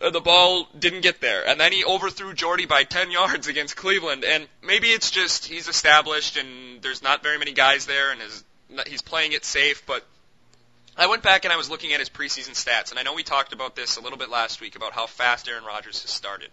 uh, 0.01 0.09
the 0.09 0.19
ball 0.19 0.67
didn't 0.77 0.99
get 0.99 1.21
there. 1.21 1.47
And 1.47 1.57
then 1.57 1.71
he 1.71 1.85
overthrew 1.85 2.33
Jordy 2.33 2.65
by 2.65 2.83
10 2.83 3.09
yards 3.09 3.47
against 3.47 3.77
Cleveland. 3.77 4.25
And 4.25 4.49
maybe 4.61 4.87
it's 4.87 5.11
just 5.11 5.45
he's 5.45 5.69
established 5.69 6.35
and 6.35 6.81
there's 6.81 7.01
not 7.01 7.23
very 7.23 7.39
many 7.39 7.53
guys 7.53 7.85
there 7.85 8.11
and 8.11 8.19
his, 8.19 8.43
he's 8.85 9.01
playing 9.01 9.31
it 9.31 9.45
safe. 9.45 9.85
But 9.85 10.05
I 10.97 11.07
went 11.07 11.23
back 11.23 11.43
and 11.43 11.51
I 11.53 11.57
was 11.57 11.69
looking 11.69 11.93
at 11.93 11.99
his 11.99 12.09
preseason 12.09 12.51
stats. 12.51 12.91
And 12.91 12.99
I 12.99 13.03
know 13.03 13.13
we 13.13 13.23
talked 13.23 13.53
about 13.53 13.75
this 13.75 13.97
a 13.97 14.01
little 14.01 14.17
bit 14.17 14.29
last 14.29 14.61
week 14.61 14.75
about 14.75 14.93
how 14.93 15.07
fast 15.07 15.49
Aaron 15.49 15.65
Rodgers 15.65 16.01
has 16.03 16.11
started. 16.11 16.49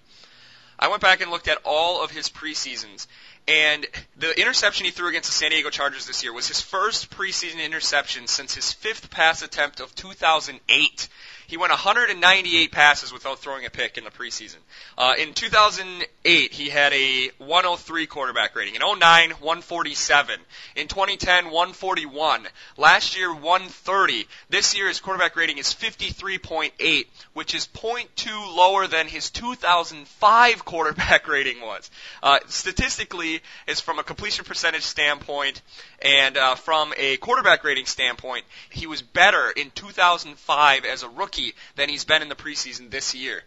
I 0.78 0.88
went 0.88 1.00
back 1.00 1.20
and 1.20 1.30
looked 1.30 1.48
at 1.48 1.58
all 1.64 2.02
of 2.02 2.10
his 2.10 2.28
preseasons. 2.28 3.06
And 3.48 3.86
the 4.16 4.38
interception 4.40 4.86
he 4.86 4.92
threw 4.92 5.08
against 5.08 5.28
the 5.28 5.34
San 5.34 5.50
Diego 5.50 5.68
Chargers 5.68 6.06
this 6.06 6.22
year 6.22 6.32
was 6.32 6.46
his 6.46 6.60
first 6.60 7.10
preseason 7.10 7.64
interception 7.64 8.28
since 8.28 8.54
his 8.54 8.72
fifth 8.72 9.10
pass 9.10 9.42
attempt 9.42 9.80
of 9.80 9.94
2008. 9.96 11.08
He 11.52 11.58
went 11.58 11.70
198 11.70 12.72
passes 12.72 13.12
without 13.12 13.40
throwing 13.40 13.66
a 13.66 13.70
pick 13.70 13.98
in 13.98 14.04
the 14.04 14.10
preseason. 14.10 14.56
Uh, 14.96 15.14
in 15.18 15.34
2008, 15.34 16.52
he 16.52 16.70
had 16.70 16.92
a 16.94 17.30
103 17.36 18.06
quarterback 18.06 18.56
rating. 18.56 18.76
In 18.76 18.80
09, 18.80 19.32
147. 19.32 20.40
In 20.76 20.88
2010, 20.88 21.46
141. 21.46 22.46
Last 22.78 23.18
year, 23.18 23.34
130. 23.34 24.26
This 24.48 24.74
year, 24.76 24.88
his 24.88 25.00
quarterback 25.00 25.36
rating 25.36 25.58
is 25.58 25.74
53.8, 25.74 27.06
which 27.34 27.54
is 27.54 27.66
0.2 27.66 28.56
lower 28.56 28.86
than 28.86 29.06
his 29.06 29.30
2005 29.30 30.64
quarterback 30.64 31.28
rating 31.28 31.60
was. 31.60 31.90
Uh, 32.22 32.38
statistically, 32.46 33.31
is 33.66 33.80
from 33.80 33.98
a 33.98 34.02
completion 34.02 34.44
percentage 34.44 34.82
standpoint 34.82 35.62
and 36.02 36.36
uh, 36.36 36.54
from 36.56 36.92
a 36.96 37.16
quarterback 37.18 37.64
rating 37.64 37.86
standpoint, 37.86 38.44
he 38.70 38.86
was 38.86 39.00
better 39.02 39.50
in 39.50 39.70
2005 39.70 40.84
as 40.84 41.02
a 41.02 41.08
rookie 41.08 41.54
than 41.76 41.88
he's 41.88 42.04
been 42.04 42.22
in 42.22 42.28
the 42.28 42.34
preseason 42.34 42.90
this 42.90 43.14
year. 43.14 43.42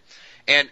And 0.48 0.70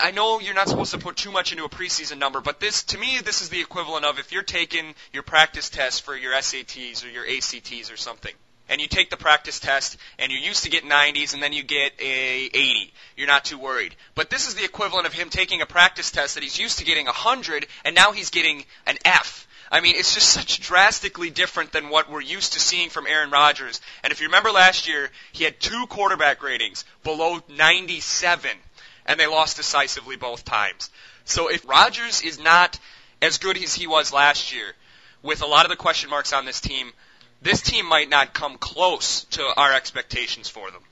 I 0.00 0.12
know 0.12 0.40
you're 0.40 0.54
not 0.54 0.68
supposed 0.68 0.92
to 0.92 0.98
put 0.98 1.16
too 1.16 1.30
much 1.30 1.52
into 1.52 1.64
a 1.64 1.68
preseason 1.68 2.18
number, 2.18 2.40
but 2.40 2.58
this, 2.58 2.84
to 2.84 2.98
me, 2.98 3.18
this 3.22 3.42
is 3.42 3.50
the 3.50 3.60
equivalent 3.60 4.04
of 4.04 4.18
if 4.18 4.32
you're 4.32 4.42
taking 4.42 4.94
your 5.12 5.22
practice 5.22 5.68
test 5.68 6.02
for 6.02 6.16
your 6.16 6.32
SATs 6.32 7.04
or 7.04 7.08
your 7.08 7.26
ACTs 7.26 7.90
or 7.90 7.96
something, 7.96 8.32
and 8.70 8.80
you 8.80 8.86
take 8.86 9.10
the 9.10 9.16
practice 9.16 9.58
test 9.58 9.98
and 10.18 10.30
you're 10.30 10.40
used 10.40 10.62
to 10.62 10.70
get 10.70 10.84
90s 10.84 11.34
and 11.34 11.42
then 11.42 11.52
you 11.52 11.64
get 11.64 11.92
a 11.98 12.44
80. 12.46 12.92
You're 13.16 13.26
not 13.26 13.44
too 13.44 13.58
worried. 13.58 13.96
But 14.14 14.30
this 14.30 14.46
is 14.46 14.54
the 14.54 14.64
equivalent 14.64 15.06
of 15.06 15.12
him 15.12 15.28
taking 15.28 15.60
a 15.60 15.66
practice 15.66 16.12
test 16.12 16.36
that 16.36 16.44
he's 16.44 16.58
used 16.58 16.78
to 16.78 16.84
getting 16.84 17.06
100 17.06 17.66
and 17.84 17.96
now 17.96 18.12
he's 18.12 18.30
getting 18.30 18.64
an 18.86 18.96
F. 19.04 19.48
I 19.72 19.80
mean, 19.80 19.96
it's 19.96 20.14
just 20.14 20.28
such 20.28 20.60
drastically 20.60 21.30
different 21.30 21.72
than 21.72 21.90
what 21.90 22.10
we're 22.10 22.20
used 22.20 22.54
to 22.54 22.60
seeing 22.60 22.90
from 22.90 23.06
Aaron 23.06 23.30
Rodgers. 23.30 23.80
And 24.02 24.12
if 24.12 24.20
you 24.20 24.28
remember 24.28 24.50
last 24.50 24.88
year, 24.88 25.10
he 25.32 25.44
had 25.44 25.60
two 25.60 25.86
quarterback 25.88 26.42
ratings 26.42 26.84
below 27.04 27.40
97, 27.48 28.50
and 29.06 29.20
they 29.20 29.28
lost 29.28 29.56
decisively 29.56 30.16
both 30.16 30.44
times. 30.44 30.90
So 31.24 31.48
if 31.48 31.68
Rodgers 31.68 32.22
is 32.22 32.40
not 32.40 32.80
as 33.22 33.38
good 33.38 33.56
as 33.58 33.74
he 33.74 33.86
was 33.86 34.12
last 34.12 34.52
year, 34.52 34.74
with 35.22 35.42
a 35.42 35.46
lot 35.46 35.66
of 35.66 35.70
the 35.70 35.76
question 35.76 36.10
marks 36.10 36.32
on 36.32 36.46
this 36.46 36.60
team, 36.60 36.92
this 37.42 37.62
team 37.62 37.86
might 37.86 38.08
not 38.08 38.34
come 38.34 38.58
close 38.58 39.24
to 39.24 39.42
our 39.56 39.72
expectations 39.72 40.48
for 40.48 40.70
them. 40.70 40.82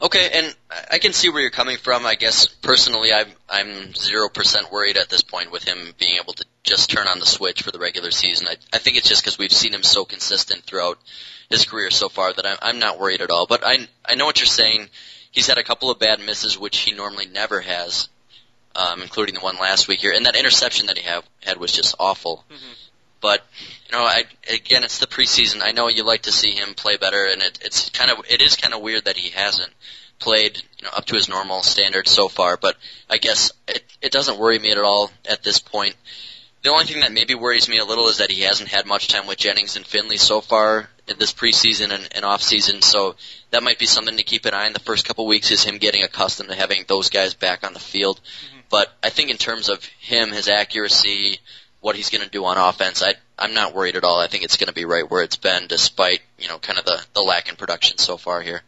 Okay, 0.00 0.28
and 0.30 0.56
I 0.90 0.98
can 0.98 1.14
see 1.14 1.30
where 1.30 1.40
you're 1.40 1.50
coming 1.50 1.78
from. 1.78 2.04
I 2.04 2.16
guess 2.16 2.46
personally, 2.46 3.14
I'm 3.14 3.28
I'm 3.48 3.94
zero 3.94 4.28
percent 4.28 4.70
worried 4.70 4.98
at 4.98 5.08
this 5.08 5.22
point 5.22 5.50
with 5.50 5.64
him 5.64 5.94
being 5.98 6.18
able 6.22 6.34
to 6.34 6.44
just 6.62 6.90
turn 6.90 7.08
on 7.08 7.18
the 7.18 7.24
switch 7.24 7.62
for 7.62 7.70
the 7.70 7.78
regular 7.78 8.10
season. 8.10 8.46
I 8.46 8.56
I 8.74 8.78
think 8.78 8.98
it's 8.98 9.08
just 9.08 9.22
because 9.22 9.38
we've 9.38 9.52
seen 9.52 9.72
him 9.72 9.82
so 9.82 10.04
consistent 10.04 10.64
throughout 10.64 10.98
his 11.48 11.64
career 11.64 11.90
so 11.90 12.10
far 12.10 12.32
that 12.34 12.46
I'm 12.46 12.58
I'm 12.60 12.78
not 12.78 13.00
worried 13.00 13.22
at 13.22 13.30
all. 13.30 13.46
But 13.46 13.64
I 13.64 13.88
I 14.04 14.16
know 14.16 14.26
what 14.26 14.38
you're 14.38 14.46
saying. 14.46 14.90
He's 15.30 15.46
had 15.46 15.58
a 15.58 15.64
couple 15.64 15.90
of 15.90 15.98
bad 15.98 16.20
misses, 16.20 16.58
which 16.58 16.78
he 16.78 16.92
normally 16.92 17.26
never 17.26 17.62
has, 17.62 18.08
um, 18.74 19.00
including 19.00 19.34
the 19.34 19.40
one 19.40 19.56
last 19.56 19.88
week 19.88 20.00
here. 20.00 20.12
And 20.12 20.26
that 20.26 20.36
interception 20.36 20.86
that 20.86 20.98
he 20.98 21.04
have, 21.04 21.24
had 21.42 21.58
was 21.58 21.72
just 21.72 21.94
awful. 21.98 22.44
Mm-hmm. 22.50 22.72
But 23.20 23.44
you 23.86 23.96
know, 23.96 24.04
I 24.04 24.24
again, 24.52 24.84
it's 24.84 24.98
the 24.98 25.06
preseason. 25.06 25.62
I 25.62 25.72
know 25.72 25.88
you 25.88 26.04
like 26.04 26.22
to 26.22 26.32
see 26.32 26.52
him 26.52 26.74
play 26.74 26.96
better, 26.96 27.26
and 27.26 27.42
it, 27.42 27.58
it's 27.62 27.90
kind 27.90 28.10
of 28.10 28.24
it 28.28 28.42
is 28.42 28.56
kind 28.56 28.74
of 28.74 28.82
weird 28.82 29.04
that 29.06 29.16
he 29.16 29.30
hasn't 29.30 29.72
played 30.18 30.56
you 30.78 30.84
know 30.84 30.90
up 30.96 31.04
to 31.06 31.14
his 31.14 31.28
normal 31.28 31.62
standards 31.62 32.10
so 32.10 32.28
far. 32.28 32.56
But 32.56 32.76
I 33.08 33.18
guess 33.18 33.52
it 33.68 33.84
it 34.02 34.12
doesn't 34.12 34.38
worry 34.38 34.58
me 34.58 34.70
at 34.70 34.78
all 34.78 35.10
at 35.28 35.42
this 35.42 35.58
point. 35.58 35.96
The 36.62 36.72
only 36.72 36.86
thing 36.86 37.00
that 37.00 37.12
maybe 37.12 37.36
worries 37.36 37.68
me 37.68 37.78
a 37.78 37.84
little 37.84 38.08
is 38.08 38.18
that 38.18 38.30
he 38.30 38.42
hasn't 38.42 38.70
had 38.70 38.86
much 38.86 39.06
time 39.06 39.28
with 39.28 39.38
Jennings 39.38 39.76
and 39.76 39.86
Finley 39.86 40.16
so 40.16 40.40
far 40.40 40.90
in 41.06 41.16
this 41.18 41.32
preseason 41.32 41.92
and, 41.92 42.08
and 42.12 42.24
off 42.24 42.42
season. 42.42 42.82
So 42.82 43.14
that 43.50 43.62
might 43.62 43.78
be 43.78 43.86
something 43.86 44.16
to 44.16 44.24
keep 44.24 44.44
an 44.46 44.54
eye 44.54 44.66
on 44.66 44.72
the 44.72 44.80
first 44.80 45.06
couple 45.06 45.26
weeks 45.26 45.50
is 45.50 45.62
him 45.62 45.78
getting 45.78 46.02
accustomed 46.02 46.48
to 46.48 46.56
having 46.56 46.84
those 46.88 47.08
guys 47.08 47.34
back 47.34 47.64
on 47.64 47.72
the 47.72 47.78
field. 47.78 48.20
Mm-hmm. 48.20 48.60
But 48.68 48.92
I 49.02 49.10
think 49.10 49.30
in 49.30 49.36
terms 49.36 49.68
of 49.68 49.84
him, 49.84 50.32
his 50.32 50.48
accuracy, 50.48 51.38
what 51.86 51.94
he's 51.94 52.10
going 52.10 52.24
to 52.24 52.28
do 52.28 52.44
on 52.44 52.58
offense, 52.58 53.00
I, 53.00 53.14
I'm 53.38 53.54
not 53.54 53.72
worried 53.72 53.94
at 53.94 54.02
all. 54.02 54.18
I 54.18 54.26
think 54.26 54.42
it's 54.42 54.56
going 54.56 54.66
to 54.66 54.74
be 54.74 54.84
right 54.84 55.08
where 55.08 55.22
it's 55.22 55.36
been, 55.36 55.68
despite 55.68 56.20
you 56.36 56.48
know 56.48 56.58
kind 56.58 56.80
of 56.80 56.84
the 56.84 57.00
the 57.14 57.20
lack 57.20 57.48
in 57.48 57.54
production 57.54 57.96
so 57.96 58.16
far 58.16 58.42
here. 58.42 58.62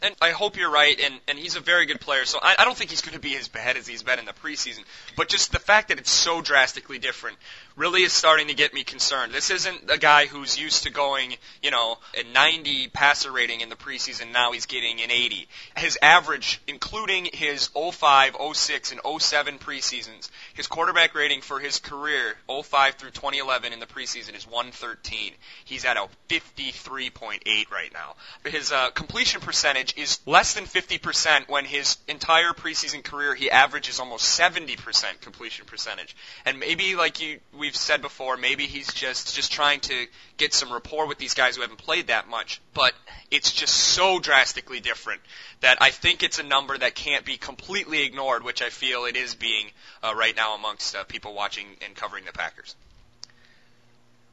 And 0.00 0.14
I 0.22 0.30
hope 0.30 0.56
you're 0.56 0.70
right, 0.70 0.98
and, 1.00 1.14
and 1.26 1.36
he's 1.36 1.56
a 1.56 1.60
very 1.60 1.86
good 1.86 2.00
player, 2.00 2.24
so 2.24 2.38
I, 2.40 2.54
I 2.60 2.64
don't 2.64 2.76
think 2.76 2.90
he's 2.90 3.00
going 3.00 3.14
to 3.14 3.20
be 3.20 3.36
as 3.36 3.48
bad 3.48 3.76
as 3.76 3.86
he's 3.88 4.04
been 4.04 4.20
in 4.20 4.26
the 4.26 4.32
preseason. 4.32 4.84
But 5.16 5.28
just 5.28 5.50
the 5.50 5.58
fact 5.58 5.88
that 5.88 5.98
it's 5.98 6.10
so 6.10 6.40
drastically 6.40 7.00
different 7.00 7.36
really 7.74 8.02
is 8.02 8.12
starting 8.12 8.48
to 8.48 8.54
get 8.54 8.74
me 8.74 8.84
concerned. 8.84 9.32
This 9.32 9.50
isn't 9.50 9.90
a 9.90 9.98
guy 9.98 10.26
who's 10.26 10.58
used 10.58 10.84
to 10.84 10.90
going, 10.90 11.34
you 11.62 11.70
know, 11.70 11.98
a 12.16 12.32
90 12.32 12.88
passer 12.88 13.32
rating 13.32 13.60
in 13.60 13.70
the 13.70 13.76
preseason. 13.76 14.32
Now 14.32 14.52
he's 14.52 14.66
getting 14.66 15.00
an 15.00 15.10
80. 15.10 15.48
His 15.76 15.98
average, 16.02 16.60
including 16.66 17.28
his 17.32 17.68
05, 17.68 18.36
06, 18.52 18.92
and 18.92 19.00
07 19.20 19.58
preseasons, 19.58 20.28
his 20.54 20.66
quarterback 20.66 21.14
rating 21.14 21.40
for 21.40 21.60
his 21.60 21.78
career, 21.78 22.34
05 22.48 22.94
through 22.94 23.10
2011 23.10 23.72
in 23.72 23.80
the 23.80 23.86
preseason, 23.86 24.36
is 24.36 24.46
113. 24.46 25.32
He's 25.64 25.84
at 25.84 25.96
a 25.96 26.08
53.8 26.28 27.70
right 27.70 27.92
now. 27.92 28.14
His 28.44 28.72
uh, 28.72 28.90
completion 28.90 29.40
percentage 29.40 29.87
is 29.96 30.18
less 30.26 30.54
than 30.54 30.64
50% 30.64 31.48
when 31.48 31.64
his 31.64 31.96
entire 32.08 32.52
preseason 32.52 33.02
career 33.02 33.34
he 33.34 33.50
averages 33.50 34.00
almost 34.00 34.38
70% 34.38 35.20
completion 35.20 35.66
percentage. 35.66 36.16
And 36.44 36.58
maybe 36.58 36.96
like 36.96 37.20
you 37.20 37.40
we 37.52 37.68
we've 37.68 37.76
said 37.76 38.00
before, 38.00 38.38
maybe 38.38 38.64
he's 38.64 38.92
just 38.94 39.36
just 39.36 39.52
trying 39.52 39.80
to 39.80 40.06
get 40.38 40.54
some 40.54 40.72
rapport 40.72 41.06
with 41.06 41.18
these 41.18 41.34
guys 41.34 41.56
who 41.56 41.62
haven't 41.62 41.78
played 41.78 42.06
that 42.06 42.28
much. 42.28 42.62
But 42.72 42.94
it's 43.30 43.52
just 43.52 43.74
so 43.74 44.18
drastically 44.18 44.80
different 44.80 45.20
that 45.60 45.78
I 45.82 45.90
think 45.90 46.22
it's 46.22 46.38
a 46.38 46.42
number 46.42 46.78
that 46.78 46.94
can't 46.94 47.26
be 47.26 47.36
completely 47.36 48.04
ignored, 48.04 48.42
which 48.42 48.62
I 48.62 48.70
feel 48.70 49.04
it 49.04 49.16
is 49.16 49.34
being 49.34 49.70
uh, 50.02 50.14
right 50.14 50.34
now 50.34 50.54
amongst 50.54 50.96
uh, 50.96 51.04
people 51.04 51.34
watching 51.34 51.66
and 51.84 51.94
covering 51.94 52.24
the 52.24 52.32
Packers. 52.32 52.74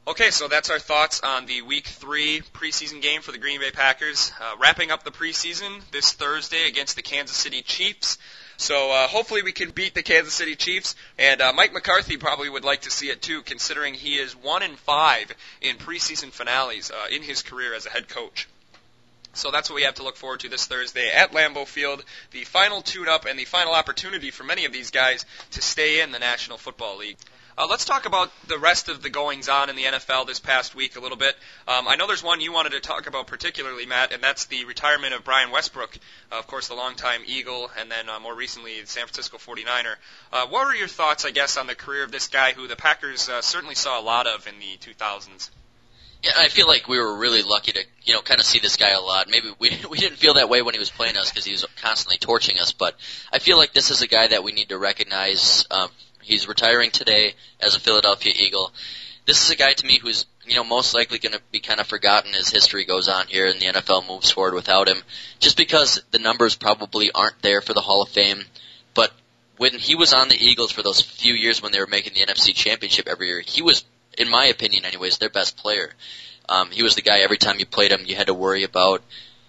Okay, 0.08 0.30
so 0.30 0.46
that's 0.46 0.70
our 0.70 0.78
thoughts 0.78 1.20
on 1.22 1.46
the 1.46 1.62
Week 1.62 1.84
3 1.84 2.40
preseason 2.54 3.02
game 3.02 3.22
for 3.22 3.32
the 3.32 3.38
Green 3.38 3.58
Bay 3.58 3.72
Packers. 3.72 4.30
Uh, 4.40 4.54
wrapping 4.56 4.92
up 4.92 5.02
the 5.02 5.10
preseason 5.10 5.80
this 5.90 6.12
Thursday 6.12 6.68
against 6.68 6.94
the 6.94 7.02
Kansas 7.02 7.36
City 7.36 7.60
Chiefs. 7.60 8.16
So 8.56 8.92
uh, 8.92 9.08
hopefully 9.08 9.42
we 9.42 9.50
can 9.50 9.70
beat 9.70 9.94
the 9.94 10.04
Kansas 10.04 10.32
City 10.32 10.54
Chiefs, 10.54 10.94
and 11.18 11.40
uh, 11.40 11.52
Mike 11.52 11.72
McCarthy 11.72 12.18
probably 12.18 12.48
would 12.48 12.64
like 12.64 12.82
to 12.82 12.90
see 12.90 13.08
it 13.08 13.20
too, 13.20 13.42
considering 13.42 13.94
he 13.94 14.14
is 14.14 14.36
one 14.36 14.62
in 14.62 14.76
five 14.76 15.34
in 15.60 15.74
preseason 15.74 16.30
finales 16.30 16.92
uh, 16.92 17.08
in 17.12 17.22
his 17.22 17.42
career 17.42 17.74
as 17.74 17.86
a 17.86 17.90
head 17.90 18.08
coach. 18.08 18.48
So 19.32 19.50
that's 19.50 19.68
what 19.68 19.74
we 19.74 19.82
have 19.82 19.96
to 19.96 20.04
look 20.04 20.16
forward 20.16 20.38
to 20.40 20.48
this 20.48 20.66
Thursday 20.66 21.10
at 21.10 21.32
Lambeau 21.32 21.66
Field, 21.66 22.04
the 22.30 22.44
final 22.44 22.80
tune-up 22.80 23.26
and 23.26 23.36
the 23.36 23.44
final 23.44 23.74
opportunity 23.74 24.30
for 24.30 24.44
many 24.44 24.66
of 24.66 24.72
these 24.72 24.90
guys 24.90 25.26
to 25.50 25.60
stay 25.60 26.00
in 26.00 26.12
the 26.12 26.20
National 26.20 26.58
Football 26.58 26.98
League. 26.98 27.18
Uh, 27.58 27.66
let's 27.70 27.86
talk 27.86 28.04
about 28.04 28.30
the 28.48 28.58
rest 28.58 28.90
of 28.90 29.02
the 29.02 29.08
goings 29.08 29.48
on 29.48 29.70
in 29.70 29.76
the 29.76 29.84
NFL 29.84 30.26
this 30.26 30.38
past 30.38 30.74
week 30.74 30.94
a 30.96 31.00
little 31.00 31.16
bit. 31.16 31.34
Um, 31.66 31.88
I 31.88 31.96
know 31.96 32.06
there's 32.06 32.22
one 32.22 32.42
you 32.42 32.52
wanted 32.52 32.72
to 32.72 32.80
talk 32.80 33.06
about 33.06 33.26
particularly, 33.26 33.86
Matt, 33.86 34.12
and 34.12 34.22
that's 34.22 34.44
the 34.44 34.66
retirement 34.66 35.14
of 35.14 35.24
Brian 35.24 35.50
Westbrook, 35.50 35.96
uh, 36.30 36.38
of 36.38 36.46
course, 36.46 36.68
the 36.68 36.74
longtime 36.74 37.22
Eagle, 37.24 37.70
and 37.78 37.90
then 37.90 38.10
uh, 38.10 38.20
more 38.20 38.34
recently 38.34 38.78
the 38.82 38.86
San 38.86 39.06
Francisco 39.06 39.38
49er. 39.38 39.94
Uh, 40.34 40.46
what 40.48 40.66
were 40.66 40.74
your 40.74 40.86
thoughts, 40.86 41.24
I 41.24 41.30
guess, 41.30 41.56
on 41.56 41.66
the 41.66 41.74
career 41.74 42.04
of 42.04 42.12
this 42.12 42.28
guy 42.28 42.52
who 42.52 42.68
the 42.68 42.76
Packers 42.76 43.30
uh, 43.30 43.40
certainly 43.40 43.74
saw 43.74 43.98
a 43.98 44.02
lot 44.02 44.26
of 44.26 44.46
in 44.46 44.58
the 44.58 44.76
2000s? 44.76 45.48
Yeah, 46.22 46.32
I 46.36 46.48
feel 46.48 46.66
like 46.66 46.88
we 46.88 46.98
were 46.98 47.16
really 47.16 47.42
lucky 47.42 47.72
to, 47.72 47.84
you 48.04 48.12
know, 48.12 48.20
kind 48.20 48.38
of 48.38 48.44
see 48.44 48.58
this 48.58 48.76
guy 48.76 48.90
a 48.90 49.00
lot. 49.00 49.28
Maybe 49.30 49.54
we 49.58 49.70
we 49.90 49.98
didn't 49.98 50.18
feel 50.18 50.34
that 50.34 50.50
way 50.50 50.60
when 50.60 50.74
he 50.74 50.78
was 50.78 50.90
playing 50.90 51.16
us 51.16 51.30
because 51.30 51.46
he 51.46 51.52
was 51.52 51.64
constantly 51.80 52.18
torching 52.18 52.58
us, 52.58 52.72
but 52.72 52.96
I 53.32 53.38
feel 53.38 53.56
like 53.56 53.72
this 53.72 53.90
is 53.90 54.02
a 54.02 54.06
guy 54.06 54.26
that 54.28 54.44
we 54.44 54.52
need 54.52 54.68
to 54.68 54.78
recognize 54.78 55.66
um, 55.70 55.88
He's 56.26 56.48
retiring 56.48 56.90
today 56.90 57.34
as 57.60 57.76
a 57.76 57.80
Philadelphia 57.80 58.32
Eagle. 58.36 58.72
This 59.26 59.44
is 59.44 59.50
a 59.50 59.56
guy 59.56 59.74
to 59.74 59.86
me 59.86 60.00
who's 60.00 60.26
you 60.44 60.56
know 60.56 60.64
most 60.64 60.92
likely 60.92 61.20
going 61.20 61.34
to 61.34 61.40
be 61.52 61.60
kind 61.60 61.78
of 61.78 61.86
forgotten 61.86 62.34
as 62.34 62.48
history 62.48 62.84
goes 62.84 63.08
on 63.08 63.28
here 63.28 63.46
and 63.46 63.60
the 63.60 63.66
NFL 63.66 64.08
moves 64.08 64.32
forward 64.32 64.54
without 64.54 64.88
him, 64.88 64.98
just 65.38 65.56
because 65.56 66.02
the 66.10 66.18
numbers 66.18 66.56
probably 66.56 67.12
aren't 67.12 67.40
there 67.42 67.60
for 67.60 67.74
the 67.74 67.80
Hall 67.80 68.02
of 68.02 68.08
Fame. 68.08 68.42
But 68.92 69.12
when 69.56 69.74
he 69.74 69.94
was 69.94 70.12
on 70.12 70.28
the 70.28 70.34
Eagles 70.34 70.72
for 70.72 70.82
those 70.82 71.00
few 71.00 71.32
years 71.32 71.62
when 71.62 71.70
they 71.70 71.78
were 71.78 71.86
making 71.86 72.14
the 72.14 72.26
NFC 72.26 72.52
Championship 72.52 73.06
every 73.06 73.28
year, 73.28 73.40
he 73.40 73.62
was, 73.62 73.84
in 74.18 74.28
my 74.28 74.46
opinion, 74.46 74.84
anyways, 74.84 75.18
their 75.18 75.30
best 75.30 75.56
player. 75.56 75.92
Um, 76.48 76.72
he 76.72 76.82
was 76.82 76.96
the 76.96 77.02
guy 77.02 77.20
every 77.20 77.38
time 77.38 77.60
you 77.60 77.66
played 77.66 77.92
him 77.92 78.02
you 78.04 78.16
had 78.16 78.26
to 78.26 78.34
worry 78.34 78.64
about. 78.64 79.02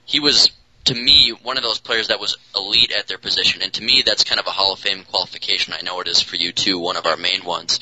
He 0.06 0.20
was 0.20 0.52
to 0.88 0.96
me, 0.96 1.34
one 1.44 1.58
of 1.58 1.64
those 1.64 1.80
players 1.80 2.08
that 2.08 2.20
was 2.20 2.38
elite 2.56 2.94
at 2.98 3.08
their 3.08 3.18
position. 3.18 3.62
And 3.62 3.74
to 3.74 3.84
me, 3.84 4.04
that's 4.06 4.24
kind 4.24 4.40
of 4.40 4.48
a 4.48 4.52
Hall 4.52 4.74
of 4.74 4.80
Fame 4.80 5.04
qualification. 5.04 5.74
I 5.78 5.84
know 5.84 6.00
it 6.00 6.08
is 6.08 6.22
for 6.22 6.38
you 6.38 6.54
too, 6.54 6.80
one 6.80 6.96
of 6.96 7.06
our 7.06 7.18
main 7.18 7.44
ones. 7.44 7.82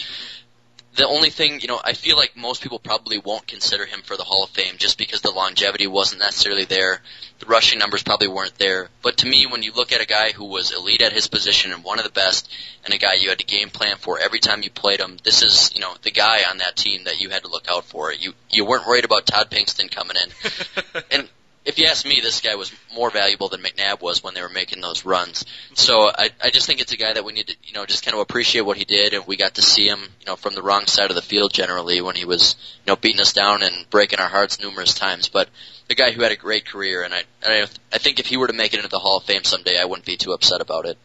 The 0.96 1.06
only 1.06 1.30
thing, 1.30 1.60
you 1.60 1.68
know, 1.68 1.80
I 1.84 1.94
feel 1.94 2.16
like 2.16 2.38
most 2.38 2.64
people 2.64 2.80
probably 2.80 3.20
won't 3.20 3.46
consider 3.48 3.86
him 3.86 4.02
for 4.02 4.16
the 4.18 4.24
Hall 4.24 4.46
of 4.46 4.50
Fame 4.52 4.78
just 4.78 4.98
because 4.98 5.22
the 5.22 5.30
longevity 5.30 5.88
wasn't 5.88 6.22
necessarily 6.22 6.64
there. 6.64 7.02
The 7.40 7.46
rushing 7.48 7.80
numbers 7.80 8.02
probably 8.02 8.30
weren't 8.30 8.58
there. 8.58 8.90
But 9.04 9.18
to 9.18 9.28
me, 9.28 9.46
when 9.46 9.62
you 9.62 9.74
look 9.74 9.92
at 9.92 10.02
a 10.02 10.08
guy 10.08 10.32
who 10.32 10.46
was 10.46 10.72
elite 10.72 11.02
at 11.02 11.12
his 11.12 11.28
position 11.28 11.74
and 11.74 11.84
one 11.84 12.00
of 12.00 12.06
the 12.06 12.12
best, 12.12 12.50
and 12.86 12.94
a 12.94 12.98
guy 12.98 13.16
you 13.16 13.30
had 13.30 13.40
to 13.40 13.46
game 13.46 13.70
plan 13.70 13.98
for 13.98 14.20
every 14.20 14.40
time 14.40 14.64
you 14.64 14.72
played 14.72 15.02
him, 15.02 15.18
this 15.24 15.44
is, 15.44 15.72
you 15.76 15.82
know, 15.82 15.94
the 16.02 16.12
guy 16.12 16.44
on 16.50 16.60
that 16.60 16.78
team 16.78 17.04
that 17.04 17.20
you 17.20 17.30
had 17.30 17.44
to 17.44 17.50
look 17.50 17.68
out 17.70 17.84
for. 17.84 18.14
You 18.14 18.34
you 18.50 18.66
weren't 18.66 18.88
worried 18.88 19.06
about 19.06 19.26
Todd 19.28 19.52
Pinkston 19.52 19.92
coming 19.92 20.16
in. 20.16 21.04
and 21.12 21.30
if 21.66 21.80
you 21.80 21.88
ask 21.88 22.06
me, 22.06 22.20
this 22.22 22.42
guy 22.42 22.56
was 22.56 22.72
more 22.94 23.10
valuable 23.10 23.50
than 23.50 23.62
McNabb 23.62 24.00
was 24.00 24.24
when 24.24 24.36
they 24.36 24.42
were 24.42 24.50
making 24.50 24.82
those 24.82 25.04
runs. 25.04 25.46
So 25.74 26.08
I, 26.08 26.30
I 26.42 26.52
just 26.52 26.68
think 26.68 26.80
it's 26.80 26.92
a 26.92 26.98
guy 26.98 27.14
that 27.14 27.26
we 27.26 27.34
need 27.34 27.48
to, 27.48 27.56
you 27.64 27.74
know, 27.74 27.86
just 27.86 28.06
kind 28.06 28.14
of 28.14 28.22
appreciate 28.22 28.62
what 28.62 28.78
he 28.78 28.86
did, 28.86 29.16
and 29.16 29.26
we 29.26 29.36
got 29.36 29.56
to 29.56 29.64
see 29.64 29.88
him, 29.88 30.00
you 30.20 30.26
know, 30.28 30.36
from 30.36 30.54
the 30.54 30.62
wrong 30.62 30.86
side 30.86 31.10
of 31.10 31.16
the 31.16 31.24
field 31.24 31.54
generally 31.54 32.02
when 32.02 32.16
he 32.16 32.24
was, 32.24 32.56
you 32.86 32.92
know, 32.92 32.96
beating 32.96 33.20
us 33.20 33.34
down 33.34 33.64
and 33.64 33.90
breaking 33.90 34.20
our 34.20 34.28
hearts 34.28 34.62
numerous 34.62 34.94
times. 34.94 35.28
But 35.28 35.50
the 35.88 35.96
guy 35.96 36.12
who 36.12 36.22
had 36.22 36.32
a 36.32 36.38
great 36.38 36.68
career, 36.68 37.04
and 37.04 37.14
I, 37.14 37.24
I, 37.44 37.68
I 37.92 37.98
think 37.98 38.20
if 38.20 38.28
he 38.28 38.38
were 38.38 38.48
to 38.48 38.54
make 38.54 38.74
it 38.74 38.78
into 38.78 38.90
the 38.90 39.00
Hall 39.00 39.18
of 39.18 39.24
Fame 39.24 39.44
someday, 39.44 39.80
I 39.80 39.86
wouldn't 39.86 40.06
be 40.06 40.18
too 40.18 40.34
upset 40.34 40.62
about 40.62 40.86
it. 40.86 41.00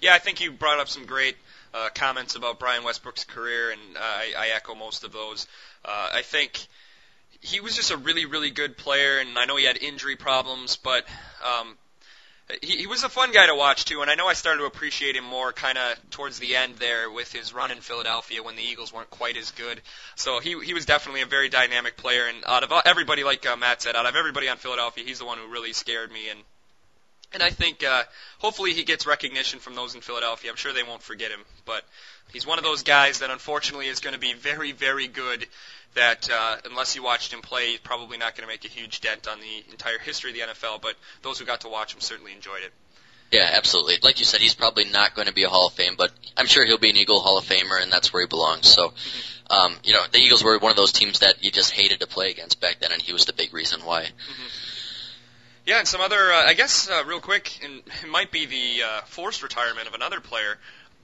Yeah, 0.00 0.14
I 0.14 0.18
think 0.18 0.40
you 0.40 0.52
brought 0.52 0.78
up 0.78 0.88
some 0.88 1.06
great 1.06 1.36
uh, 1.74 1.88
comments 1.92 2.36
about 2.36 2.60
Brian 2.60 2.84
Westbrook's 2.84 3.24
career, 3.24 3.72
and 3.72 3.96
uh, 3.96 4.00
I, 4.00 4.32
I 4.38 4.48
echo 4.54 4.76
most 4.76 5.02
of 5.02 5.12
those. 5.12 5.48
Uh, 5.84 6.10
I 6.14 6.22
think 6.22 6.68
he 7.40 7.60
was 7.60 7.76
just 7.76 7.90
a 7.90 7.96
really, 7.96 8.26
really 8.26 8.50
good 8.50 8.76
player, 8.76 9.18
and 9.18 9.38
I 9.38 9.44
know 9.44 9.56
he 9.56 9.64
had 9.64 9.78
injury 9.78 10.16
problems, 10.16 10.76
but 10.76 11.04
um, 11.44 11.76
he, 12.62 12.78
he 12.78 12.86
was 12.86 13.04
a 13.04 13.08
fun 13.08 13.32
guy 13.32 13.46
to 13.46 13.54
watch 13.54 13.84
too. 13.84 14.00
And 14.00 14.10
I 14.10 14.14
know 14.14 14.26
I 14.26 14.32
started 14.32 14.60
to 14.60 14.66
appreciate 14.66 15.16
him 15.16 15.24
more 15.24 15.52
kind 15.52 15.78
of 15.78 16.10
towards 16.10 16.38
the 16.38 16.56
end 16.56 16.76
there 16.76 17.10
with 17.10 17.32
his 17.32 17.52
run 17.52 17.70
in 17.70 17.78
Philadelphia 17.78 18.42
when 18.42 18.56
the 18.56 18.62
Eagles 18.62 18.92
weren't 18.92 19.10
quite 19.10 19.36
as 19.36 19.50
good. 19.52 19.80
So 20.16 20.40
he 20.40 20.58
he 20.64 20.74
was 20.74 20.86
definitely 20.86 21.22
a 21.22 21.26
very 21.26 21.48
dynamic 21.48 21.96
player, 21.96 22.26
and 22.26 22.38
out 22.46 22.64
of 22.64 22.72
everybody, 22.86 23.24
like 23.24 23.46
uh, 23.46 23.56
Matt 23.56 23.82
said, 23.82 23.96
out 23.96 24.06
of 24.06 24.16
everybody 24.16 24.48
on 24.48 24.56
Philadelphia, 24.56 25.04
he's 25.04 25.18
the 25.18 25.26
one 25.26 25.38
who 25.38 25.48
really 25.48 25.72
scared 25.72 26.10
me 26.10 26.30
and. 26.30 26.40
And 27.30 27.42
I 27.42 27.50
think 27.50 27.84
uh, 27.84 28.04
hopefully 28.38 28.72
he 28.72 28.84
gets 28.84 29.06
recognition 29.06 29.58
from 29.58 29.74
those 29.74 29.94
in 29.94 30.00
Philadelphia. 30.00 30.50
I'm 30.50 30.56
sure 30.56 30.72
they 30.72 30.82
won't 30.82 31.02
forget 31.02 31.30
him, 31.30 31.40
but 31.66 31.84
he's 32.32 32.46
one 32.46 32.58
of 32.58 32.64
those 32.64 32.82
guys 32.82 33.20
that 33.20 33.30
unfortunately 33.30 33.86
is 33.86 34.00
going 34.00 34.14
to 34.14 34.20
be 34.20 34.34
very, 34.34 34.72
very 34.72 35.08
good 35.08 35.46
that 35.94 36.28
uh, 36.30 36.56
unless 36.64 36.94
you 36.94 37.02
watched 37.02 37.32
him 37.32 37.40
play, 37.40 37.70
he's 37.70 37.80
probably 37.80 38.18
not 38.18 38.36
going 38.36 38.46
to 38.46 38.52
make 38.52 38.64
a 38.64 38.68
huge 38.68 39.00
dent 39.00 39.26
on 39.26 39.40
the 39.40 39.70
entire 39.70 39.98
history 39.98 40.30
of 40.30 40.36
the 40.36 40.42
NFL. 40.42 40.82
But 40.82 40.94
those 41.22 41.38
who 41.38 41.44
got 41.44 41.62
to 41.62 41.68
watch 41.68 41.94
him 41.94 42.00
certainly 42.00 42.32
enjoyed 42.32 42.62
it. 42.62 42.72
Yeah, 43.30 43.50
absolutely. 43.52 43.96
Like 44.02 44.20
you 44.20 44.24
said, 44.24 44.40
he's 44.40 44.54
probably 44.54 44.86
not 44.86 45.14
going 45.14 45.28
to 45.28 45.34
be 45.34 45.42
a 45.42 45.48
Hall 45.48 45.66
of 45.66 45.74
Fame, 45.74 45.94
but 45.98 46.10
I'm 46.36 46.46
sure 46.46 46.64
he'll 46.64 46.78
be 46.78 46.90
an 46.90 46.96
Eagle 46.96 47.20
Hall 47.20 47.36
of 47.36 47.44
Famer, 47.44 47.80
and 47.80 47.92
that's 47.92 48.10
where 48.10 48.22
he 48.22 48.26
belongs. 48.26 48.68
So, 48.68 48.88
mm-hmm. 48.88 49.52
um, 49.52 49.76
you 49.84 49.92
know, 49.92 50.00
the 50.10 50.18
Eagles 50.18 50.42
were 50.42 50.58
one 50.58 50.70
of 50.70 50.76
those 50.76 50.92
teams 50.92 51.18
that 51.18 51.44
you 51.44 51.50
just 51.50 51.72
hated 51.72 52.00
to 52.00 52.06
play 52.06 52.30
against 52.30 52.58
back 52.60 52.78
then, 52.80 52.90
and 52.90 53.02
he 53.02 53.12
was 53.12 53.26
the 53.26 53.34
big 53.34 53.52
reason 53.52 53.80
why. 53.84 54.04
Mm-hmm. 54.04 54.46
Yeah, 55.66 55.80
and 55.80 55.86
some 55.86 56.00
other, 56.00 56.32
uh, 56.32 56.46
I 56.46 56.54
guess, 56.54 56.88
uh, 56.88 57.04
real 57.06 57.20
quick, 57.20 57.60
and 57.62 57.82
it 58.02 58.08
might 58.08 58.32
be 58.32 58.46
the 58.46 58.82
uh, 58.82 59.00
forced 59.02 59.42
retirement 59.42 59.86
of 59.86 59.92
another 59.92 60.20
player. 60.20 60.56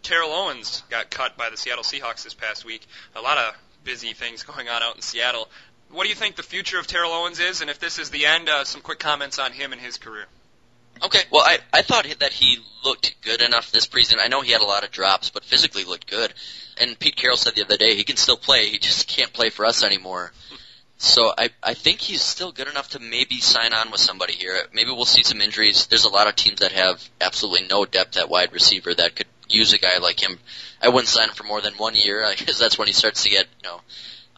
Terrell 0.04 0.30
Owens 0.30 0.82
got 0.90 1.10
cut 1.10 1.36
by 1.36 1.50
the 1.50 1.56
Seattle 1.56 1.82
Seahawks 1.82 2.22
this 2.22 2.34
past 2.34 2.64
week. 2.64 2.86
A 3.16 3.20
lot 3.20 3.38
of 3.38 3.54
busy 3.84 4.12
things 4.12 4.42
going 4.42 4.68
on 4.68 4.82
out 4.82 4.94
in 4.94 5.02
Seattle. 5.02 5.48
What 5.90 6.04
do 6.04 6.10
you 6.10 6.14
think 6.14 6.36
the 6.36 6.42
future 6.42 6.78
of 6.78 6.86
Terrell 6.86 7.10
Owens 7.10 7.40
is? 7.40 7.62
And 7.62 7.70
if 7.70 7.78
this 7.80 7.98
is 7.98 8.10
the 8.10 8.26
end, 8.26 8.48
uh, 8.48 8.64
some 8.64 8.82
quick 8.82 8.98
comments 8.98 9.38
on 9.38 9.52
him 9.52 9.72
and 9.72 9.80
his 9.80 9.96
career. 9.96 10.26
Okay, 11.02 11.20
well, 11.32 11.42
I, 11.44 11.58
I 11.72 11.82
thought 11.82 12.06
that 12.20 12.32
he 12.32 12.58
looked 12.84 13.20
good 13.22 13.42
enough 13.42 13.72
this 13.72 13.86
preseason. 13.86 14.18
I 14.20 14.28
know 14.28 14.42
he 14.42 14.52
had 14.52 14.60
a 14.60 14.66
lot 14.66 14.84
of 14.84 14.90
drops, 14.90 15.30
but 15.30 15.44
physically 15.44 15.84
looked 15.84 16.08
good. 16.08 16.32
And 16.80 16.98
Pete 16.98 17.16
Carroll 17.16 17.36
said 17.36 17.54
the 17.54 17.64
other 17.64 17.76
day 17.76 17.94
he 17.94 18.04
can 18.04 18.16
still 18.16 18.36
play, 18.36 18.68
he 18.68 18.78
just 18.78 19.08
can't 19.08 19.32
play 19.32 19.50
for 19.50 19.64
us 19.64 19.82
anymore. 19.82 20.32
So 20.96 21.32
I 21.36 21.50
I 21.62 21.74
think 21.74 22.00
he's 22.00 22.22
still 22.22 22.52
good 22.52 22.68
enough 22.68 22.90
to 22.90 23.00
maybe 23.00 23.40
sign 23.40 23.74
on 23.74 23.90
with 23.90 24.00
somebody 24.00 24.32
here. 24.32 24.56
Maybe 24.72 24.90
we'll 24.90 25.04
see 25.04 25.24
some 25.24 25.40
injuries. 25.40 25.86
There's 25.86 26.04
a 26.04 26.08
lot 26.08 26.28
of 26.28 26.36
teams 26.36 26.60
that 26.60 26.72
have 26.72 27.06
absolutely 27.20 27.66
no 27.68 27.84
depth 27.84 28.16
at 28.16 28.28
wide 28.28 28.52
receiver 28.52 28.94
that 28.94 29.16
could 29.16 29.26
use 29.48 29.72
a 29.72 29.78
guy 29.78 29.98
like 29.98 30.22
him. 30.22 30.38
I 30.80 30.88
wouldn't 30.88 31.09
sign 31.09 31.28
him 31.28 31.35
for 31.35 31.44
more 31.44 31.61
than 31.61 31.74
one 31.74 31.94
year 31.94 32.26
because 32.38 32.59
that's 32.59 32.78
when 32.78 32.87
he 32.87 32.94
starts 32.94 33.24
to 33.24 33.30
get 33.30 33.46
you 33.62 33.68
know 33.68 33.80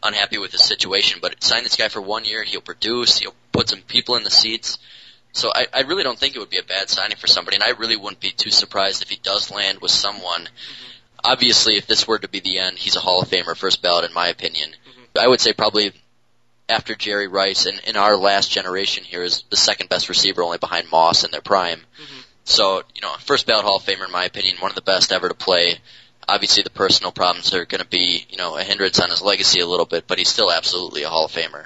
unhappy 0.03 0.37
with 0.37 0.51
his 0.51 0.63
situation. 0.63 1.19
But 1.21 1.43
sign 1.43 1.63
this 1.63 1.75
guy 1.75 1.87
for 1.87 2.01
one 2.01 2.25
year, 2.25 2.43
he'll 2.43 2.61
produce, 2.61 3.17
he'll 3.17 3.35
put 3.51 3.69
some 3.69 3.81
people 3.81 4.15
in 4.15 4.23
the 4.23 4.29
seats. 4.29 4.77
So 5.33 5.51
I, 5.53 5.67
I 5.73 5.81
really 5.81 6.03
don't 6.03 6.17
think 6.17 6.35
it 6.35 6.39
would 6.39 6.49
be 6.49 6.57
a 6.57 6.63
bad 6.63 6.89
signing 6.89 7.17
for 7.17 7.27
somebody, 7.27 7.57
and 7.57 7.63
I 7.63 7.69
really 7.71 7.95
wouldn't 7.95 8.19
be 8.19 8.31
too 8.31 8.49
surprised 8.49 9.03
if 9.03 9.09
he 9.09 9.19
does 9.21 9.51
land 9.51 9.79
with 9.81 9.91
someone. 9.91 10.41
Mm-hmm. 10.41 11.19
Obviously, 11.23 11.75
if 11.75 11.85
this 11.85 12.07
were 12.07 12.17
to 12.17 12.27
be 12.27 12.39
the 12.39 12.59
end, 12.59 12.77
he's 12.77 12.95
a 12.95 12.99
Hall 12.99 13.21
of 13.21 13.29
Famer, 13.29 13.55
first 13.55 13.81
ballot 13.81 14.05
in 14.05 14.13
my 14.13 14.29
opinion. 14.29 14.69
Mm-hmm. 14.69 15.19
I 15.19 15.27
would 15.27 15.41
say 15.41 15.53
probably 15.53 15.91
after 16.69 16.95
Jerry 16.95 17.27
Rice 17.27 17.65
and 17.65 17.79
in 17.85 17.97
our 17.97 18.17
last 18.17 18.51
generation 18.51 19.03
here 19.03 19.23
is 19.23 19.43
the 19.49 19.55
second 19.55 19.89
best 19.89 20.09
receiver, 20.09 20.43
only 20.43 20.57
behind 20.57 20.89
Moss 20.91 21.23
in 21.23 21.31
their 21.31 21.41
prime. 21.41 21.79
Mm-hmm. 21.79 22.19
So, 22.47 22.83
you 22.95 23.01
know, 23.01 23.13
first 23.19 23.45
ballot 23.45 23.65
Hall 23.65 23.75
of 23.75 23.83
Famer 23.83 24.05
in 24.05 24.11
my 24.11 24.23
opinion, 24.23 24.55
one 24.59 24.71
of 24.71 24.75
the 24.75 24.81
best 24.81 25.11
ever 25.11 25.27
to 25.27 25.35
play. 25.35 25.79
Obviously 26.29 26.63
the 26.63 26.69
personal 26.69 27.11
problems 27.11 27.53
are 27.53 27.65
going 27.65 27.81
to 27.81 27.87
be, 27.87 28.25
you 28.29 28.37
know, 28.37 28.57
a 28.57 28.63
hindrance 28.63 29.01
on 29.01 29.09
his 29.09 29.21
legacy 29.21 29.59
a 29.59 29.67
little 29.67 29.85
bit, 29.85 30.07
but 30.07 30.17
he's 30.17 30.29
still 30.29 30.49
absolutely 30.49 31.03
a 31.03 31.09
Hall 31.09 31.25
of 31.25 31.31
Famer. 31.31 31.65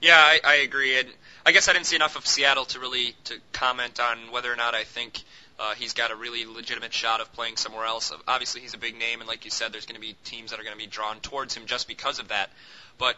Yeah, 0.00 0.16
I, 0.16 0.40
I 0.42 0.54
agree. 0.56 0.98
And 0.98 1.08
I 1.44 1.52
guess 1.52 1.68
I 1.68 1.74
didn't 1.74 1.84
see 1.86 1.96
enough 1.96 2.16
of 2.16 2.26
Seattle 2.26 2.64
to 2.66 2.80
really 2.80 3.14
to 3.24 3.34
comment 3.52 4.00
on 4.00 4.32
whether 4.32 4.50
or 4.50 4.56
not 4.56 4.74
I 4.74 4.84
think 4.84 5.22
uh, 5.60 5.74
he's 5.74 5.92
got 5.92 6.10
a 6.10 6.16
really 6.16 6.46
legitimate 6.46 6.94
shot 6.94 7.20
of 7.20 7.30
playing 7.34 7.56
somewhere 7.56 7.84
else. 7.84 8.12
Obviously, 8.26 8.62
he's 8.62 8.72
a 8.72 8.78
big 8.78 8.96
name, 8.98 9.20
and 9.20 9.28
like 9.28 9.44
you 9.44 9.50
said, 9.50 9.74
there's 9.74 9.84
going 9.84 10.00
to 10.00 10.00
be 10.00 10.16
teams 10.24 10.52
that 10.52 10.58
are 10.58 10.64
going 10.64 10.74
to 10.74 10.82
be 10.82 10.86
drawn 10.86 11.20
towards 11.20 11.54
him 11.54 11.66
just 11.66 11.86
because 11.86 12.18
of 12.18 12.28
that. 12.28 12.48
But 12.96 13.16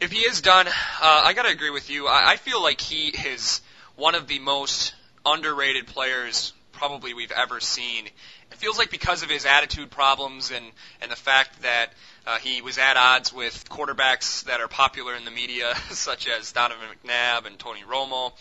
if 0.00 0.12
he 0.12 0.20
is 0.20 0.42
done, 0.42 0.68
uh, 0.68 0.70
I 1.02 1.32
got 1.34 1.42
to 1.42 1.50
agree 1.50 1.70
with 1.70 1.90
you. 1.90 2.06
I, 2.06 2.30
I 2.32 2.36
feel 2.36 2.62
like 2.62 2.80
he 2.80 3.08
is 3.08 3.60
one 3.96 4.14
of 4.14 4.28
the 4.28 4.38
most 4.38 4.94
underrated 5.32 5.86
players 5.86 6.52
probably 6.72 7.12
we've 7.12 7.32
ever 7.32 7.60
seen. 7.60 8.06
It 8.06 8.56
feels 8.56 8.78
like 8.78 8.90
because 8.90 9.22
of 9.22 9.30
his 9.30 9.44
attitude 9.46 9.90
problems 9.90 10.50
and 10.50 10.64
and 11.02 11.10
the 11.10 11.16
fact 11.16 11.62
that 11.62 11.92
uh, 12.26 12.38
he 12.38 12.62
was 12.62 12.78
at 12.78 12.96
odds 12.96 13.32
with 13.32 13.68
quarterbacks 13.68 14.44
that 14.44 14.60
are 14.60 14.68
popular 14.68 15.14
in 15.14 15.24
the 15.24 15.30
media, 15.30 15.74
such 15.90 16.28
as 16.28 16.52
Donovan 16.52 16.86
McNabb 17.04 17.46
and 17.46 17.58
Tony 17.58 17.82
Romo. 17.82 18.32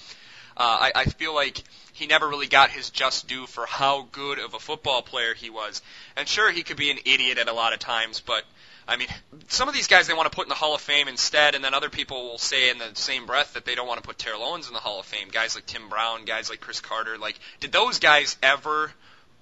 Uh, 0.55 0.89
I, 0.89 0.91
I 0.95 1.05
feel 1.05 1.35
like 1.35 1.63
he 1.93 2.07
never 2.07 2.27
really 2.27 2.47
got 2.47 2.71
his 2.71 2.89
just 2.89 3.27
due 3.27 3.45
for 3.45 3.65
how 3.67 4.07
good 4.11 4.39
of 4.39 4.55
a 4.55 4.59
football 4.59 5.03
player 5.03 5.35
he 5.35 5.51
was. 5.51 5.81
And 6.15 6.27
sure, 6.27 6.51
he 6.51 6.63
could 6.63 6.77
be 6.77 6.89
an 6.89 6.97
idiot 7.05 7.37
at 7.37 7.47
a 7.47 7.53
lot 7.53 7.73
of 7.73 7.79
times, 7.79 8.21
but 8.21 8.43
I 8.87 8.95
mean, 8.95 9.07
some 9.49 9.67
of 9.67 9.73
these 9.73 9.87
guys 9.87 10.07
they 10.07 10.13
want 10.13 10.31
to 10.31 10.35
put 10.35 10.45
in 10.45 10.49
the 10.49 10.55
Hall 10.55 10.73
of 10.73 10.81
Fame 10.81 11.07
instead, 11.07 11.55
and 11.55 11.63
then 11.63 11.73
other 11.73 11.89
people 11.89 12.29
will 12.29 12.37
say 12.37 12.69
in 12.69 12.77
the 12.77 12.91
same 12.93 13.25
breath 13.25 13.53
that 13.53 13.65
they 13.65 13.75
don't 13.75 13.87
want 13.87 14.01
to 14.01 14.07
put 14.07 14.17
Terrell 14.17 14.43
Owens 14.43 14.67
in 14.67 14.73
the 14.73 14.79
Hall 14.79 14.99
of 14.99 15.05
Fame. 15.05 15.27
Guys 15.31 15.55
like 15.55 15.65
Tim 15.65 15.89
Brown, 15.89 16.25
guys 16.25 16.49
like 16.49 16.61
Cris 16.61 16.79
Carter. 16.79 17.17
Like, 17.17 17.37
did 17.59 17.71
those 17.71 17.99
guys 17.99 18.37
ever 18.41 18.91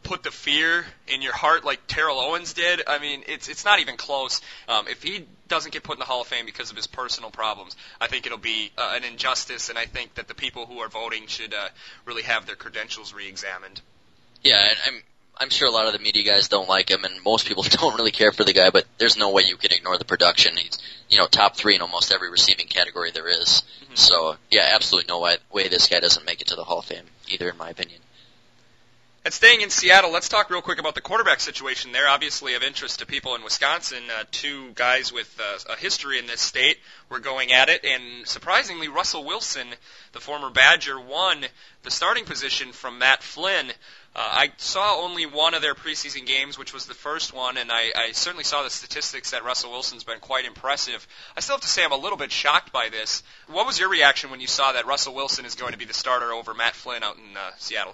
put 0.03 0.23
the 0.23 0.31
fear 0.31 0.86
in 1.08 1.21
your 1.21 1.34
heart 1.34 1.65
like 1.65 1.86
Terrell 1.88 2.19
Owens 2.19 2.53
did? 2.53 2.81
I 2.88 2.99
mean, 2.99 3.23
it's 3.27 3.47
it's 3.47 3.65
not 3.65 3.79
even 3.79 3.97
close. 3.97 4.41
Um, 4.67 4.88
if 4.88 5.03
he 5.03 5.25
doesn't 5.47 5.71
get 5.71 5.84
put 5.84 5.95
in 5.95 5.99
the 5.99 6.05
Hall 6.05 6.21
of 6.21 6.27
Fame 6.27 6.45
because 6.45 6.71
of 6.71 6.75
his 6.75 6.88
personal 6.88 7.29
problems, 7.29 7.75
I 8.01 8.08
think 8.08 8.25
it'll 8.25 8.38
be 8.39 8.71
uh, 8.77 8.93
an 8.95 9.03
injustice, 9.03 9.69
and 9.69 9.77
I 9.77 9.86
think 9.86 10.15
that 10.15 10.27
the 10.27 10.36
people 10.36 10.65
who 10.65 10.79
are 10.79 10.89
voting 10.89 11.27
should 11.27 11.53
uh, 11.53 11.69
really 12.05 12.23
have 12.23 12.47
their 12.47 12.55
credentials 12.55 13.13
re-examined. 13.13 13.81
Yeah, 14.41 14.73
I'm 14.88 15.01
I'm 15.37 15.49
sure 15.49 15.67
a 15.67 15.71
lot 15.71 15.87
of 15.87 15.93
the 15.93 15.99
media 15.99 16.23
guys 16.23 16.47
don't 16.47 16.69
like 16.69 16.89
him, 16.89 17.03
and 17.03 17.13
most 17.23 17.47
people 17.47 17.63
don't 17.69 17.95
really 17.95 18.11
care 18.11 18.31
for 18.31 18.43
the 18.43 18.53
guy. 18.53 18.69
But 18.69 18.85
there's 18.97 19.17
no 19.17 19.31
way 19.31 19.43
you 19.47 19.57
can 19.57 19.71
ignore 19.73 19.97
the 19.97 20.05
production. 20.05 20.55
He's 20.57 20.77
you 21.09 21.17
know 21.17 21.27
top 21.27 21.55
three 21.55 21.75
in 21.75 21.81
almost 21.81 22.11
every 22.11 22.29
receiving 22.29 22.67
category 22.67 23.11
there 23.11 23.27
is. 23.27 23.63
Mm-hmm. 23.83 23.95
So 23.95 24.35
yeah, 24.49 24.71
absolutely 24.73 25.07
no 25.09 25.19
way, 25.19 25.37
way 25.51 25.67
this 25.67 25.87
guy 25.87 25.99
doesn't 25.99 26.25
make 26.25 26.41
it 26.41 26.47
to 26.47 26.55
the 26.55 26.63
Hall 26.63 26.79
of 26.79 26.85
Fame 26.85 27.05
either, 27.29 27.49
in 27.49 27.57
my 27.57 27.69
opinion. 27.69 27.99
And 29.25 29.33
staying 29.33 29.61
in 29.61 29.71
Seattle, 29.71 30.11
let's 30.11 30.29
talk 30.29 30.51
real 30.51 30.61
quick 30.61 30.77
about 30.77 30.93
the 30.93 31.01
quarterback 31.01 31.39
situation 31.39 31.91
there. 31.91 32.07
Obviously 32.07 32.53
of 32.53 32.61
interest 32.61 32.99
to 32.99 33.07
people 33.07 33.33
in 33.33 33.43
Wisconsin. 33.43 34.03
Uh, 34.07 34.25
two 34.29 34.69
guys 34.75 35.11
with 35.11 35.41
uh, 35.41 35.73
a 35.73 35.75
history 35.75 36.19
in 36.19 36.27
this 36.27 36.41
state 36.41 36.77
were 37.09 37.17
going 37.17 37.51
at 37.51 37.67
it, 37.67 37.83
and 37.83 38.27
surprisingly, 38.27 38.87
Russell 38.87 39.25
Wilson, 39.25 39.67
the 40.11 40.19
former 40.19 40.51
Badger, 40.51 40.99
won 40.99 41.43
the 41.81 41.89
starting 41.89 42.25
position 42.25 42.71
from 42.71 42.99
Matt 42.99 43.23
Flynn. 43.23 43.71
Uh, 44.15 44.19
I 44.21 44.51
saw 44.56 45.01
only 45.01 45.25
one 45.25 45.54
of 45.56 45.62
their 45.62 45.75
preseason 45.75 46.25
games, 46.25 46.58
which 46.58 46.73
was 46.73 46.86
the 46.86 46.93
first 46.93 47.34
one, 47.34 47.58
and 47.58 47.69
I, 47.69 47.91
I 47.93 48.12
certainly 48.13 48.45
saw 48.45 48.63
the 48.63 48.69
statistics 48.69 49.32
that 49.32 49.43
Russell 49.43 49.71
Wilson's 49.71 50.06
been 50.06 50.21
quite 50.21 50.45
impressive. 50.45 51.06
I 51.36 51.41
still 51.41 51.56
have 51.56 51.62
to 51.62 51.67
say 51.67 51.84
I'm 51.84 51.91
a 51.91 51.97
little 51.97 52.17
bit 52.17 52.32
shocked 52.32 52.71
by 52.71 52.88
this. 52.88 53.23
What 53.47 53.65
was 53.65 53.78
your 53.78 53.89
reaction 53.89 54.32
when 54.32 54.39
you 54.39 54.47
saw 54.47 54.71
that 54.71 54.86
Russell 54.86 55.13
Wilson 55.13 55.43
is 55.43 55.56
going 55.56 55.73
to 55.73 55.78
be 55.78 55.84
the 55.84 55.93
starter 55.93 56.32
over 56.32 56.54
Matt 56.54 56.75
Flynn 56.75 57.04
out 57.04 57.17
in 57.17 57.36
uh, 57.36 57.51
Seattle? 57.58 57.93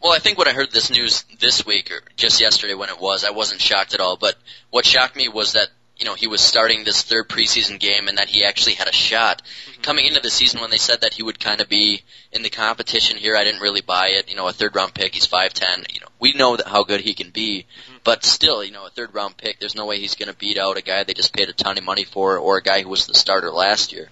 Well, 0.00 0.12
I 0.12 0.20
think 0.20 0.38
when 0.38 0.46
I 0.46 0.52
heard 0.52 0.70
this 0.70 0.90
news 0.90 1.24
this 1.40 1.66
week 1.66 1.90
or 1.90 2.02
just 2.16 2.40
yesterday 2.40 2.74
when 2.74 2.88
it 2.88 3.00
was, 3.00 3.24
I 3.24 3.30
wasn't 3.30 3.60
shocked 3.60 3.94
at 3.94 4.00
all. 4.00 4.16
But 4.16 4.36
what 4.70 4.86
shocked 4.86 5.16
me 5.16 5.28
was 5.28 5.54
that 5.54 5.68
you 5.98 6.06
know, 6.06 6.14
he 6.14 6.26
was 6.26 6.40
starting 6.40 6.84
this 6.84 7.02
third 7.02 7.28
preseason 7.28 7.78
game 7.78 8.08
and 8.08 8.18
that 8.18 8.28
he 8.28 8.44
actually 8.44 8.74
had 8.74 8.88
a 8.88 8.92
shot. 8.92 9.42
Mm-hmm. 9.42 9.82
Coming 9.82 10.06
into 10.06 10.20
the 10.20 10.30
season 10.30 10.60
when 10.60 10.70
they 10.70 10.76
said 10.76 11.02
that 11.02 11.14
he 11.14 11.22
would 11.22 11.38
kind 11.38 11.60
of 11.60 11.68
be 11.68 12.02
in 12.32 12.42
the 12.42 12.50
competition 12.50 13.16
here, 13.16 13.36
I 13.36 13.44
didn't 13.44 13.60
really 13.60 13.82
buy 13.82 14.08
it. 14.08 14.28
You 14.28 14.36
know, 14.36 14.48
a 14.48 14.52
third 14.52 14.74
round 14.74 14.94
pick, 14.94 15.14
he's 15.14 15.26
5'10. 15.26 15.92
You 15.94 16.00
know, 16.00 16.08
we 16.18 16.32
know 16.32 16.56
that 16.56 16.66
how 16.66 16.84
good 16.84 17.00
he 17.00 17.14
can 17.14 17.30
be, 17.30 17.66
mm-hmm. 17.66 17.98
but 18.04 18.24
still, 18.24 18.64
you 18.64 18.72
know, 18.72 18.86
a 18.86 18.90
third 18.90 19.14
round 19.14 19.36
pick, 19.36 19.60
there's 19.60 19.76
no 19.76 19.86
way 19.86 19.98
he's 19.98 20.16
going 20.16 20.30
to 20.30 20.36
beat 20.36 20.58
out 20.58 20.76
a 20.76 20.82
guy 20.82 21.04
they 21.04 21.14
just 21.14 21.34
paid 21.34 21.48
a 21.48 21.52
ton 21.52 21.78
of 21.78 21.84
money 21.84 22.04
for 22.04 22.38
or 22.38 22.58
a 22.58 22.62
guy 22.62 22.82
who 22.82 22.88
was 22.88 23.06
the 23.06 23.14
starter 23.14 23.50
last 23.50 23.92
year. 23.92 24.08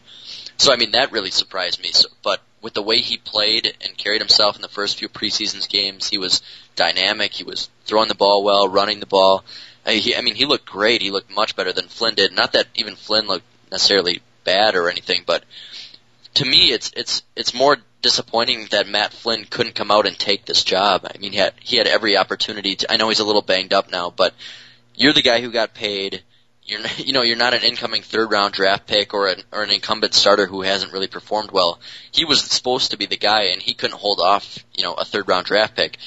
So 0.59 0.73
I 0.73 0.77
mean, 0.77 0.90
that 0.93 1.12
really 1.12 1.31
surprised 1.31 1.83
me. 1.83 1.90
So, 1.93 2.09
but 2.23 2.43
with 2.61 2.75
the 2.75 2.83
way 2.83 2.99
he 3.01 3.16
played 3.16 3.75
and 3.81 3.97
carried 3.97 4.21
himself 4.21 4.57
in 4.57 4.62
the 4.62 4.69
first 4.69 4.99
few 4.99 5.09
preseason 5.09 5.66
games, 5.69 6.09
he 6.09 6.19
was 6.19 6.43
dynamic. 6.77 7.33
He 7.33 7.45
was 7.45 7.71
throwing 7.87 8.09
the 8.09 8.14
ball 8.14 8.45
well, 8.45 8.69
running 8.69 9.01
the 9.01 9.07
ball. 9.07 9.45
I, 9.87 9.95
he, 9.95 10.16
I 10.16 10.21
mean, 10.21 10.35
he 10.35 10.45
looked 10.45 10.66
great. 10.66 11.03
He 11.03 11.11
looked 11.11 11.31
much 11.31 11.57
better 11.57 11.73
than 11.73 11.88
Flynn 11.88 12.14
did. 12.14 12.33
Not 12.33 12.53
that 12.53 12.66
even 12.75 12.97
Flynn 12.97 13.27
looked 13.27 13.47
necessarily 13.71 14.21
bad 14.45 14.75
or 14.75 14.90
anything, 14.90 15.23
but 15.27 15.45
to 16.35 16.45
me, 16.45 16.73
it's 16.73 16.93
it's 16.97 17.23
it's 17.35 17.55
more 17.55 17.79
disappointing 18.03 18.69
that 18.71 18.88
Matt 18.88 19.12
Flynn 19.12 19.45
couldn't 19.45 19.75
come 19.75 19.90
out 19.90 20.07
and 20.07 20.19
take 20.19 20.45
this 20.45 20.64
job. 20.64 21.07
I 21.12 21.19
mean, 21.19 21.33
he 21.33 21.38
had 21.38 21.55
he 21.61 21.77
had 21.77 21.87
every 21.87 22.16
opportunity 22.16 22.77
to. 22.77 22.93
I 22.93 22.97
know 22.97 23.09
he's 23.09 23.21
a 23.21 23.25
little 23.25 23.43
banged 23.43 23.73
up 23.73 23.90
now, 23.90 24.11
but 24.11 24.35
you're 24.95 25.12
the 25.12 25.23
guy 25.23 25.40
who 25.40 25.51
got 25.51 25.75
paid. 25.75 26.23
You're 26.64 26.81
you 26.97 27.12
know 27.12 27.23
you're 27.23 27.37
not 27.37 27.55
an 27.55 27.62
incoming 27.62 28.03
third 28.03 28.31
round 28.31 28.55
draft 28.55 28.87
pick 28.87 29.14
or 29.14 29.29
an 29.29 29.43
or 29.53 29.62
an 29.62 29.71
incumbent 29.71 30.14
starter 30.14 30.47
who 30.47 30.62
hasn't 30.62 30.93
really 30.93 31.09
performed 31.09 31.51
well. 31.51 31.81
He 32.12 32.25
was 32.25 32.43
supposed 32.43 32.93
to 32.93 32.97
be 32.97 33.07
the 33.07 33.16
guy, 33.16 33.45
and 33.53 33.62
he 33.62 33.75
couldn't 33.75 33.99
hold 33.99 34.21
off 34.21 34.59
you 34.75 34.85
know 34.85 34.95
a 34.95 35.05
third 35.05 35.29
round 35.29 35.47
draft 35.47 35.75
pick. 35.75 35.99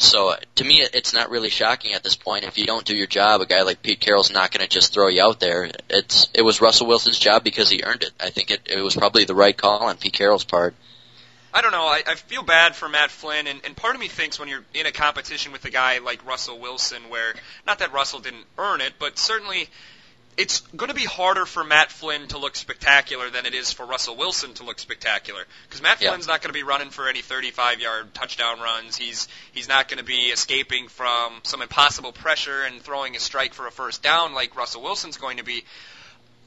So 0.00 0.30
uh, 0.30 0.36
to 0.54 0.64
me, 0.64 0.80
it's 0.80 1.12
not 1.12 1.28
really 1.28 1.50
shocking 1.50 1.92
at 1.92 2.02
this 2.02 2.16
point. 2.16 2.44
If 2.44 2.56
you 2.56 2.64
don't 2.64 2.86
do 2.86 2.96
your 2.96 3.06
job, 3.06 3.42
a 3.42 3.46
guy 3.46 3.62
like 3.62 3.82
Pete 3.82 4.00
Carroll's 4.00 4.32
not 4.32 4.50
going 4.50 4.62
to 4.62 4.68
just 4.68 4.94
throw 4.94 5.08
you 5.08 5.22
out 5.22 5.40
there. 5.40 5.70
It's 5.90 6.26
it 6.32 6.40
was 6.40 6.62
Russell 6.62 6.86
Wilson's 6.86 7.18
job 7.18 7.44
because 7.44 7.68
he 7.68 7.82
earned 7.84 8.02
it. 8.02 8.12
I 8.18 8.30
think 8.30 8.50
it, 8.50 8.62
it 8.64 8.80
was 8.80 8.96
probably 8.96 9.26
the 9.26 9.34
right 9.34 9.54
call 9.54 9.82
on 9.82 9.98
Pete 9.98 10.14
Carroll's 10.14 10.44
part. 10.44 10.74
I 11.52 11.60
don't 11.60 11.72
know. 11.72 11.84
I, 11.84 12.02
I 12.06 12.14
feel 12.14 12.42
bad 12.42 12.74
for 12.74 12.88
Matt 12.88 13.10
Flynn, 13.10 13.46
and, 13.46 13.60
and 13.64 13.76
part 13.76 13.94
of 13.94 14.00
me 14.00 14.08
thinks 14.08 14.38
when 14.38 14.48
you're 14.48 14.64
in 14.72 14.86
a 14.86 14.92
competition 14.92 15.52
with 15.52 15.66
a 15.66 15.70
guy 15.70 15.98
like 15.98 16.26
Russell 16.26 16.58
Wilson, 16.58 17.02
where 17.10 17.34
not 17.66 17.80
that 17.80 17.92
Russell 17.92 18.20
didn't 18.20 18.46
earn 18.56 18.80
it, 18.80 18.94
but 18.98 19.18
certainly 19.18 19.68
it's 20.40 20.60
going 20.74 20.88
to 20.88 20.94
be 20.94 21.04
harder 21.04 21.44
for 21.44 21.62
Matt 21.62 21.92
Flynn 21.92 22.26
to 22.28 22.38
look 22.38 22.56
spectacular 22.56 23.28
than 23.28 23.44
it 23.44 23.54
is 23.54 23.72
for 23.72 23.84
Russell 23.84 24.16
Wilson 24.16 24.54
to 24.54 24.64
look 24.64 24.78
spectacular 24.78 25.42
because 25.68 25.82
Matt 25.82 26.00
yeah. 26.00 26.08
Flynn's 26.08 26.26
not 26.26 26.40
going 26.40 26.48
to 26.48 26.58
be 26.58 26.62
running 26.62 26.88
for 26.88 27.06
any 27.10 27.20
35-yard 27.20 28.14
touchdown 28.14 28.58
runs. 28.58 28.96
He's 28.96 29.28
he's 29.52 29.68
not 29.68 29.88
going 29.88 29.98
to 29.98 30.04
be 30.04 30.28
escaping 30.28 30.88
from 30.88 31.40
some 31.42 31.60
impossible 31.60 32.12
pressure 32.12 32.62
and 32.62 32.80
throwing 32.80 33.16
a 33.16 33.20
strike 33.20 33.52
for 33.52 33.66
a 33.66 33.70
first 33.70 34.02
down 34.02 34.32
like 34.32 34.56
Russell 34.56 34.82
Wilson's 34.82 35.18
going 35.18 35.36
to 35.36 35.44
be. 35.44 35.62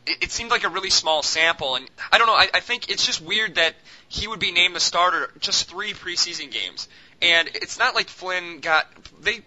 It, 0.07 0.23
it 0.23 0.31
seemed 0.31 0.49
like 0.49 0.63
a 0.63 0.69
really 0.69 0.89
small 0.89 1.21
sample, 1.21 1.75
and 1.75 1.87
I 2.11 2.17
don't 2.17 2.25
know. 2.25 2.33
I, 2.33 2.49
I 2.51 2.61
think 2.61 2.89
it's 2.89 3.05
just 3.05 3.21
weird 3.21 3.55
that 3.55 3.75
he 4.07 4.27
would 4.27 4.39
be 4.39 4.51
named 4.51 4.75
the 4.75 4.79
starter 4.79 5.29
just 5.39 5.69
three 5.69 5.93
preseason 5.93 6.49
games, 6.49 6.89
and 7.21 7.47
it's 7.53 7.77
not 7.77 7.93
like 7.93 8.07
Flynn 8.07 8.59
got 8.59 8.87
they 9.21 9.43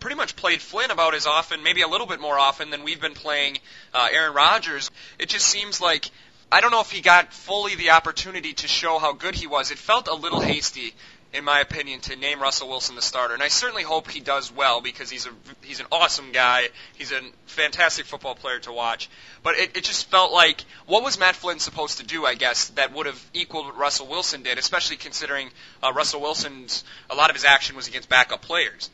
pretty 0.00 0.16
much 0.16 0.34
played 0.34 0.60
Flynn 0.60 0.90
about 0.90 1.14
as 1.14 1.26
often, 1.26 1.62
maybe 1.62 1.82
a 1.82 1.88
little 1.88 2.06
bit 2.06 2.20
more 2.20 2.38
often 2.38 2.70
than 2.70 2.82
we've 2.82 3.00
been 3.00 3.14
playing 3.14 3.58
uh, 3.94 4.08
Aaron 4.10 4.34
Rodgers. 4.34 4.90
It 5.18 5.28
just 5.28 5.46
seems 5.46 5.80
like 5.80 6.10
I 6.52 6.60
don't 6.60 6.72
know 6.72 6.80
if 6.80 6.90
he 6.90 7.00
got 7.00 7.32
fully 7.32 7.76
the 7.76 7.90
opportunity 7.90 8.54
to 8.54 8.66
show 8.66 8.98
how 8.98 9.12
good 9.12 9.36
he 9.36 9.46
was. 9.46 9.70
It 9.70 9.78
felt 9.78 10.08
a 10.08 10.14
little 10.14 10.40
hasty, 10.40 10.94
in 11.32 11.44
my 11.44 11.60
opinion, 11.60 12.00
to 12.00 12.16
name 12.16 12.40
Russell 12.40 12.68
Wilson 12.68 12.96
the 12.96 13.02
starter, 13.02 13.34
and 13.34 13.42
I 13.42 13.46
certainly 13.46 13.84
hope 13.84 14.10
he 14.10 14.18
does 14.18 14.50
well 14.50 14.80
because 14.80 15.10
he's 15.10 15.26
a 15.26 15.30
he's 15.62 15.78
an 15.78 15.86
awesome 15.92 16.32
guy. 16.32 16.70
He's 16.94 17.12
a 17.12 17.20
fantastic 17.46 18.06
football 18.06 18.34
player 18.34 18.58
to 18.60 18.72
watch. 18.72 19.08
But 19.44 19.58
it, 19.58 19.76
it 19.76 19.84
just 19.84 20.10
felt 20.10 20.32
like 20.32 20.64
what 20.86 21.04
was 21.04 21.20
Matt 21.20 21.36
Flynn 21.36 21.60
supposed 21.60 21.98
to 21.98 22.04
do? 22.04 22.26
I 22.26 22.34
guess 22.34 22.70
that 22.70 22.92
would 22.92 23.06
have 23.06 23.30
equaled 23.32 23.66
what 23.66 23.76
Russell 23.76 24.08
Wilson 24.08 24.42
did, 24.42 24.58
especially 24.58 24.96
considering 24.96 25.50
uh, 25.84 25.92
Russell 25.92 26.20
Wilson's 26.20 26.82
a 27.10 27.14
lot 27.14 27.30
of 27.30 27.36
his 27.36 27.44
action 27.44 27.76
was 27.76 27.86
against 27.86 28.08
backup 28.08 28.42
players. 28.42 28.90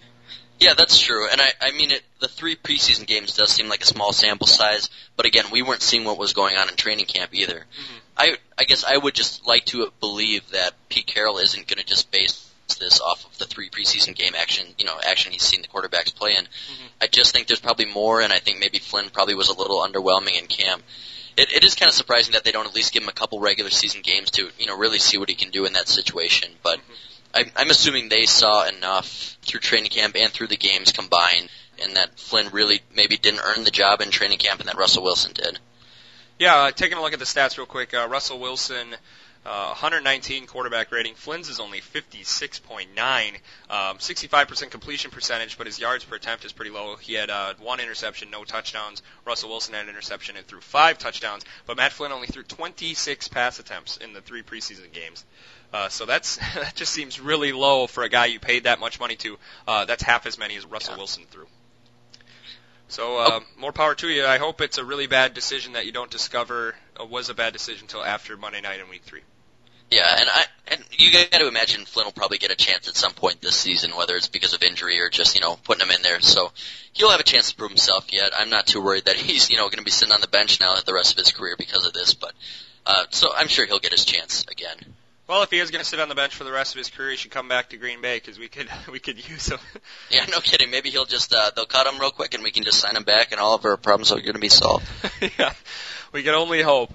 Yeah, 0.58 0.74
that's 0.74 0.98
true. 0.98 1.28
And 1.30 1.40
I, 1.40 1.52
I 1.60 1.70
mean, 1.72 1.90
it, 1.90 2.02
the 2.20 2.28
three 2.28 2.56
preseason 2.56 3.06
games 3.06 3.36
does 3.36 3.50
seem 3.50 3.68
like 3.68 3.82
a 3.82 3.86
small 3.86 4.12
sample 4.12 4.46
size, 4.46 4.88
but 5.16 5.26
again, 5.26 5.44
we 5.52 5.62
weren't 5.62 5.82
seeing 5.82 6.04
what 6.04 6.18
was 6.18 6.32
going 6.32 6.56
on 6.56 6.68
in 6.68 6.76
training 6.76 7.06
camp 7.06 7.34
either. 7.34 7.58
Mm-hmm. 7.58 7.96
I, 8.16 8.36
I 8.56 8.64
guess 8.64 8.84
I 8.84 8.96
would 8.96 9.14
just 9.14 9.46
like 9.46 9.66
to 9.66 9.92
believe 10.00 10.50
that 10.52 10.72
Pete 10.88 11.06
Carroll 11.06 11.38
isn't 11.38 11.66
going 11.66 11.78
to 11.78 11.84
just 11.84 12.10
base 12.10 12.50
this 12.80 13.00
off 13.00 13.24
of 13.24 13.38
the 13.38 13.44
three 13.44 13.68
preseason 13.68 14.14
game 14.14 14.32
action, 14.36 14.66
you 14.78 14.86
know, 14.86 14.98
action 15.06 15.32
he's 15.32 15.42
seen 15.42 15.62
the 15.62 15.68
quarterbacks 15.68 16.14
play 16.14 16.32
in. 16.32 16.44
Mm-hmm. 16.44 16.86
I 17.00 17.06
just 17.06 17.32
think 17.34 17.46
there's 17.46 17.60
probably 17.60 17.86
more, 17.86 18.20
and 18.20 18.32
I 18.32 18.38
think 18.38 18.58
maybe 18.58 18.78
Flynn 18.78 19.10
probably 19.10 19.34
was 19.34 19.48
a 19.48 19.56
little 19.56 19.86
underwhelming 19.86 20.40
in 20.40 20.46
camp. 20.46 20.82
It, 21.36 21.52
it 21.52 21.64
is 21.64 21.74
kind 21.74 21.88
of 21.88 21.94
surprising 21.94 22.32
that 22.32 22.44
they 22.44 22.52
don't 22.52 22.66
at 22.66 22.74
least 22.74 22.94
give 22.94 23.02
him 23.02 23.08
a 23.10 23.12
couple 23.12 23.40
regular 23.40 23.70
season 23.70 24.00
games 24.02 24.30
to, 24.32 24.48
you 24.58 24.66
know, 24.66 24.76
really 24.76 24.98
see 24.98 25.18
what 25.18 25.28
he 25.28 25.34
can 25.34 25.50
do 25.50 25.66
in 25.66 25.74
that 25.74 25.86
situation. 25.86 26.50
But 26.62 26.78
mm-hmm. 26.78 26.92
I'm, 27.36 27.50
I'm 27.54 27.70
assuming 27.70 28.08
they 28.08 28.24
saw 28.24 28.66
enough 28.66 29.36
through 29.42 29.60
training 29.60 29.90
camp 29.90 30.16
and 30.16 30.32
through 30.32 30.46
the 30.46 30.56
games 30.56 30.92
combined, 30.92 31.50
and 31.82 31.96
that 31.96 32.18
Flynn 32.18 32.48
really 32.50 32.80
maybe 32.94 33.18
didn't 33.18 33.40
earn 33.44 33.64
the 33.64 33.70
job 33.70 34.00
in 34.00 34.10
training 34.10 34.38
camp, 34.38 34.60
and 34.60 34.68
that 34.68 34.78
Russell 34.78 35.02
Wilson 35.02 35.32
did. 35.34 35.58
Yeah, 36.38 36.56
uh, 36.56 36.70
taking 36.70 36.96
a 36.96 37.02
look 37.02 37.12
at 37.12 37.18
the 37.18 37.26
stats 37.26 37.58
real 37.58 37.66
quick. 37.66 37.92
Uh, 37.92 38.08
Russell 38.10 38.38
Wilson, 38.38 38.94
uh, 39.44 39.66
119 39.68 40.46
quarterback 40.46 40.92
rating. 40.92 41.14
Flynn's 41.14 41.48
is 41.50 41.60
only 41.60 41.80
56.9. 41.80 43.34
Um, 43.70 43.98
65% 43.98 44.70
completion 44.70 45.10
percentage, 45.10 45.58
but 45.58 45.66
his 45.66 45.78
yards 45.78 46.04
per 46.04 46.16
attempt 46.16 46.44
is 46.44 46.52
pretty 46.52 46.70
low. 46.70 46.96
He 46.96 47.14
had 47.14 47.30
uh, 47.30 47.54
one 47.60 47.80
interception, 47.80 48.30
no 48.30 48.44
touchdowns. 48.44 49.02
Russell 49.26 49.50
Wilson 49.50 49.74
had 49.74 49.84
an 49.84 49.90
interception 49.90 50.36
and 50.36 50.46
threw 50.46 50.60
five 50.60 50.98
touchdowns, 50.98 51.44
but 51.66 51.76
Matt 51.76 51.92
Flynn 51.92 52.12
only 52.12 52.26
threw 52.26 52.42
26 52.42 53.28
pass 53.28 53.58
attempts 53.58 53.98
in 53.98 54.14
the 54.14 54.20
three 54.20 54.42
preseason 54.42 54.90
games. 54.92 55.24
Uh, 55.72 55.88
so 55.88 56.06
that's 56.06 56.36
that 56.54 56.74
just 56.74 56.92
seems 56.92 57.20
really 57.20 57.52
low 57.52 57.86
for 57.86 58.02
a 58.02 58.08
guy 58.08 58.26
you 58.26 58.40
paid 58.40 58.64
that 58.64 58.80
much 58.80 59.00
money 59.00 59.16
to. 59.16 59.36
Uh, 59.66 59.84
that's 59.84 60.02
half 60.02 60.26
as 60.26 60.38
many 60.38 60.56
as 60.56 60.64
Russell 60.66 60.94
yeah. 60.94 60.98
Wilson 60.98 61.24
threw. 61.30 61.46
So 62.88 63.18
uh, 63.18 63.28
oh. 63.32 63.40
more 63.58 63.72
power 63.72 63.94
to 63.96 64.08
you. 64.08 64.24
I 64.24 64.38
hope 64.38 64.60
it's 64.60 64.78
a 64.78 64.84
really 64.84 65.06
bad 65.06 65.34
decision 65.34 65.72
that 65.72 65.86
you 65.86 65.92
don't 65.92 66.10
discover 66.10 66.74
uh, 67.00 67.04
was 67.04 67.28
a 67.28 67.34
bad 67.34 67.52
decision 67.52 67.84
until 67.84 68.04
after 68.04 68.36
Monday 68.36 68.60
night 68.60 68.80
in 68.80 68.88
Week 68.88 69.02
Three. 69.02 69.22
Yeah, 69.90 70.16
and 70.18 70.28
I 70.28 70.44
and 70.68 70.84
you 70.90 71.12
got 71.12 71.38
to 71.38 71.46
imagine 71.46 71.84
Flynn 71.84 72.06
will 72.06 72.12
probably 72.12 72.38
get 72.38 72.50
a 72.50 72.56
chance 72.56 72.88
at 72.88 72.96
some 72.96 73.12
point 73.12 73.40
this 73.40 73.54
season, 73.54 73.96
whether 73.96 74.16
it's 74.16 74.26
because 74.28 74.52
of 74.52 74.62
injury 74.62 75.00
or 75.00 75.08
just 75.08 75.34
you 75.34 75.40
know 75.40 75.56
putting 75.62 75.86
him 75.86 75.94
in 75.94 76.02
there. 76.02 76.20
So 76.20 76.52
he'll 76.92 77.10
have 77.10 77.20
a 77.20 77.24
chance 77.24 77.50
to 77.50 77.56
prove 77.56 77.70
himself. 77.70 78.12
Yet 78.12 78.32
I'm 78.36 78.50
not 78.50 78.66
too 78.66 78.80
worried 78.80 79.04
that 79.04 79.16
he's 79.16 79.50
you 79.50 79.56
know 79.56 79.64
going 79.64 79.78
to 79.78 79.84
be 79.84 79.90
sitting 79.90 80.12
on 80.12 80.20
the 80.20 80.28
bench 80.28 80.60
now 80.60 80.74
the 80.74 80.94
rest 80.94 81.12
of 81.12 81.18
his 81.18 81.32
career 81.32 81.54
because 81.58 81.86
of 81.86 81.92
this. 81.92 82.14
But 82.14 82.32
uh, 82.84 83.04
so 83.10 83.32
I'm 83.34 83.48
sure 83.48 83.66
he'll 83.66 83.78
get 83.78 83.92
his 83.92 84.04
chance 84.04 84.44
again. 84.50 84.76
Well, 85.28 85.42
if 85.42 85.50
he 85.50 85.58
is 85.58 85.72
going 85.72 85.82
to 85.82 85.88
sit 85.88 85.98
on 85.98 86.08
the 86.08 86.14
bench 86.14 86.36
for 86.36 86.44
the 86.44 86.52
rest 86.52 86.74
of 86.74 86.78
his 86.78 86.88
career, 86.88 87.10
he 87.10 87.16
should 87.16 87.32
come 87.32 87.48
back 87.48 87.70
to 87.70 87.76
Green 87.76 88.00
Bay 88.00 88.18
because 88.18 88.38
we 88.38 88.48
could 88.48 88.68
we 88.92 89.00
could 89.00 89.28
use 89.28 89.48
him. 89.48 89.58
yeah, 90.10 90.24
no 90.26 90.40
kidding. 90.40 90.70
Maybe 90.70 90.90
he'll 90.90 91.04
just 91.04 91.34
uh, 91.34 91.50
they'll 91.54 91.66
cut 91.66 91.86
him 91.86 92.00
real 92.00 92.12
quick 92.12 92.34
and 92.34 92.44
we 92.44 92.52
can 92.52 92.62
just 92.62 92.78
sign 92.78 92.96
him 92.96 93.04
back, 93.04 93.32
and 93.32 93.40
all 93.40 93.54
of 93.54 93.64
our 93.64 93.76
problems 93.76 94.12
are 94.12 94.20
going 94.20 94.34
to 94.34 94.40
be 94.40 94.48
solved. 94.48 94.86
yeah, 95.38 95.52
we 96.12 96.22
can 96.22 96.34
only 96.34 96.62
hope. 96.62 96.92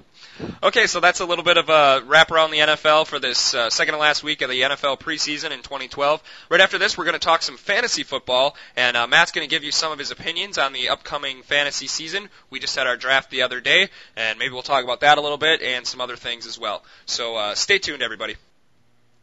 Okay, 0.64 0.88
so 0.88 1.00
that's 1.00 1.20
a 1.20 1.26
little 1.26 1.44
bit 1.44 1.58
of 1.58 1.70
a 1.70 2.02
wrap 2.06 2.32
around 2.32 2.52
the 2.52 2.60
NFL 2.60 3.08
for 3.08 3.20
this 3.20 3.54
uh, 3.54 3.70
second 3.70 3.94
to 3.94 4.00
last 4.00 4.24
week 4.24 4.42
of 4.42 4.50
the 4.50 4.62
NFL 4.62 5.00
preseason 5.00 5.52
in 5.52 5.62
2012. 5.62 6.24
Right 6.50 6.62
after 6.62 6.78
this, 6.78 6.98
we're 6.98 7.06
going 7.06 7.14
to 7.14 7.20
talk 7.20 7.42
some 7.42 7.58
fantasy 7.58 8.04
football, 8.04 8.56
and 8.76 8.98
uh, 8.98 9.08
Matt's 9.08 9.32
going 9.32 9.48
to 9.48 9.50
give 9.50 9.64
you 9.64 9.72
some 9.72 9.92
of 9.92 10.00
his 10.00 10.12
opinions 10.12 10.58
on 10.58 10.74
the 10.74 10.90
upcoming 10.90 11.44
fantasy 11.44 11.88
season. 11.88 12.30
We 12.50 12.60
just 12.60 12.76
had 12.76 12.88
our 12.88 12.98
draft 12.98 13.30
the 13.30 13.44
other 13.44 13.62
day, 13.62 13.90
and 14.16 14.40
maybe 14.40 14.54
we'll 14.54 14.62
talk 14.62 14.84
about 14.84 15.02
that 15.02 15.18
a 15.18 15.22
little 15.22 15.38
bit 15.38 15.62
and 15.62 15.86
some 15.86 16.02
other 16.02 16.16
things 16.16 16.48
as 16.48 16.58
well. 16.58 16.84
So 17.06 17.36
uh, 17.36 17.56
stay 17.56 17.80
tuned, 17.80 18.02
everybody. 18.02 18.36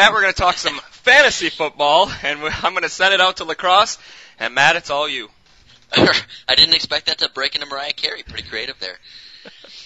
that, 0.02 0.14
we're 0.14 0.22
going 0.22 0.34
to 0.34 0.42
talk 0.42 0.58
some 0.58 0.80
fantasy 0.90 1.50
football, 1.50 2.12
and 2.24 2.40
I'm 2.42 2.74
going 2.74 2.82
to 2.82 2.90
send 2.90 3.14
it 3.14 3.22
out 3.22 3.38
to 3.38 3.44
La 3.44 3.54
Crosse. 3.54 4.00
And 4.40 4.56
Matt, 4.56 4.76
it's 4.76 4.90
all 4.90 5.08
you. 5.08 5.30
I 5.94 6.56
didn't 6.56 6.74
expect 6.74 7.06
that 7.06 7.20
to 7.20 7.30
break 7.30 7.54
into 7.54 7.68
Mariah 7.68 7.94
Carey. 7.94 8.24
Pretty 8.24 8.50
creative 8.50 8.80
there. 8.80 8.98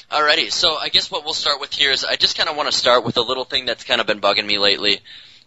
Alrighty, 0.09 0.51
so 0.51 0.77
I 0.77 0.87
guess 0.87 1.11
what 1.11 1.25
we'll 1.25 1.33
start 1.33 1.59
with 1.59 1.73
here 1.73 1.91
is 1.91 2.05
I 2.05 2.15
just 2.15 2.37
kind 2.37 2.47
of 2.47 2.55
want 2.55 2.71
to 2.71 2.77
start 2.77 3.03
with 3.03 3.17
a 3.17 3.21
little 3.21 3.43
thing 3.43 3.65
that's 3.65 3.83
kind 3.83 3.99
of 3.99 4.07
been 4.07 4.21
bugging 4.21 4.45
me 4.45 4.57
lately. 4.57 4.99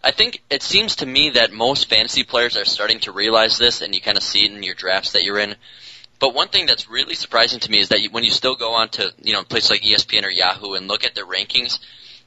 I 0.03 0.11
think 0.11 0.43
it 0.51 0.61
seems 0.61 0.97
to 0.97 1.05
me 1.05 1.31
that 1.31 1.51
most 1.51 1.89
fantasy 1.89 2.23
players 2.23 2.55
are 2.55 2.65
starting 2.65 2.99
to 3.01 3.11
realize 3.11 3.57
this, 3.57 3.81
and 3.81 3.95
you 3.95 4.01
kind 4.01 4.17
of 4.17 4.23
see 4.23 4.45
it 4.45 4.51
in 4.51 4.61
your 4.61 4.75
drafts 4.75 5.13
that 5.13 5.23
you're 5.23 5.39
in. 5.39 5.55
But 6.19 6.35
one 6.35 6.49
thing 6.49 6.67
that's 6.67 6.87
really 6.87 7.15
surprising 7.15 7.59
to 7.61 7.71
me 7.71 7.79
is 7.79 7.89
that 7.89 8.01
you, 8.01 8.11
when 8.11 8.23
you 8.23 8.29
still 8.29 8.55
go 8.55 8.73
on 8.73 8.89
to 8.89 9.11
you 9.23 9.33
know 9.33 9.43
places 9.43 9.71
like 9.71 9.81
ESPN 9.81 10.25
or 10.25 10.29
Yahoo 10.29 10.73
and 10.73 10.87
look 10.87 11.05
at 11.05 11.15
their 11.15 11.25
rankings, 11.25 11.79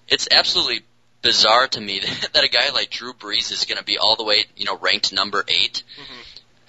it's 0.09 0.27
absolutely 0.33 0.83
bizarre 1.23 1.69
to 1.69 1.81
me 1.81 2.01
that, 2.01 2.31
that 2.35 2.45
a 2.45 2.49
guy 2.49 2.71
like 2.73 2.91
Drew 2.91 3.13
Brees 3.13 3.51
is 3.51 3.65
going 3.65 3.79
to 3.79 3.85
be 3.85 3.99
all 3.99 4.17
the 4.17 4.25
way 4.25 4.45
you 4.57 4.65
know 4.65 4.77
ranked 4.79 5.13
number 5.13 5.45
8 5.47 5.83
mm-hmm. 6.01 6.21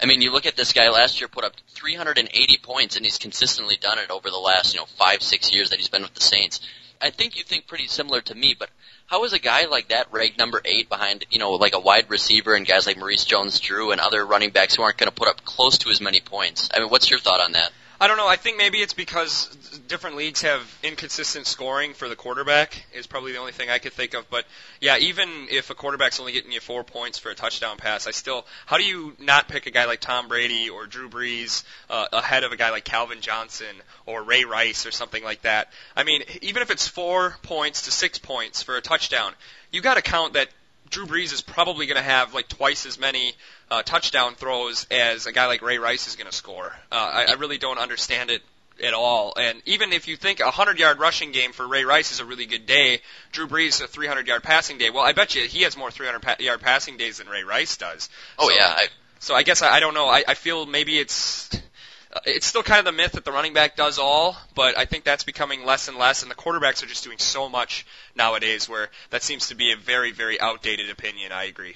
I 0.02 0.06
mean, 0.06 0.20
you 0.20 0.32
look 0.32 0.44
at 0.44 0.56
this 0.56 0.72
guy 0.72 0.90
last 0.90 1.20
year 1.20 1.28
put 1.28 1.44
up 1.44 1.54
380 1.68 2.58
points, 2.58 2.96
and 2.96 3.06
he's 3.06 3.16
consistently 3.16 3.76
done 3.80 3.98
it 3.98 4.10
over 4.10 4.28
the 4.28 4.36
last 4.36 4.74
you 4.74 4.80
know 4.80 4.86
five 4.98 5.22
six 5.22 5.54
years 5.54 5.70
that 5.70 5.78
he's 5.78 5.88
been 5.88 6.02
with 6.02 6.14
the 6.14 6.20
Saints. 6.20 6.60
I 7.00 7.10
think 7.10 7.36
you 7.36 7.44
think 7.44 7.66
pretty 7.66 7.86
similar 7.86 8.20
to 8.22 8.34
me, 8.34 8.54
but 8.58 8.70
how 9.06 9.24
is 9.24 9.32
a 9.32 9.38
guy 9.38 9.66
like 9.66 9.88
that 9.88 10.12
ranked 10.12 10.38
number 10.38 10.60
eight 10.64 10.88
behind, 10.88 11.26
you 11.30 11.38
know, 11.38 11.52
like 11.52 11.74
a 11.74 11.80
wide 11.80 12.08
receiver 12.08 12.54
and 12.54 12.66
guys 12.66 12.86
like 12.86 12.96
Maurice 12.96 13.24
Jones-Drew 13.24 13.92
and 13.92 14.00
other 14.00 14.24
running 14.24 14.50
backs 14.50 14.74
who 14.74 14.82
aren't 14.82 14.96
going 14.96 15.10
to 15.10 15.14
put 15.14 15.28
up 15.28 15.44
close 15.44 15.78
to 15.78 15.90
as 15.90 16.00
many 16.00 16.20
points? 16.20 16.70
I 16.72 16.80
mean, 16.80 16.88
what's 16.88 17.10
your 17.10 17.18
thought 17.18 17.40
on 17.40 17.52
that? 17.52 17.72
I 18.04 18.06
don't 18.06 18.18
know. 18.18 18.28
I 18.28 18.36
think 18.36 18.58
maybe 18.58 18.82
it's 18.82 18.92
because 18.92 19.46
different 19.88 20.16
leagues 20.16 20.42
have 20.42 20.60
inconsistent 20.82 21.46
scoring 21.46 21.94
for 21.94 22.06
the 22.06 22.14
quarterback 22.14 22.84
is 22.92 23.06
probably 23.06 23.32
the 23.32 23.38
only 23.38 23.52
thing 23.52 23.70
I 23.70 23.78
could 23.78 23.94
think 23.94 24.12
of. 24.12 24.28
But 24.28 24.44
yeah, 24.78 24.98
even 24.98 25.46
if 25.50 25.70
a 25.70 25.74
quarterback's 25.74 26.20
only 26.20 26.32
getting 26.32 26.52
you 26.52 26.60
four 26.60 26.84
points 26.84 27.18
for 27.18 27.30
a 27.30 27.34
touchdown 27.34 27.78
pass, 27.78 28.06
I 28.06 28.10
still 28.10 28.44
how 28.66 28.76
do 28.76 28.84
you 28.84 29.16
not 29.18 29.48
pick 29.48 29.64
a 29.64 29.70
guy 29.70 29.86
like 29.86 30.00
Tom 30.00 30.28
Brady 30.28 30.68
or 30.68 30.84
Drew 30.84 31.08
Brees 31.08 31.64
uh, 31.88 32.04
ahead 32.12 32.44
of 32.44 32.52
a 32.52 32.58
guy 32.58 32.72
like 32.72 32.84
Calvin 32.84 33.22
Johnson 33.22 33.74
or 34.04 34.22
Ray 34.22 34.44
Rice 34.44 34.84
or 34.84 34.90
something 34.90 35.24
like 35.24 35.40
that? 35.40 35.72
I 35.96 36.04
mean, 36.04 36.24
even 36.42 36.60
if 36.60 36.70
it's 36.70 36.86
four 36.86 37.38
points 37.40 37.86
to 37.86 37.90
six 37.90 38.18
points 38.18 38.62
for 38.62 38.76
a 38.76 38.82
touchdown, 38.82 39.32
you 39.72 39.80
got 39.80 39.94
to 39.94 40.02
count 40.02 40.34
that 40.34 40.50
Drew 40.90 41.06
Brees 41.06 41.32
is 41.32 41.40
probably 41.40 41.86
going 41.86 41.96
to 41.96 42.02
have 42.02 42.34
like 42.34 42.48
twice 42.48 42.84
as 42.84 42.98
many 42.98 43.32
uh, 43.70 43.82
touchdown 43.82 44.34
throws 44.34 44.86
as 44.90 45.26
a 45.26 45.32
guy 45.32 45.46
like 45.46 45.62
Ray 45.62 45.78
Rice 45.78 46.08
is 46.08 46.16
going 46.16 46.30
to 46.30 46.36
score. 46.36 46.72
Uh, 46.90 46.94
I, 46.94 47.24
I 47.30 47.32
really 47.34 47.58
don't 47.58 47.78
understand 47.78 48.30
it 48.30 48.42
at 48.82 48.94
all. 48.94 49.34
And 49.36 49.62
even 49.66 49.92
if 49.92 50.08
you 50.08 50.16
think 50.16 50.40
a 50.40 50.44
100 50.44 50.78
yard 50.78 50.98
rushing 50.98 51.32
game 51.32 51.52
for 51.52 51.66
Ray 51.66 51.84
Rice 51.84 52.12
is 52.12 52.20
a 52.20 52.24
really 52.24 52.46
good 52.46 52.66
day, 52.66 53.00
Drew 53.32 53.46
Brees 53.46 53.82
a 53.82 53.86
300 53.86 54.26
yard 54.26 54.42
passing 54.42 54.78
day. 54.78 54.90
Well, 54.90 55.04
I 55.04 55.12
bet 55.12 55.34
you 55.34 55.42
he 55.42 55.62
has 55.62 55.76
more 55.76 55.90
300 55.90 56.20
pa- 56.20 56.36
yard 56.40 56.60
passing 56.60 56.96
days 56.96 57.18
than 57.18 57.28
Ray 57.28 57.44
Rice 57.44 57.76
does. 57.76 58.08
Oh 58.38 58.48
so, 58.48 58.54
yeah. 58.54 58.74
I, 58.76 58.86
so 59.20 59.34
I 59.34 59.42
guess 59.42 59.62
I, 59.62 59.74
I 59.74 59.80
don't 59.80 59.94
know. 59.94 60.08
I, 60.08 60.24
I 60.26 60.34
feel 60.34 60.66
maybe 60.66 60.98
it's 60.98 61.50
it's 62.26 62.46
still 62.46 62.62
kind 62.62 62.78
of 62.78 62.84
the 62.84 62.92
myth 62.92 63.12
that 63.12 63.24
the 63.24 63.32
running 63.32 63.54
back 63.54 63.76
does 63.76 63.98
all, 63.98 64.36
but 64.54 64.78
I 64.78 64.84
think 64.84 65.04
that's 65.04 65.24
becoming 65.24 65.64
less 65.64 65.88
and 65.88 65.98
less, 65.98 66.22
and 66.22 66.30
the 66.30 66.36
quarterbacks 66.36 66.82
are 66.82 66.86
just 66.86 67.02
doing 67.02 67.18
so 67.18 67.48
much 67.48 67.84
nowadays 68.14 68.68
where 68.68 68.88
that 69.10 69.22
seems 69.22 69.48
to 69.48 69.56
be 69.56 69.72
a 69.72 69.76
very, 69.76 70.12
very 70.12 70.40
outdated 70.40 70.90
opinion. 70.90 71.32
I 71.32 71.44
agree. 71.44 71.74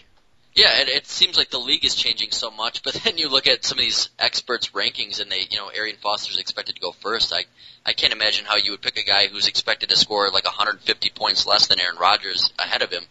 Yeah, 0.58 0.80
it, 0.80 0.88
it 0.88 1.06
seems 1.06 1.36
like 1.36 1.50
the 1.50 1.60
league 1.60 1.84
is 1.84 1.94
changing 1.94 2.32
so 2.32 2.50
much, 2.50 2.82
but 2.82 2.94
then 3.04 3.16
you 3.16 3.28
look 3.28 3.46
at 3.46 3.64
some 3.64 3.78
of 3.78 3.84
these 3.84 4.08
experts' 4.18 4.70
rankings, 4.70 5.20
and 5.20 5.30
they, 5.30 5.46
you 5.48 5.56
know, 5.56 5.68
Arian 5.68 5.96
Foster's 6.02 6.36
expected 6.36 6.74
to 6.74 6.80
go 6.80 6.90
first. 6.90 7.32
I, 7.32 7.44
I 7.86 7.92
can't 7.92 8.12
imagine 8.12 8.44
how 8.44 8.56
you 8.56 8.72
would 8.72 8.82
pick 8.82 8.98
a 8.98 9.04
guy 9.04 9.28
who's 9.28 9.46
expected 9.46 9.90
to 9.90 9.96
score 9.96 10.30
like 10.30 10.44
150 10.44 11.10
points 11.14 11.46
less 11.46 11.68
than 11.68 11.80
Aaron 11.80 11.96
Rodgers 11.96 12.52
ahead 12.58 12.82
of 12.82 12.90
him. 12.90 13.04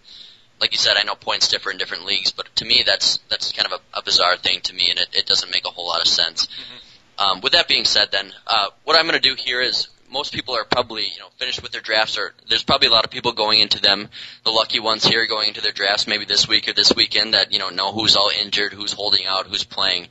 Like 0.59 0.73
you 0.73 0.77
said, 0.77 0.97
I 0.97 1.03
know 1.03 1.15
points 1.15 1.47
differ 1.47 1.71
in 1.71 1.77
different 1.77 2.05
leagues, 2.05 2.31
but 2.31 2.53
to 2.57 2.65
me, 2.65 2.83
that's 2.85 3.19
that's 3.29 3.53
kind 3.53 3.71
of 3.71 3.79
a, 3.79 3.99
a 3.99 4.03
bizarre 4.03 4.35
thing 4.35 4.59
to 4.61 4.73
me, 4.73 4.89
and 4.89 4.99
it, 4.99 5.07
it 5.13 5.25
doesn't 5.25 5.53
make 5.53 5.65
a 5.65 5.69
whole 5.69 5.87
lot 5.87 6.01
of 6.01 6.07
sense. 6.07 6.47
Mm-hmm. 6.47 7.25
Um, 7.25 7.41
with 7.41 7.53
that 7.53 7.69
being 7.69 7.85
said, 7.85 8.11
then 8.11 8.33
uh, 8.45 8.67
what 8.83 8.99
I'm 8.99 9.07
going 9.07 9.21
to 9.21 9.29
do 9.29 9.35
here 9.35 9.61
is 9.61 9.87
most 10.09 10.33
people 10.33 10.55
are 10.55 10.63
probably 10.63 11.03
you 11.03 11.19
know 11.19 11.29
finished 11.37 11.61
with 11.61 11.71
their 11.71 11.81
drafts, 11.81 12.17
or 12.17 12.33
there's 12.49 12.63
probably 12.63 12.87
a 12.87 12.91
lot 12.91 13.05
of 13.05 13.11
people 13.11 13.31
going 13.33 13.59
into 13.59 13.81
them. 13.81 14.09
The 14.43 14.51
lucky 14.51 14.79
ones 14.79 15.05
here 15.05 15.25
going 15.27 15.49
into 15.49 15.61
their 15.61 15.71
drafts 15.71 16.07
maybe 16.07 16.25
this 16.25 16.47
week 16.47 16.67
or 16.67 16.73
this 16.73 16.93
weekend 16.95 17.33
that 17.33 17.51
you 17.51 17.59
know 17.59 17.69
know 17.69 17.91
who's 17.91 18.15
all 18.15 18.31
injured, 18.41 18.73
who's 18.73 18.93
holding 18.93 19.25
out, 19.25 19.47
who's 19.47 19.63
playing. 19.63 20.07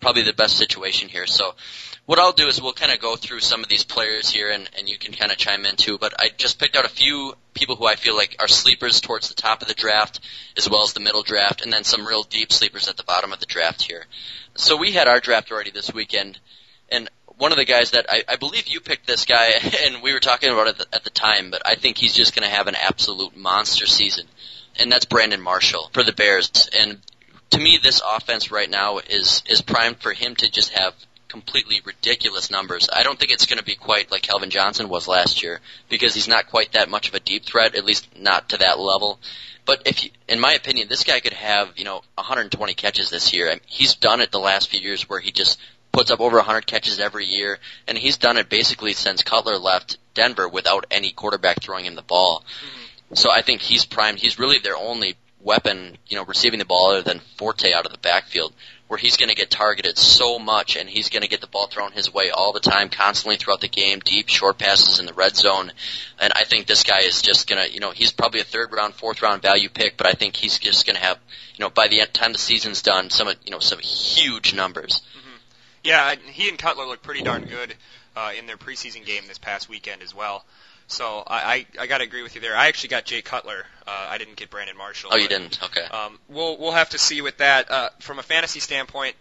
Probably 0.00 0.22
the 0.22 0.32
best 0.32 0.56
situation 0.56 1.08
here. 1.08 1.26
So 1.26 1.54
what 2.08 2.18
I'll 2.18 2.32
do 2.32 2.46
is 2.46 2.62
we'll 2.62 2.72
kind 2.72 2.90
of 2.90 3.00
go 3.00 3.16
through 3.16 3.40
some 3.40 3.62
of 3.62 3.68
these 3.68 3.84
players 3.84 4.30
here, 4.30 4.50
and, 4.50 4.70
and 4.78 4.88
you 4.88 4.96
can 4.96 5.12
kind 5.12 5.30
of 5.30 5.36
chime 5.36 5.66
in 5.66 5.76
too. 5.76 5.98
But 5.98 6.14
I 6.18 6.30
just 6.34 6.58
picked 6.58 6.74
out 6.74 6.86
a 6.86 6.88
few 6.88 7.34
people 7.52 7.76
who 7.76 7.86
I 7.86 7.96
feel 7.96 8.16
like 8.16 8.36
are 8.38 8.48
sleepers 8.48 9.02
towards 9.02 9.28
the 9.28 9.34
top 9.34 9.60
of 9.60 9.68
the 9.68 9.74
draft, 9.74 10.20
as 10.56 10.70
well 10.70 10.84
as 10.84 10.94
the 10.94 11.00
middle 11.00 11.22
draft, 11.22 11.60
and 11.60 11.70
then 11.70 11.84
some 11.84 12.06
real 12.06 12.22
deep 12.22 12.50
sleepers 12.50 12.88
at 12.88 12.96
the 12.96 13.04
bottom 13.04 13.32
of 13.34 13.40
the 13.40 13.46
draft 13.46 13.82
here. 13.82 14.06
So 14.54 14.78
we 14.78 14.92
had 14.92 15.06
our 15.06 15.20
draft 15.20 15.52
already 15.52 15.70
this 15.70 15.92
weekend, 15.92 16.38
and 16.88 17.10
one 17.38 17.52
of 17.52 17.58
the 17.58 17.64
guys 17.64 17.92
that 17.92 18.06
I, 18.08 18.24
I 18.28 18.36
believe 18.36 18.66
you 18.68 18.80
picked 18.80 19.06
this 19.06 19.24
guy, 19.24 19.52
and 19.84 20.02
we 20.02 20.12
were 20.12 20.20
talking 20.20 20.50
about 20.50 20.68
it 20.68 20.86
at 20.92 21.04
the 21.04 21.10
time, 21.10 21.50
but 21.50 21.62
I 21.64 21.76
think 21.76 21.96
he's 21.96 22.14
just 22.14 22.34
going 22.34 22.48
to 22.48 22.54
have 22.54 22.66
an 22.66 22.74
absolute 22.74 23.36
monster 23.36 23.86
season, 23.86 24.26
and 24.76 24.92
that's 24.92 25.06
Brandon 25.06 25.40
Marshall 25.40 25.90
for 25.92 26.02
the 26.02 26.12
Bears. 26.12 26.68
And 26.76 26.98
to 27.50 27.58
me, 27.58 27.78
this 27.82 28.02
offense 28.04 28.50
right 28.50 28.68
now 28.68 28.98
is 28.98 29.42
is 29.46 29.62
primed 29.62 29.98
for 29.98 30.12
him 30.12 30.34
to 30.36 30.50
just 30.50 30.70
have 30.70 30.94
completely 31.28 31.80
ridiculous 31.84 32.50
numbers. 32.50 32.88
I 32.92 33.02
don't 33.02 33.18
think 33.18 33.32
it's 33.32 33.46
going 33.46 33.58
to 33.58 33.64
be 33.64 33.74
quite 33.74 34.10
like 34.10 34.22
Calvin 34.22 34.50
Johnson 34.50 34.88
was 34.88 35.06
last 35.06 35.42
year 35.42 35.60
because 35.88 36.14
he's 36.14 36.28
not 36.28 36.48
quite 36.48 36.72
that 36.72 36.88
much 36.88 37.08
of 37.08 37.14
a 37.14 37.20
deep 37.20 37.44
threat, 37.44 37.74
at 37.74 37.84
least 37.84 38.08
not 38.18 38.48
to 38.50 38.58
that 38.58 38.78
level. 38.78 39.18
But 39.66 39.82
if, 39.84 40.02
you, 40.04 40.10
in 40.26 40.40
my 40.40 40.54
opinion, 40.54 40.88
this 40.88 41.04
guy 41.04 41.20
could 41.20 41.34
have 41.34 41.74
you 41.76 41.84
know 41.84 42.02
120 42.14 42.74
catches 42.74 43.10
this 43.10 43.32
year. 43.32 43.48
I 43.48 43.52
mean, 43.52 43.60
he's 43.66 43.94
done 43.94 44.20
it 44.20 44.32
the 44.32 44.40
last 44.40 44.70
few 44.70 44.80
years 44.80 45.08
where 45.08 45.20
he 45.20 45.30
just 45.30 45.58
puts 45.98 46.12
up 46.12 46.20
over 46.20 46.36
100 46.36 46.64
catches 46.64 47.00
every 47.00 47.24
year, 47.24 47.58
and 47.88 47.98
he's 47.98 48.18
done 48.18 48.36
it 48.36 48.48
basically 48.48 48.92
since 48.92 49.24
Cutler 49.24 49.58
left 49.58 49.98
Denver 50.14 50.48
without 50.48 50.86
any 50.92 51.10
quarterback 51.10 51.60
throwing 51.60 51.86
him 51.86 51.96
the 51.96 52.02
ball. 52.02 52.44
Mm-hmm. 52.44 53.14
So 53.16 53.32
I 53.32 53.42
think 53.42 53.62
he's 53.62 53.84
primed. 53.84 54.20
He's 54.20 54.38
really 54.38 54.60
their 54.60 54.76
only 54.76 55.16
weapon, 55.40 55.98
you 56.06 56.16
know, 56.16 56.24
receiving 56.24 56.60
the 56.60 56.64
ball 56.64 56.92
other 56.92 57.02
than 57.02 57.20
Forte 57.36 57.72
out 57.72 57.84
of 57.84 57.90
the 57.90 57.98
backfield, 57.98 58.52
where 58.86 58.96
he's 58.96 59.16
going 59.16 59.28
to 59.28 59.34
get 59.34 59.50
targeted 59.50 59.98
so 59.98 60.38
much, 60.38 60.76
and 60.76 60.88
he's 60.88 61.08
going 61.08 61.22
to 61.22 61.28
get 61.28 61.40
the 61.40 61.48
ball 61.48 61.66
thrown 61.66 61.90
his 61.90 62.14
way 62.14 62.30
all 62.30 62.52
the 62.52 62.60
time, 62.60 62.90
constantly 62.90 63.34
throughout 63.34 63.60
the 63.60 63.66
game, 63.66 63.98
deep 63.98 64.28
short 64.28 64.56
passes 64.56 65.00
in 65.00 65.06
the 65.06 65.14
red 65.14 65.34
zone. 65.34 65.72
And 66.20 66.32
I 66.32 66.44
think 66.44 66.68
this 66.68 66.84
guy 66.84 67.00
is 67.00 67.22
just 67.22 67.48
going 67.48 67.66
to, 67.66 67.74
you 67.74 67.80
know, 67.80 67.90
he's 67.90 68.12
probably 68.12 68.40
a 68.40 68.44
third 68.44 68.72
round, 68.72 68.94
fourth 68.94 69.20
round 69.20 69.42
value 69.42 69.68
pick, 69.68 69.96
but 69.96 70.06
I 70.06 70.12
think 70.12 70.36
he's 70.36 70.60
just 70.60 70.86
going 70.86 70.94
to 70.94 71.02
have, 71.02 71.18
you 71.56 71.64
know, 71.64 71.70
by 71.70 71.88
the 71.88 72.02
end, 72.02 72.14
time 72.14 72.30
the 72.30 72.38
season's 72.38 72.82
done, 72.82 73.10
some, 73.10 73.28
you 73.44 73.50
know, 73.50 73.58
some 73.58 73.80
huge 73.80 74.54
numbers. 74.54 75.02
Yeah, 75.84 76.14
he 76.14 76.48
and 76.48 76.58
Cutler 76.58 76.86
look 76.86 77.02
pretty 77.02 77.22
darn 77.22 77.44
good 77.44 77.74
uh, 78.16 78.32
in 78.38 78.46
their 78.46 78.56
preseason 78.56 79.04
game 79.04 79.22
this 79.26 79.38
past 79.38 79.68
weekend 79.68 80.02
as 80.02 80.14
well. 80.14 80.44
So 80.88 81.22
I, 81.26 81.66
I, 81.78 81.82
I 81.82 81.86
got 81.86 81.98
to 81.98 82.04
agree 82.04 82.22
with 82.22 82.34
you 82.34 82.40
there. 82.40 82.56
I 82.56 82.68
actually 82.68 82.88
got 82.88 83.04
Jay 83.04 83.20
Cutler. 83.20 83.66
Uh, 83.86 84.06
I 84.08 84.18
didn't 84.18 84.36
get 84.36 84.50
Brandon 84.50 84.76
Marshall. 84.76 85.10
Oh, 85.12 85.18
you 85.18 85.28
didn't? 85.28 85.62
Okay. 85.62 85.82
Um, 85.82 86.18
we'll 86.28 86.56
we'll 86.58 86.72
have 86.72 86.90
to 86.90 86.98
see 86.98 87.20
with 87.20 87.38
that. 87.38 87.70
Uh, 87.70 87.90
from 88.00 88.18
a 88.18 88.22
fantasy 88.22 88.60
standpoint, 88.60 89.14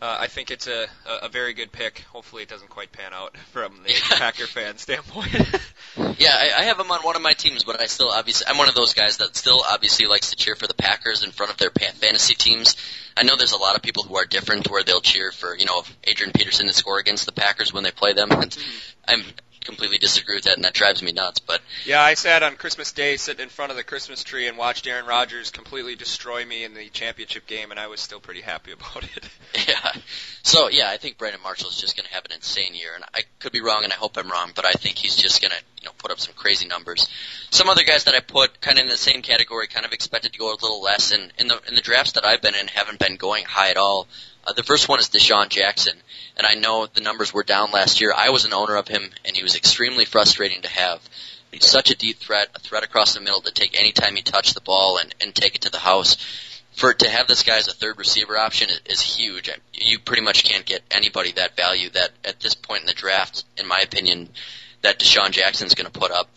uh, 0.00 0.16
I 0.20 0.28
think 0.28 0.50
it's 0.50 0.68
a, 0.68 0.86
a 1.22 1.28
very 1.28 1.54
good 1.54 1.72
pick. 1.72 2.04
Hopefully, 2.12 2.42
it 2.42 2.48
doesn't 2.48 2.70
quite 2.70 2.92
pan 2.92 3.12
out 3.12 3.36
from 3.52 3.82
the 3.84 3.94
Packer 4.16 4.46
fan 4.46 4.78
standpoint. 4.78 5.34
yeah, 6.18 6.34
I, 6.34 6.50
I 6.58 6.62
have 6.64 6.78
him 6.78 6.90
on 6.90 7.00
one 7.00 7.16
of 7.16 7.22
my 7.22 7.32
teams, 7.32 7.64
but 7.64 7.80
I 7.80 7.86
still 7.86 8.08
obviously 8.08 8.46
I'm 8.48 8.58
one 8.58 8.68
of 8.68 8.74
those 8.74 8.94
guys 8.94 9.16
that 9.18 9.36
still 9.36 9.60
obviously 9.68 10.06
likes 10.06 10.30
to 10.30 10.36
cheer 10.36 10.54
for 10.54 10.66
the 10.66 10.74
Packers 10.74 11.24
in 11.24 11.32
front 11.32 11.50
of 11.50 11.58
their 11.58 11.70
fantasy 11.70 12.34
teams. 12.34 12.76
I 13.16 13.24
know 13.24 13.34
there's 13.36 13.52
a 13.52 13.58
lot 13.58 13.74
of 13.74 13.82
people 13.82 14.04
who 14.04 14.16
are 14.16 14.24
different, 14.24 14.70
where 14.70 14.84
they'll 14.84 15.00
cheer 15.00 15.32
for 15.32 15.56
you 15.56 15.66
know 15.66 15.82
Adrian 16.04 16.32
Peterson 16.32 16.66
to 16.66 16.72
score 16.72 17.00
against 17.00 17.26
the 17.26 17.32
Packers 17.32 17.72
when 17.72 17.82
they 17.82 17.90
play 17.90 18.12
them. 18.12 18.30
And 18.30 18.56
I'm 19.08 19.24
completely 19.64 19.98
disagree 19.98 20.36
with 20.36 20.44
that, 20.44 20.56
and 20.56 20.64
that 20.64 20.74
drives 20.74 21.02
me 21.02 21.12
nuts. 21.12 21.38
But 21.38 21.60
yeah, 21.84 22.02
I 22.02 22.14
sat 22.14 22.42
on 22.42 22.56
Christmas 22.56 22.92
Day, 22.92 23.16
sitting 23.16 23.42
in 23.42 23.48
front 23.48 23.70
of 23.70 23.76
the 23.76 23.84
Christmas 23.84 24.24
tree, 24.24 24.48
and 24.48 24.56
watched 24.56 24.86
Aaron 24.86 25.06
Rodgers 25.06 25.50
completely 25.50 25.94
destroy 25.94 26.44
me 26.44 26.64
in 26.64 26.74
the 26.74 26.88
championship 26.88 27.46
game, 27.46 27.70
and 27.70 27.78
I 27.78 27.86
was 27.88 28.00
still 28.00 28.20
pretty 28.20 28.40
happy 28.40 28.72
about 28.72 29.04
it. 29.04 29.28
Yeah. 29.68 29.92
So 30.42 30.68
yeah, 30.68 30.88
I 30.88 30.96
think 30.96 31.18
Brandon 31.18 31.42
Marshall 31.42 31.68
is 31.68 31.80
just 31.80 31.96
going 31.96 32.06
to 32.06 32.14
have 32.14 32.24
an 32.24 32.32
insane 32.32 32.74
year, 32.74 32.90
and 32.94 33.04
I 33.14 33.22
could 33.38 33.52
be 33.52 33.60
wrong, 33.60 33.84
and 33.84 33.92
I 33.92 33.96
hope 33.96 34.16
I'm 34.16 34.30
wrong, 34.30 34.52
but 34.54 34.64
I 34.64 34.72
think 34.72 34.96
he's 34.96 35.16
just 35.16 35.42
going 35.42 35.52
to 35.52 35.58
you 35.80 35.86
know 35.86 35.92
put 35.98 36.10
up 36.10 36.20
some 36.20 36.34
crazy 36.34 36.66
numbers. 36.66 37.08
Some 37.50 37.68
other 37.68 37.84
guys 37.84 38.04
that 38.04 38.14
I 38.14 38.20
put 38.20 38.60
kind 38.60 38.78
of 38.78 38.84
in 38.84 38.88
the 38.88 38.96
same 38.96 39.22
category, 39.22 39.66
kind 39.66 39.86
of 39.86 39.92
expected 39.92 40.32
to 40.32 40.38
go 40.38 40.50
a 40.50 40.52
little 40.52 40.82
less, 40.82 41.12
and 41.12 41.32
in 41.38 41.48
the 41.48 41.60
in 41.68 41.74
the 41.74 41.80
drafts 41.80 42.12
that 42.12 42.24
I've 42.24 42.42
been 42.42 42.54
in, 42.54 42.68
haven't 42.68 42.98
been 42.98 43.16
going 43.16 43.44
high 43.44 43.70
at 43.70 43.76
all. 43.76 44.06
Uh, 44.48 44.52
the 44.54 44.62
first 44.62 44.88
one 44.88 44.98
is 44.98 45.10
DeSean 45.10 45.50
Jackson, 45.50 45.94
and 46.38 46.46
I 46.46 46.54
know 46.54 46.86
the 46.86 47.02
numbers 47.02 47.34
were 47.34 47.42
down 47.42 47.70
last 47.70 48.00
year. 48.00 48.14
I 48.16 48.30
was 48.30 48.46
an 48.46 48.54
owner 48.54 48.76
of 48.76 48.88
him, 48.88 49.10
and 49.26 49.36
he 49.36 49.42
was 49.42 49.56
extremely 49.56 50.06
frustrating 50.06 50.62
to 50.62 50.70
have. 50.70 51.02
He's 51.52 51.66
such 51.66 51.90
a 51.90 51.96
deep 51.96 52.16
threat, 52.16 52.48
a 52.54 52.58
threat 52.58 52.82
across 52.82 53.12
the 53.12 53.20
middle 53.20 53.42
to 53.42 53.52
take 53.52 53.78
any 53.78 53.92
time 53.92 54.16
he 54.16 54.22
touched 54.22 54.54
the 54.54 54.62
ball 54.62 54.96
and, 54.96 55.14
and 55.20 55.34
take 55.34 55.54
it 55.54 55.62
to 55.62 55.70
the 55.70 55.78
house. 55.78 56.16
For 56.72 56.94
to 56.94 57.10
have 57.10 57.26
this 57.26 57.42
guy 57.42 57.58
as 57.58 57.68
a 57.68 57.74
third 57.74 57.98
receiver 57.98 58.38
option 58.38 58.70
is, 58.70 58.80
is 58.86 59.02
huge. 59.02 59.50
You 59.74 59.98
pretty 59.98 60.22
much 60.22 60.44
can't 60.44 60.64
get 60.64 60.82
anybody 60.90 61.32
that 61.32 61.54
value 61.54 61.90
that 61.90 62.12
at 62.24 62.40
this 62.40 62.54
point 62.54 62.80
in 62.80 62.86
the 62.86 62.94
draft, 62.94 63.44
in 63.58 63.66
my 63.66 63.80
opinion, 63.80 64.30
that 64.80 64.98
DeSean 64.98 65.30
Jackson's 65.30 65.74
going 65.74 65.90
to 65.90 65.98
put 65.98 66.10
up. 66.10 66.30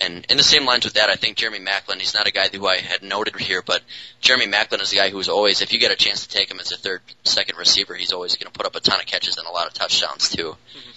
And 0.00 0.26
in 0.28 0.36
the 0.36 0.42
same 0.42 0.64
lines 0.64 0.84
with 0.84 0.94
that, 0.94 1.08
I 1.08 1.14
think 1.14 1.36
Jeremy 1.36 1.60
Maclin, 1.60 2.00
he's 2.00 2.14
not 2.14 2.26
a 2.26 2.32
guy 2.32 2.48
who 2.48 2.66
I 2.66 2.78
had 2.78 3.02
noted 3.02 3.36
here, 3.36 3.62
but 3.62 3.82
Jeremy 4.20 4.46
Maclin 4.46 4.80
is 4.80 4.92
a 4.92 4.96
guy 4.96 5.10
who's 5.10 5.28
always, 5.28 5.62
if 5.62 5.72
you 5.72 5.78
get 5.78 5.92
a 5.92 5.96
chance 5.96 6.26
to 6.26 6.36
take 6.36 6.50
him 6.50 6.60
as 6.60 6.72
a 6.72 6.76
third, 6.76 7.00
second 7.24 7.58
receiver, 7.58 7.94
he's 7.94 8.12
always 8.12 8.36
going 8.36 8.50
to 8.50 8.56
put 8.56 8.66
up 8.66 8.74
a 8.74 8.80
ton 8.80 9.00
of 9.00 9.06
catches 9.06 9.38
and 9.38 9.46
a 9.46 9.50
lot 9.50 9.66
of 9.66 9.74
touchdowns 9.74 10.28
too. 10.28 10.50
Mm-hmm. 10.50 10.90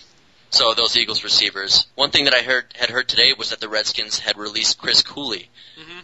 So 0.50 0.74
those 0.74 0.96
Eagles 0.96 1.24
receivers. 1.24 1.88
One 1.96 2.12
thing 2.12 2.26
that 2.26 2.34
I 2.34 2.42
heard 2.42 2.66
had 2.76 2.90
heard 2.90 3.08
today 3.08 3.34
was 3.38 3.50
that 3.50 3.60
the 3.60 3.70
Redskins 3.70 4.20
had 4.20 4.38
released 4.38 4.78
Chris 4.78 5.02
Cooley. 5.02 5.50
Mm-hmm. 5.80 6.00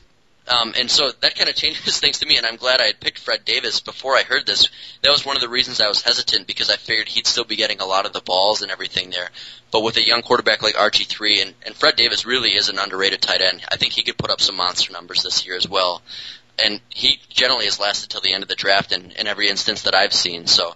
Um, 0.45 0.73
and 0.77 0.91
so 0.91 1.11
that 1.21 1.35
kind 1.35 1.49
of 1.49 1.55
changes 1.55 1.99
things 2.01 2.19
to 2.19 2.25
me, 2.25 2.37
and 2.37 2.45
I'm 2.45 2.57
glad 2.57 2.81
I 2.81 2.87
had 2.87 2.99
picked 2.99 3.19
Fred 3.19 3.45
Davis 3.45 3.79
before 3.79 4.15
I 4.15 4.23
heard 4.23 4.45
this. 4.45 4.67
That 5.01 5.11
was 5.11 5.25
one 5.25 5.37
of 5.37 5.41
the 5.41 5.49
reasons 5.49 5.79
I 5.79 5.87
was 5.87 6.01
hesitant 6.01 6.47
because 6.47 6.69
I 6.69 6.75
figured 6.75 7.07
he'd 7.07 7.27
still 7.27 7.45
be 7.45 7.55
getting 7.55 7.79
a 7.79 7.85
lot 7.85 8.05
of 8.05 8.13
the 8.13 8.21
balls 8.21 8.61
and 8.61 8.71
everything 8.71 9.09
there. 9.09 9.29
But 9.71 9.83
with 9.83 9.97
a 9.97 10.05
young 10.05 10.21
quarterback 10.21 10.61
like 10.61 10.75
RG3, 10.75 11.41
and, 11.41 11.53
and 11.65 11.75
Fred 11.75 11.95
Davis 11.95 12.25
really 12.25 12.49
is 12.49 12.69
an 12.69 12.77
underrated 12.77 13.21
tight 13.21 13.41
end, 13.41 13.63
I 13.71 13.77
think 13.77 13.93
he 13.93 14.03
could 14.03 14.17
put 14.17 14.31
up 14.31 14.41
some 14.41 14.57
monster 14.57 14.91
numbers 14.91 15.23
this 15.23 15.45
year 15.45 15.55
as 15.55 15.67
well. 15.67 16.01
And 16.63 16.81
he 16.89 17.19
generally 17.29 17.65
has 17.65 17.79
lasted 17.79 18.09
till 18.09 18.21
the 18.21 18.33
end 18.33 18.43
of 18.43 18.49
the 18.49 18.55
draft 18.55 18.91
in, 18.91 19.11
in 19.11 19.27
every 19.27 19.49
instance 19.49 19.83
that 19.83 19.95
I've 19.95 20.13
seen, 20.13 20.45
so 20.45 20.75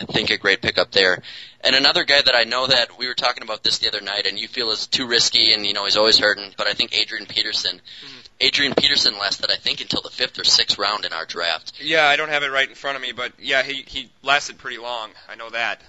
I 0.00 0.04
think 0.04 0.30
a 0.30 0.38
great 0.38 0.62
pickup 0.62 0.92
there. 0.92 1.22
And 1.60 1.74
another 1.74 2.04
guy 2.04 2.22
that 2.22 2.36
I 2.36 2.44
know 2.44 2.68
that 2.68 2.98
we 2.98 3.08
were 3.08 3.14
talking 3.14 3.42
about 3.42 3.64
this 3.64 3.78
the 3.78 3.88
other 3.88 4.00
night, 4.00 4.26
and 4.26 4.38
you 4.38 4.46
feel 4.48 4.70
is 4.70 4.86
too 4.86 5.06
risky, 5.06 5.52
and 5.52 5.66
you 5.66 5.74
know 5.74 5.84
he's 5.84 5.96
always 5.96 6.18
hurting, 6.18 6.54
but 6.56 6.68
I 6.68 6.72
think 6.72 6.96
Adrian 6.96 7.26
Peterson. 7.26 7.76
Mm-hmm 7.76 8.27
Adrian 8.40 8.74
Peterson 8.74 9.18
lasted, 9.18 9.50
I 9.50 9.56
think, 9.56 9.80
until 9.80 10.00
the 10.00 10.10
fifth 10.10 10.38
or 10.38 10.44
sixth 10.44 10.78
round 10.78 11.04
in 11.04 11.12
our 11.12 11.24
draft. 11.24 11.72
Yeah, 11.80 12.06
I 12.06 12.16
don't 12.16 12.28
have 12.28 12.42
it 12.42 12.50
right 12.50 12.68
in 12.68 12.74
front 12.74 12.96
of 12.96 13.02
me, 13.02 13.12
but 13.12 13.32
yeah, 13.38 13.62
he 13.62 13.82
he 13.86 14.10
lasted 14.22 14.58
pretty 14.58 14.78
long. 14.78 15.10
I 15.28 15.34
know 15.34 15.50
that. 15.50 15.82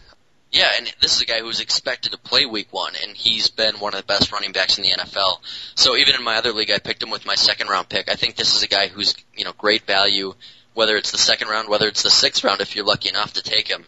Yeah, 0.52 0.72
and 0.78 0.92
this 1.00 1.16
is 1.16 1.22
a 1.22 1.26
guy 1.26 1.40
who 1.40 1.46
was 1.46 1.60
expected 1.60 2.12
to 2.12 2.18
play 2.18 2.48
week 2.48 2.74
one, 2.74 2.94
and 3.04 3.16
he's 3.16 3.50
been 3.50 3.76
one 3.76 3.94
of 3.94 4.00
the 4.00 4.06
best 4.06 4.32
running 4.32 4.52
backs 4.52 4.80
in 4.80 4.84
the 4.84 4.90
NFL. 4.90 5.38
So 5.76 5.96
even 5.96 6.16
in 6.16 6.24
my 6.24 6.38
other 6.38 6.52
league, 6.52 6.72
I 6.72 6.80
picked 6.80 7.04
him 7.04 7.12
with 7.12 7.26
my 7.26 7.36
second 7.36 7.68
round 7.68 7.88
pick. 7.88 8.10
I 8.10 8.16
think 8.16 8.36
this 8.36 8.56
is 8.56 8.64
a 8.64 8.68
guy 8.68 8.88
who's, 8.88 9.14
you 9.36 9.46
know, 9.46 9.54
great 9.56 9.84
value, 9.84 10.34
whether 10.74 10.98
it's 10.98 11.12
the 11.12 11.20
second 11.20 11.50
round, 11.50 11.70
whether 11.70 11.88
it's 11.88 12.02
the 12.02 12.10
sixth 12.10 12.44
round, 12.44 12.62
if 12.62 12.76
you're 12.76 12.86
lucky 12.86 13.10
enough 13.10 13.34
to 13.34 13.44
take 13.44 13.68
him 13.68 13.86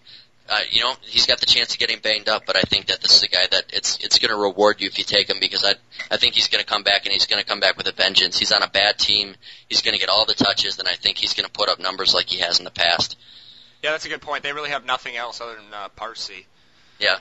uh, 0.51 0.59
you 0.69 0.81
know, 0.81 0.93
he's 1.03 1.25
got 1.25 1.39
the 1.39 1.45
chance 1.45 1.73
of 1.73 1.79
getting 1.79 1.99
banged 1.99 2.27
up, 2.27 2.43
but 2.45 2.57
I 2.57 2.61
think 2.61 2.87
that 2.87 2.99
this 2.99 3.15
is 3.15 3.23
a 3.23 3.29
guy 3.29 3.47
that 3.51 3.71
it's 3.71 3.97
it's 4.03 4.19
going 4.19 4.31
to 4.31 4.37
reward 4.37 4.81
you 4.81 4.87
if 4.87 4.97
you 4.97 5.05
take 5.05 5.29
him 5.29 5.37
because 5.39 5.63
I 5.63 5.75
I 6.13 6.17
think 6.17 6.35
he's 6.35 6.49
going 6.49 6.61
to 6.61 6.67
come 6.67 6.83
back 6.83 7.05
and 7.05 7.13
he's 7.13 7.25
going 7.25 7.41
to 7.41 7.47
come 7.47 7.61
back 7.61 7.77
with 7.77 7.87
a 7.87 7.93
vengeance. 7.93 8.37
He's 8.37 8.51
on 8.51 8.61
a 8.61 8.67
bad 8.67 8.99
team. 8.99 9.35
He's 9.69 9.81
going 9.81 9.93
to 9.93 9.99
get 9.99 10.09
all 10.09 10.25
the 10.25 10.33
touches, 10.33 10.77
and 10.77 10.89
I 10.89 10.93
think 10.95 11.17
he's 11.17 11.33
going 11.33 11.45
to 11.45 11.51
put 11.51 11.69
up 11.69 11.79
numbers 11.79 12.13
like 12.13 12.27
he 12.27 12.39
has 12.39 12.59
in 12.59 12.65
the 12.65 12.71
past. 12.71 13.17
Yeah, 13.81 13.91
that's 13.91 14.05
a 14.05 14.09
good 14.09 14.21
point. 14.21 14.43
They 14.43 14.51
really 14.51 14.71
have 14.71 14.85
nothing 14.85 15.15
else 15.15 15.39
other 15.39 15.55
than 15.55 15.73
uh, 15.73 15.87
Percy. 15.95 16.45
Yeah. 16.99 17.19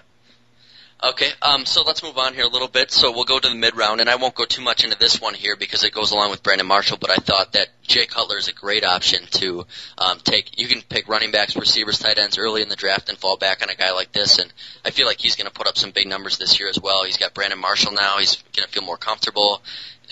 Okay, 1.03 1.30
um, 1.40 1.64
so 1.64 1.82
let's 1.82 2.03
move 2.03 2.18
on 2.18 2.34
here 2.34 2.44
a 2.44 2.48
little 2.48 2.68
bit. 2.68 2.90
So 2.90 3.11
we'll 3.11 3.24
go 3.24 3.38
to 3.38 3.48
the 3.48 3.55
mid 3.55 3.74
round, 3.74 4.03
and 4.03 4.11
I 4.11 4.16
won't 4.16 4.34
go 4.34 4.44
too 4.44 4.61
much 4.61 4.84
into 4.84 4.98
this 4.98 5.18
one 5.18 5.32
here 5.32 5.57
because 5.57 5.82
it 5.82 5.92
goes 5.92 6.11
along 6.11 6.30
with 6.30 6.42
Brandon 6.42 6.66
Marshall. 6.66 6.98
But 7.01 7.11
I 7.11 7.16
thought 7.16 7.53
that 7.55 7.68
Jay 7.82 8.05
Cutler 8.05 8.36
is 8.36 8.48
a 8.48 8.53
great 8.53 8.84
option 8.84 9.24
to 9.30 9.64
um, 9.96 10.18
take. 10.22 10.61
You 10.61 10.68
can 10.68 10.82
pick 10.82 11.09
running 11.09 11.30
backs, 11.30 11.57
receivers, 11.57 11.98
tight 11.98 12.18
ends 12.18 12.36
early 12.36 12.61
in 12.61 12.68
the 12.68 12.76
draft, 12.76 13.09
and 13.09 13.16
fall 13.16 13.38
back 13.38 13.62
on 13.62 13.70
a 13.70 13.74
guy 13.74 13.92
like 13.92 14.12
this. 14.12 14.38
And 14.38 14.53
I 14.84 14.90
feel 14.90 15.07
like 15.07 15.20
he's 15.20 15.36
going 15.36 15.46
to 15.46 15.53
put 15.53 15.66
up 15.66 15.78
some 15.78 15.90
big 15.90 16.07
numbers 16.07 16.36
this 16.36 16.61
year 16.61 16.68
as 16.68 16.78
well. 16.78 17.05
He's 17.05 17.16
got 17.16 17.32
Brandon 17.32 17.59
Marshall 17.59 17.92
now. 17.92 18.18
He's 18.18 18.36
going 18.55 18.66
to 18.66 18.72
feel 18.72 18.84
more 18.84 18.98
comfortable. 18.98 19.62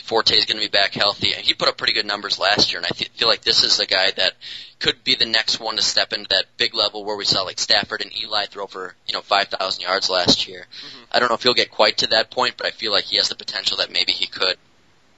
Forte 0.05 0.35
is 0.35 0.47
going 0.47 0.61
to 0.61 0.67
be 0.67 0.71
back 0.71 0.95
healthy. 0.95 1.29
He 1.29 1.55
put 1.55 1.69
up 1.69 1.77
pretty 1.77 1.93
good 1.93 2.07
numbers 2.07 2.39
last 2.39 2.73
year, 2.73 2.81
and 2.81 2.87
I 2.87 2.95
feel 2.95 3.29
like 3.29 3.43
this 3.43 3.63
is 3.63 3.81
a 3.81 3.87
guy 3.87 4.11
that 4.13 4.33
could 4.79 5.03
be 5.05 5.15
the 5.15 5.27
next 5.27 5.61
one 5.61 5.77
to 5.77 5.83
step 5.83 6.13
into 6.13 6.29
that 6.31 6.45
big 6.57 6.75
level 6.75 7.05
where 7.05 7.17
we 7.17 7.25
saw 7.25 7.43
like 7.43 7.59
Stafford 7.59 8.01
and 8.03 8.17
Eli 8.17 8.47
throw 8.47 8.67
for 8.67 8.95
you 9.07 9.15
know 9.15 9.21
5,000 9.21 9.83
yards 9.83 10.09
last 10.09 10.49
year. 10.49 10.61
Mm-hmm. 10.61 11.05
I 11.13 11.19
don't 11.19 11.29
know 11.29 11.35
if 11.35 11.43
he'll 11.43 11.55
get 11.55 11.71
quite 11.71 11.99
to 11.99 12.09
that 12.09 12.31
point, 12.31 12.57
but 12.57 12.67
I 12.67 12.71
feel 12.71 12.93
like 12.93 13.05
he 13.05 13.17
has 13.17 13.29
the 13.29 13.35
potential 13.35 13.79
that 13.79 13.93
maybe 13.93 14.13
he 14.13 14.27
could. 14.27 14.57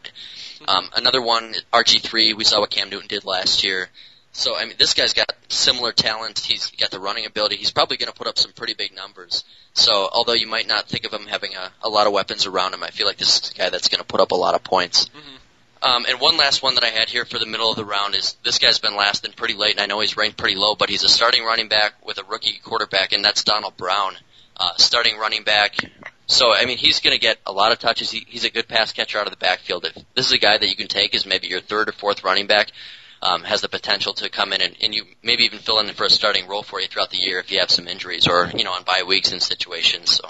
Mm-hmm. 0.05 0.68
Um, 0.68 0.91
another 0.97 1.22
one, 1.22 1.55
RG3. 1.72 2.37
We 2.37 2.45
saw 2.45 2.61
what 2.61 2.70
Cam 2.70 2.91
Newton 2.91 3.09
did 3.09 3.24
last 3.24 3.64
year. 3.64 3.89
So 4.33 4.57
I 4.57 4.64
mean, 4.64 4.76
this 4.78 4.95
guy's 4.95 5.12
got 5.12 5.33
similar 5.49 5.93
talent. 5.93 6.39
He's 6.39 6.70
got 6.70 6.91
the 6.91 7.01
running 7.01 7.26
ability. 7.26 7.57
He's 7.57 7.72
probably 7.72 7.97
going 7.97 8.12
to 8.12 8.16
put 8.16 8.26
up 8.26 8.39
some 8.39 8.53
pretty 8.53 8.74
big 8.74 8.95
numbers. 8.95 9.45
So 9.74 10.09
although 10.12 10.35
you 10.35 10.47
might 10.47 10.68
not 10.68 10.89
think 10.89 11.05
of 11.05 11.12
him 11.12 11.26
having 11.26 11.55
a, 11.55 11.72
a 11.83 11.89
lot 11.89 12.07
of 12.07 12.12
weapons 12.12 12.47
around 12.47 12.74
him, 12.74 12.83
I 12.83 12.91
feel 12.91 13.07
like 13.07 13.16
this 13.16 13.41
is 13.41 13.51
a 13.51 13.55
guy 13.55 13.70
that's 13.70 13.89
going 13.89 14.01
to 14.01 14.07
put 14.07 14.20
up 14.20 14.31
a 14.31 14.37
lot 14.37 14.55
of 14.55 14.62
points. 14.62 15.07
Mm-hmm. 15.07 15.37
Um, 15.83 16.05
and 16.09 16.20
one 16.20 16.37
last 16.37 16.62
one 16.62 16.74
that 16.74 16.85
I 16.85 16.89
had 16.89 17.09
here 17.09 17.24
for 17.24 17.39
the 17.39 17.47
middle 17.47 17.70
of 17.70 17.76
the 17.76 17.87
round 17.87 18.14
is 18.14 18.37
this 18.45 18.59
guy's 18.59 18.78
been 18.78 18.97
lasting 18.97 19.33
pretty 19.33 19.55
late, 19.55 19.72
and 19.72 19.81
I 19.81 19.87
know 19.87 20.01
he's 20.01 20.16
ranked 20.16 20.37
pretty 20.37 20.57
low, 20.57 20.74
but 20.74 20.91
he's 20.91 21.05
a 21.05 21.09
starting 21.09 21.43
running 21.43 21.68
back 21.68 21.95
with 22.05 22.18
a 22.18 22.24
rookie 22.24 22.61
quarterback, 22.62 23.12
and 23.12 23.24
that's 23.24 23.45
Donald 23.45 23.78
Brown, 23.78 24.16
uh, 24.59 24.72
starting 24.76 25.16
running 25.16 25.43
back. 25.43 25.76
So 26.26 26.53
I 26.53 26.66
mean, 26.66 26.76
he's 26.76 27.01
going 27.01 27.14
to 27.14 27.20
get 27.20 27.39
a 27.47 27.53
lot 27.53 27.72
of 27.72 27.78
touches. 27.78 28.11
He, 28.11 28.26
he's 28.28 28.45
a 28.45 28.51
good 28.51 28.68
pass 28.68 28.93
catcher 28.93 29.18
out 29.18 29.26
of 29.26 29.33
the 29.33 29.39
backfield. 29.39 29.87
If 29.87 29.95
this 30.14 30.26
is 30.26 30.33
a 30.33 30.39
guy 30.39 30.59
that 30.59 30.68
you 30.68 30.76
can 30.76 30.87
take 30.87 31.14
as 31.14 31.24
maybe 31.24 31.49
your 31.49 31.61
third 31.61 31.89
or 31.89 31.93
fourth 31.93 32.24
running 32.24 32.47
back, 32.47 32.70
um, 33.23 33.43
has 33.43 33.61
the 33.61 33.68
potential 33.68 34.14
to 34.14 34.31
come 34.31 34.53
in 34.53 34.62
and, 34.62 34.75
and 34.83 34.95
you 34.95 35.05
maybe 35.23 35.45
even 35.45 35.59
fill 35.59 35.79
in 35.81 35.89
for 35.95 36.05
a 36.05 36.11
starting 36.11 36.49
role 36.49 36.62
for 36.62 36.81
you 36.81 36.89
throughout 36.89 37.11
the 37.11 37.18
year 37.18 37.39
if 37.39 37.51
you 37.51 37.61
have 37.61 37.71
some 37.71 37.87
injuries 37.87 38.27
or 38.27 38.51
you 38.55 38.64
know 38.64 38.73
on 38.73 38.83
bye 38.85 39.03
weeks 39.07 39.33
and 39.33 39.43
situations. 39.43 40.11
So. 40.11 40.29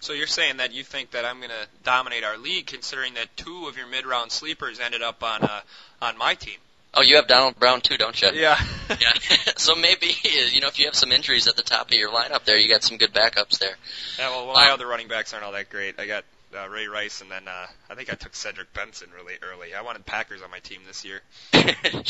So 0.00 0.14
you're 0.14 0.26
saying 0.26 0.56
that 0.56 0.72
you 0.72 0.82
think 0.82 1.12
that 1.12 1.24
I'm 1.24 1.38
going 1.38 1.50
to 1.50 1.68
dominate 1.84 2.24
our 2.24 2.36
league, 2.36 2.66
considering 2.66 3.14
that 3.14 3.28
two 3.36 3.68
of 3.68 3.76
your 3.76 3.86
mid-round 3.86 4.32
sleepers 4.32 4.80
ended 4.80 5.00
up 5.00 5.22
on 5.22 5.44
uh, 5.44 5.60
on 6.00 6.18
my 6.18 6.34
team. 6.34 6.56
Oh, 6.94 7.02
you 7.02 7.16
have 7.16 7.28
Donald 7.28 7.58
Brown 7.58 7.80
too, 7.80 7.96
don't 7.96 8.20
you? 8.20 8.28
Yeah. 8.34 8.60
yeah. 8.90 9.12
so 9.56 9.76
maybe 9.76 10.08
you 10.52 10.60
know 10.60 10.66
if 10.66 10.80
you 10.80 10.86
have 10.86 10.96
some 10.96 11.12
injuries 11.12 11.46
at 11.46 11.56
the 11.56 11.62
top 11.62 11.86
of 11.86 11.92
your 11.92 12.10
lineup 12.10 12.44
there, 12.44 12.58
you 12.58 12.68
got 12.68 12.82
some 12.82 12.98
good 12.98 13.14
backups 13.14 13.58
there. 13.60 13.76
Yeah. 14.18 14.30
Well, 14.30 14.52
my 14.52 14.68
um, 14.68 14.74
other 14.74 14.88
running 14.88 15.08
backs 15.08 15.32
aren't 15.32 15.46
all 15.46 15.52
that 15.52 15.70
great. 15.70 16.00
I 16.00 16.06
got 16.06 16.24
uh, 16.54 16.68
Ray 16.68 16.86
Rice, 16.86 17.20
and 17.20 17.30
then 17.30 17.48
uh, 17.48 17.66
I 17.90 17.94
think 17.94 18.12
I 18.12 18.14
took 18.14 18.34
Cedric 18.34 18.72
Benson 18.72 19.08
really 19.14 19.34
early. 19.42 19.74
I 19.74 19.82
wanted 19.82 20.06
Packers 20.06 20.42
on 20.42 20.50
my 20.50 20.60
team 20.60 20.80
this 20.86 21.04
year. 21.04 21.20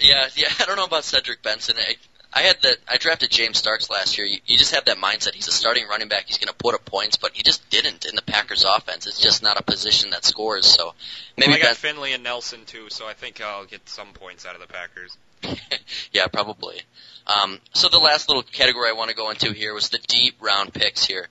Yeah, 0.00 0.26
yeah. 0.34 0.48
I 0.60 0.64
don't 0.64 0.76
know 0.76 0.84
about 0.84 1.04
Cedric 1.04 1.42
Benson. 1.42 1.76
I, 1.78 1.96
I 2.32 2.42
had 2.42 2.60
that. 2.62 2.78
I 2.88 2.98
drafted 2.98 3.30
James 3.30 3.58
Starks 3.58 3.88
last 3.88 4.18
year. 4.18 4.26
You, 4.26 4.38
you 4.46 4.58
just 4.58 4.74
have 4.74 4.84
that 4.86 4.98
mindset. 4.98 5.34
He's 5.34 5.48
a 5.48 5.52
starting 5.52 5.86
running 5.88 6.08
back. 6.08 6.24
He's 6.26 6.38
going 6.38 6.48
to 6.48 6.54
put 6.54 6.74
up 6.74 6.84
points, 6.84 7.16
but 7.16 7.32
he 7.34 7.42
just 7.42 7.68
didn't 7.70 8.04
in 8.04 8.14
the 8.14 8.22
Packers' 8.22 8.64
offense. 8.64 9.06
It's 9.06 9.20
just 9.20 9.42
not 9.42 9.58
a 9.58 9.62
position 9.62 10.10
that 10.10 10.24
scores. 10.24 10.66
So 10.66 10.94
maybe 11.36 11.52
well, 11.52 11.58
I 11.58 11.62
got 11.62 11.66
ben- 11.68 11.94
Finley 11.94 12.12
and 12.12 12.22
Nelson 12.22 12.64
too. 12.66 12.90
So 12.90 13.06
I 13.06 13.14
think 13.14 13.40
I'll 13.40 13.64
get 13.64 13.88
some 13.88 14.08
points 14.12 14.44
out 14.44 14.54
of 14.54 14.60
the 14.60 14.66
Packers. 14.66 15.16
yeah, 16.12 16.26
probably. 16.26 16.80
Um, 17.26 17.60
so 17.72 17.88
the 17.88 17.98
last 17.98 18.28
little 18.28 18.42
category 18.42 18.88
I 18.90 18.92
want 18.92 19.10
to 19.10 19.16
go 19.16 19.30
into 19.30 19.52
here 19.52 19.74
was 19.74 19.88
the 19.88 19.98
deep 20.06 20.36
round 20.40 20.72
picks 20.74 21.04
here. 21.06 21.28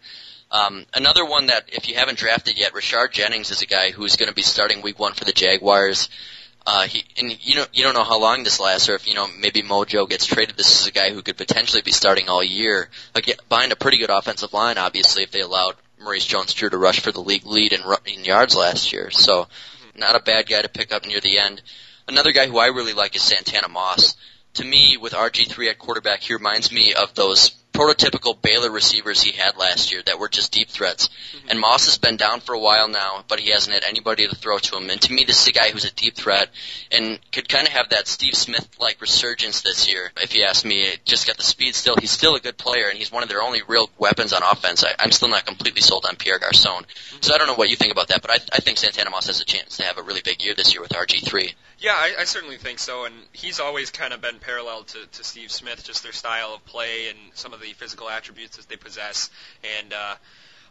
Um, 0.52 0.86
another 0.94 1.26
one 1.26 1.48
that, 1.48 1.66
if 1.74 1.90
you 1.90 1.96
haven't 1.96 2.18
drafted 2.18 2.58
yet, 2.58 2.74
Rashard 2.74 3.12
Jennings 3.12 3.52
is 3.52 3.62
a 3.62 3.66
guy 3.66 3.92
who's 3.92 4.16
going 4.16 4.30
to 4.30 4.36
be 4.36 4.42
starting 4.42 4.82
Week 4.82 5.00
One 5.00 5.14
for 5.14 5.26
the 5.26 5.32
Jaguars. 5.32 6.10
Uh, 6.68 6.84
he, 6.88 7.04
and 7.18 7.46
you 7.46 7.56
know, 7.56 7.66
you 7.74 7.84
don't 7.84 7.94
know 7.94 8.04
how 8.04 8.20
long 8.20 8.44
this 8.44 8.60
lasts, 8.60 8.90
or 8.90 8.96
if 8.96 9.08
you 9.08 9.14
know 9.14 9.28
maybe 9.40 9.62
Mojo 9.62 10.10
gets 10.10 10.26
traded. 10.26 10.58
This 10.58 10.80
is 10.80 10.88
a 10.88 10.92
guy 10.92 11.12
who 11.12 11.22
could 11.22 11.38
potentially 11.38 11.84
be 11.84 11.92
starting 11.92 12.28
all 12.28 12.44
year, 12.44 12.90
like 13.14 13.30
behind 13.50 13.72
a 13.72 13.76
pretty 13.76 14.00
good 14.00 14.10
offensive 14.10 14.52
line. 14.52 14.78
Obviously, 14.78 15.24
if 15.24 15.32
they 15.32 15.42
allowed 15.42 15.76
Maurice 16.02 16.26
Jones-Drew 16.26 16.70
to 16.70 16.78
rush 16.78 17.02
for 17.02 17.12
the 17.12 17.22
league 17.22 17.46
lead 17.46 17.72
in, 17.72 17.82
in 18.06 18.26
yards 18.26 18.56
last 18.56 18.94
year, 18.94 19.12
so 19.12 19.48
not 19.96 20.16
a 20.16 20.20
bad 20.20 20.48
guy 20.48 20.62
to 20.62 20.70
pick 20.70 20.92
up 20.92 21.06
near 21.06 21.20
the 21.20 21.38
end. 21.38 21.62
Another 22.08 22.32
guy 22.32 22.48
who 22.48 22.58
I 22.58 22.68
really 22.68 22.94
like 22.94 23.16
is 23.16 23.22
Santana 23.22 23.68
Moss. 23.68 24.16
To 24.56 24.64
me, 24.64 24.98
with 24.98 25.14
RG3 25.14 25.70
at 25.70 25.80
quarterback, 25.80 26.22
he 26.22 26.34
reminds 26.34 26.72
me 26.72 26.94
of 26.94 27.14
those 27.14 27.50
prototypical 27.76 28.42
Baylor 28.42 28.72
receivers 28.72 29.22
he 29.22 29.32
had 29.32 29.58
last 29.58 29.92
year 29.92 30.02
that 30.06 30.20
were 30.20 30.30
just 30.30 30.52
deep 30.52 30.70
threats. 30.70 31.10
Mm-hmm. 31.10 31.50
And 31.50 31.60
Moss 31.60 31.86
has 31.86 31.98
been 31.98 32.18
down 32.18 32.40
for 32.40 32.54
a 32.54 32.60
while 32.60 32.88
now, 32.88 33.24
but 33.28 33.40
he 33.40 33.52
hasn't 33.52 33.74
had 33.74 33.84
anybody 33.84 34.28
to 34.28 34.36
throw 34.36 34.58
to 34.58 34.78
him. 34.78 34.90
And 34.90 35.02
to 35.02 35.14
me, 35.14 35.26
this 35.26 35.42
is 35.42 35.48
a 35.48 35.52
guy 35.52 35.70
who's 35.70 35.86
a 35.86 35.94
deep 35.94 36.16
threat 36.16 36.50
and 36.92 37.20
could 37.32 37.50
kind 37.50 37.68
of 37.68 37.74
have 37.74 37.90
that 37.90 38.08
Steve 38.08 38.36
Smith-like 38.36 39.02
resurgence 39.02 39.62
this 39.62 39.92
year. 39.92 40.12
If 40.18 40.36
you 40.36 40.44
ask 40.44 40.66
me, 40.66 40.88
just 41.04 41.28
got 41.28 41.38
the 41.38 41.44
speed 41.44 41.76
still. 41.76 41.96
He's 42.00 42.12
still 42.12 42.36
a 42.36 42.40
good 42.40 42.58
player, 42.58 42.88
and 42.90 42.98
he's 42.98 43.12
one 43.12 43.24
of 43.24 43.30
their 43.30 43.42
only 43.42 43.62
real 43.68 43.90
weapons 43.98 44.34
on 44.34 44.42
offense. 44.42 44.84
I, 44.84 44.92
I'm 45.00 45.12
still 45.12 45.30
not 45.30 45.46
completely 45.46 45.82
sold 45.82 46.06
on 46.06 46.16
Pierre 46.16 46.40
Garcon. 46.40 46.56
Mm-hmm. 46.56 47.18
So 47.22 47.34
I 47.34 47.38
don't 47.38 47.48
know 47.48 47.56
what 47.56 47.70
you 47.70 47.76
think 47.76 47.92
about 47.92 48.08
that, 48.10 48.22
but 48.22 48.32
I, 48.32 48.36
I 48.54 48.60
think 48.60 48.78
Santana 48.78 49.10
Moss 49.10 49.28
has 49.28 49.42
a 49.42 49.46
chance 49.46 49.78
to 49.78 49.84
have 49.84 49.98
a 49.98 50.02
really 50.02 50.22
big 50.24 50.42
year 50.42 50.54
this 50.56 50.74
year 50.74 50.82
with 50.82 50.92
RG3. 50.92 51.54
Yeah, 51.80 51.94
I, 51.94 52.16
I 52.20 52.24
certainly 52.24 52.58
think 52.58 52.80
so, 52.80 53.06
and 53.06 53.14
he's 53.34 53.60
always 53.60 53.92
kind 53.92 54.14
of 54.14 54.22
been 54.22 54.40
parallel 54.40 54.84
to, 54.84 55.06
to 55.06 55.24
Steve 55.24 55.52
Smith, 55.52 55.84
just 55.84 56.04
their 56.04 56.14
style 56.14 56.54
of 56.54 56.66
play 56.66 57.10
and 57.10 57.18
some 57.34 57.54
of 57.54 57.60
the 57.60 57.74
physical 57.74 58.10
attributes 58.10 58.58
that 58.58 58.70
they 58.70 58.78
possess. 58.78 59.30
And 59.80 59.94
uh, 59.94 60.16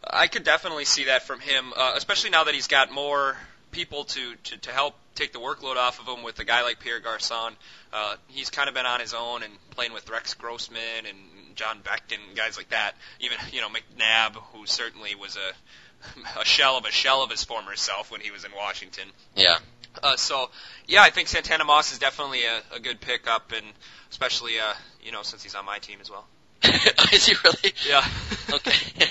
I 0.09 0.27
could 0.27 0.43
definitely 0.43 0.85
see 0.85 1.05
that 1.05 1.23
from 1.23 1.39
him, 1.39 1.73
uh, 1.75 1.93
especially 1.95 2.31
now 2.31 2.45
that 2.45 2.55
he's 2.55 2.67
got 2.67 2.91
more 2.91 3.37
people 3.71 4.05
to, 4.05 4.35
to, 4.35 4.57
to 4.57 4.71
help 4.71 4.95
take 5.15 5.33
the 5.33 5.39
workload 5.39 5.75
off 5.75 5.99
of 5.99 6.07
him 6.07 6.23
with 6.23 6.39
a 6.39 6.45
guy 6.45 6.63
like 6.63 6.79
Pierre 6.79 6.99
Garcon. 6.99 7.53
Uh, 7.93 8.15
he's 8.27 8.49
kind 8.49 8.69
of 8.69 8.73
been 8.75 8.85
on 8.85 8.99
his 8.99 9.13
own 9.13 9.43
and 9.43 9.53
playing 9.71 9.93
with 9.93 10.09
Rex 10.09 10.33
Grossman 10.33 11.05
and 11.07 11.17
John 11.55 11.79
Beckton 11.83 12.17
and 12.27 12.37
guys 12.37 12.57
like 12.57 12.69
that. 12.69 12.93
Even, 13.19 13.37
you 13.51 13.61
know, 13.61 13.67
McNabb, 13.69 14.35
who 14.53 14.65
certainly 14.65 15.15
was 15.15 15.37
a, 15.37 16.39
a 16.39 16.45
shell 16.45 16.77
of 16.77 16.85
a 16.85 16.91
shell 16.91 17.23
of 17.23 17.31
his 17.31 17.43
former 17.43 17.75
self 17.75 18.11
when 18.11 18.21
he 18.21 18.31
was 18.31 18.45
in 18.45 18.51
Washington. 18.55 19.07
Yeah. 19.35 19.57
Uh, 20.03 20.15
so, 20.15 20.49
yeah, 20.87 21.01
I 21.01 21.09
think 21.09 21.27
Santana 21.27 21.63
Moss 21.63 21.91
is 21.91 21.99
definitely 21.99 22.43
a, 22.45 22.75
a 22.75 22.79
good 22.79 23.01
pickup, 23.01 23.51
and 23.51 23.65
especially, 24.09 24.59
uh, 24.59 24.73
you 25.03 25.11
know, 25.11 25.23
since 25.23 25.43
he's 25.43 25.55
on 25.55 25.65
my 25.65 25.79
team 25.79 25.99
as 26.01 26.09
well. 26.09 26.25
is 27.13 27.25
he 27.25 27.35
really? 27.43 27.73
Yeah. 27.87 28.05
okay. 28.53 28.71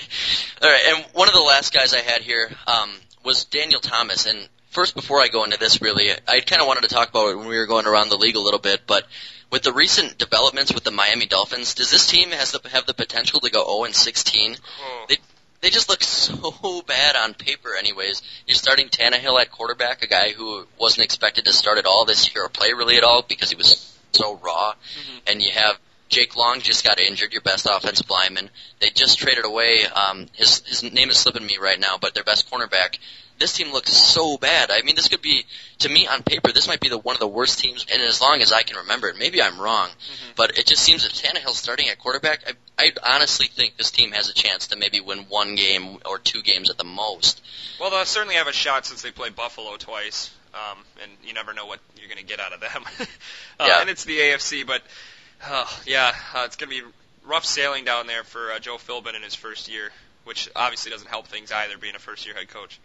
All 0.61 0.69
right, 0.69 0.83
and 0.87 1.05
one 1.13 1.27
of 1.27 1.33
the 1.33 1.41
last 1.41 1.73
guys 1.73 1.93
I 1.93 1.99
had 1.99 2.21
here, 2.21 2.49
um, 2.67 2.91
was 3.23 3.45
Daniel 3.45 3.79
Thomas. 3.79 4.25
And 4.25 4.47
first, 4.69 4.95
before 4.95 5.21
I 5.21 5.27
go 5.27 5.43
into 5.43 5.57
this, 5.57 5.81
really, 5.81 6.11
I 6.11 6.39
kind 6.41 6.61
of 6.61 6.67
wanted 6.67 6.81
to 6.81 6.87
talk 6.87 7.09
about 7.09 7.29
it 7.29 7.37
when 7.37 7.47
we 7.47 7.57
were 7.57 7.65
going 7.65 7.87
around 7.87 8.09
the 8.09 8.17
league 8.17 8.35
a 8.35 8.41
little 8.41 8.59
bit. 8.59 8.81
But 8.87 9.05
with 9.51 9.63
the 9.63 9.73
recent 9.73 10.17
developments 10.17 10.73
with 10.73 10.83
the 10.83 10.91
Miami 10.91 11.25
Dolphins, 11.25 11.73
does 11.73 11.91
this 11.91 12.07
team 12.07 12.31
has 12.31 12.51
the, 12.51 12.67
have 12.69 12.85
the 12.85 12.93
potential 12.93 13.39
to 13.41 13.49
go 13.49 13.65
0 13.65 13.85
and 13.85 13.95
16? 13.95 14.55
Oh. 14.81 15.05
They 15.09 15.17
they 15.61 15.69
just 15.69 15.89
look 15.89 16.03
so 16.03 16.81
bad 16.87 17.15
on 17.15 17.33
paper. 17.33 17.69
Anyways, 17.77 18.21
you're 18.47 18.55
starting 18.55 18.89
Tannehill 18.89 19.39
at 19.41 19.51
quarterback, 19.51 20.03
a 20.03 20.07
guy 20.07 20.29
who 20.31 20.65
wasn't 20.79 21.05
expected 21.05 21.45
to 21.45 21.53
start 21.53 21.77
at 21.77 21.85
all 21.85 22.05
this 22.05 22.33
year 22.33 22.45
or 22.45 22.49
play 22.49 22.73
really 22.73 22.97
at 22.97 23.03
all 23.03 23.23
because 23.27 23.49
he 23.49 23.55
was 23.55 23.97
so 24.11 24.35
raw, 24.37 24.73
Mhm. 24.73 25.21
and 25.27 25.41
you 25.41 25.51
have. 25.51 25.77
Jake 26.07 26.35
Long 26.35 26.61
just 26.61 26.85
got 26.85 26.99
injured, 26.99 27.33
your 27.33 27.41
best 27.41 27.65
offensive 27.65 28.07
lineman. 28.11 28.51
They 28.79 28.91
just 28.91 29.17
traded 29.17 29.43
away, 29.43 29.85
um, 29.87 30.27
his, 30.33 30.59
his 30.67 30.83
name 30.83 31.09
is 31.09 31.17
slipping 31.17 31.45
me 31.45 31.57
right 31.57 31.79
now, 31.79 31.97
but 31.99 32.13
their 32.13 32.23
best 32.23 32.49
cornerback. 32.49 32.99
This 33.37 33.53
team 33.53 33.71
looks 33.73 33.91
so 33.91 34.37
bad. 34.37 34.71
I 34.71 34.81
mean, 34.83 34.95
this 34.95 35.09
could 35.09 35.21
be, 35.21 35.45
to 35.79 35.89
me 35.89 36.07
on 36.07 36.23
paper, 36.23 36.51
this 36.53 36.67
might 36.67 36.79
be 36.79 36.87
the 36.89 36.97
one 36.97 37.15
of 37.15 37.19
the 37.19 37.27
worst 37.27 37.59
teams, 37.59 37.85
and 37.91 38.01
as 38.01 38.21
long 38.21 38.41
as 38.41 38.53
I 38.53 38.63
can 38.63 38.77
remember 38.77 39.09
it, 39.09 39.17
maybe 39.17 39.41
I'm 39.41 39.59
wrong, 39.59 39.89
Mhm. 39.89 40.35
but 40.35 40.57
it 40.57 40.65
just 40.65 40.81
seems 40.83 41.03
that 41.03 41.11
Tannehill's 41.13 41.57
starting 41.57 41.89
at 41.89 41.99
quarterback. 41.99 42.43
I, 42.77 42.93
I 43.03 43.15
honestly 43.15 43.47
think 43.47 43.75
this 43.75 43.91
team 43.91 44.13
has 44.13 44.29
a 44.29 44.33
chance 44.33 44.67
to 44.67 44.77
maybe 44.77 45.01
win 45.01 45.25
one 45.27 45.55
game 45.55 45.99
or 46.05 46.17
two 46.17 46.41
games 46.41 46.69
at 46.69 46.77
the 46.77 46.85
most. 46.85 47.41
Well, 47.79 47.89
they'll 47.89 48.05
certainly 48.05 48.35
have 48.35 48.47
a 48.47 48.53
shot 48.53 48.85
since 48.85 49.01
they 49.01 49.11
played 49.11 49.35
Buffalo 49.35 49.75
twice, 49.75 50.31
um, 50.53 50.85
and 51.03 51.11
you 51.23 51.33
never 51.33 51.53
know 51.53 51.65
what 51.65 51.79
you're 51.99 52.07
going 52.07 52.19
to 52.19 52.23
get 52.23 52.39
out 52.39 52.53
of 52.53 52.61
them. 52.61 52.85
uh, 53.59 53.65
Yeah. 53.67 53.81
And 53.81 53.89
it's 53.89 54.05
the 54.05 54.17
AFC, 54.17 54.65
but 54.65 54.81
uh, 55.43 55.65
yeah, 55.85 56.13
uh, 56.33 56.43
it's 56.45 56.55
going 56.55 56.69
to 56.71 56.81
be 56.81 56.87
rough 57.25 57.43
sailing 57.43 57.83
down 57.83 58.07
there 58.07 58.23
for 58.23 58.51
uh, 58.53 58.59
Joe 58.59 58.77
Philbin 58.77 59.15
in 59.15 59.23
his 59.23 59.35
first 59.35 59.67
year, 59.67 59.91
which 60.23 60.49
obviously 60.55 60.91
doesn't 60.91 61.09
help 61.09 61.27
things 61.27 61.51
either, 61.51 61.77
being 61.77 61.95
a 61.95 61.99
first-year 61.99 62.33
head 62.35 62.47
coach. 62.47 62.79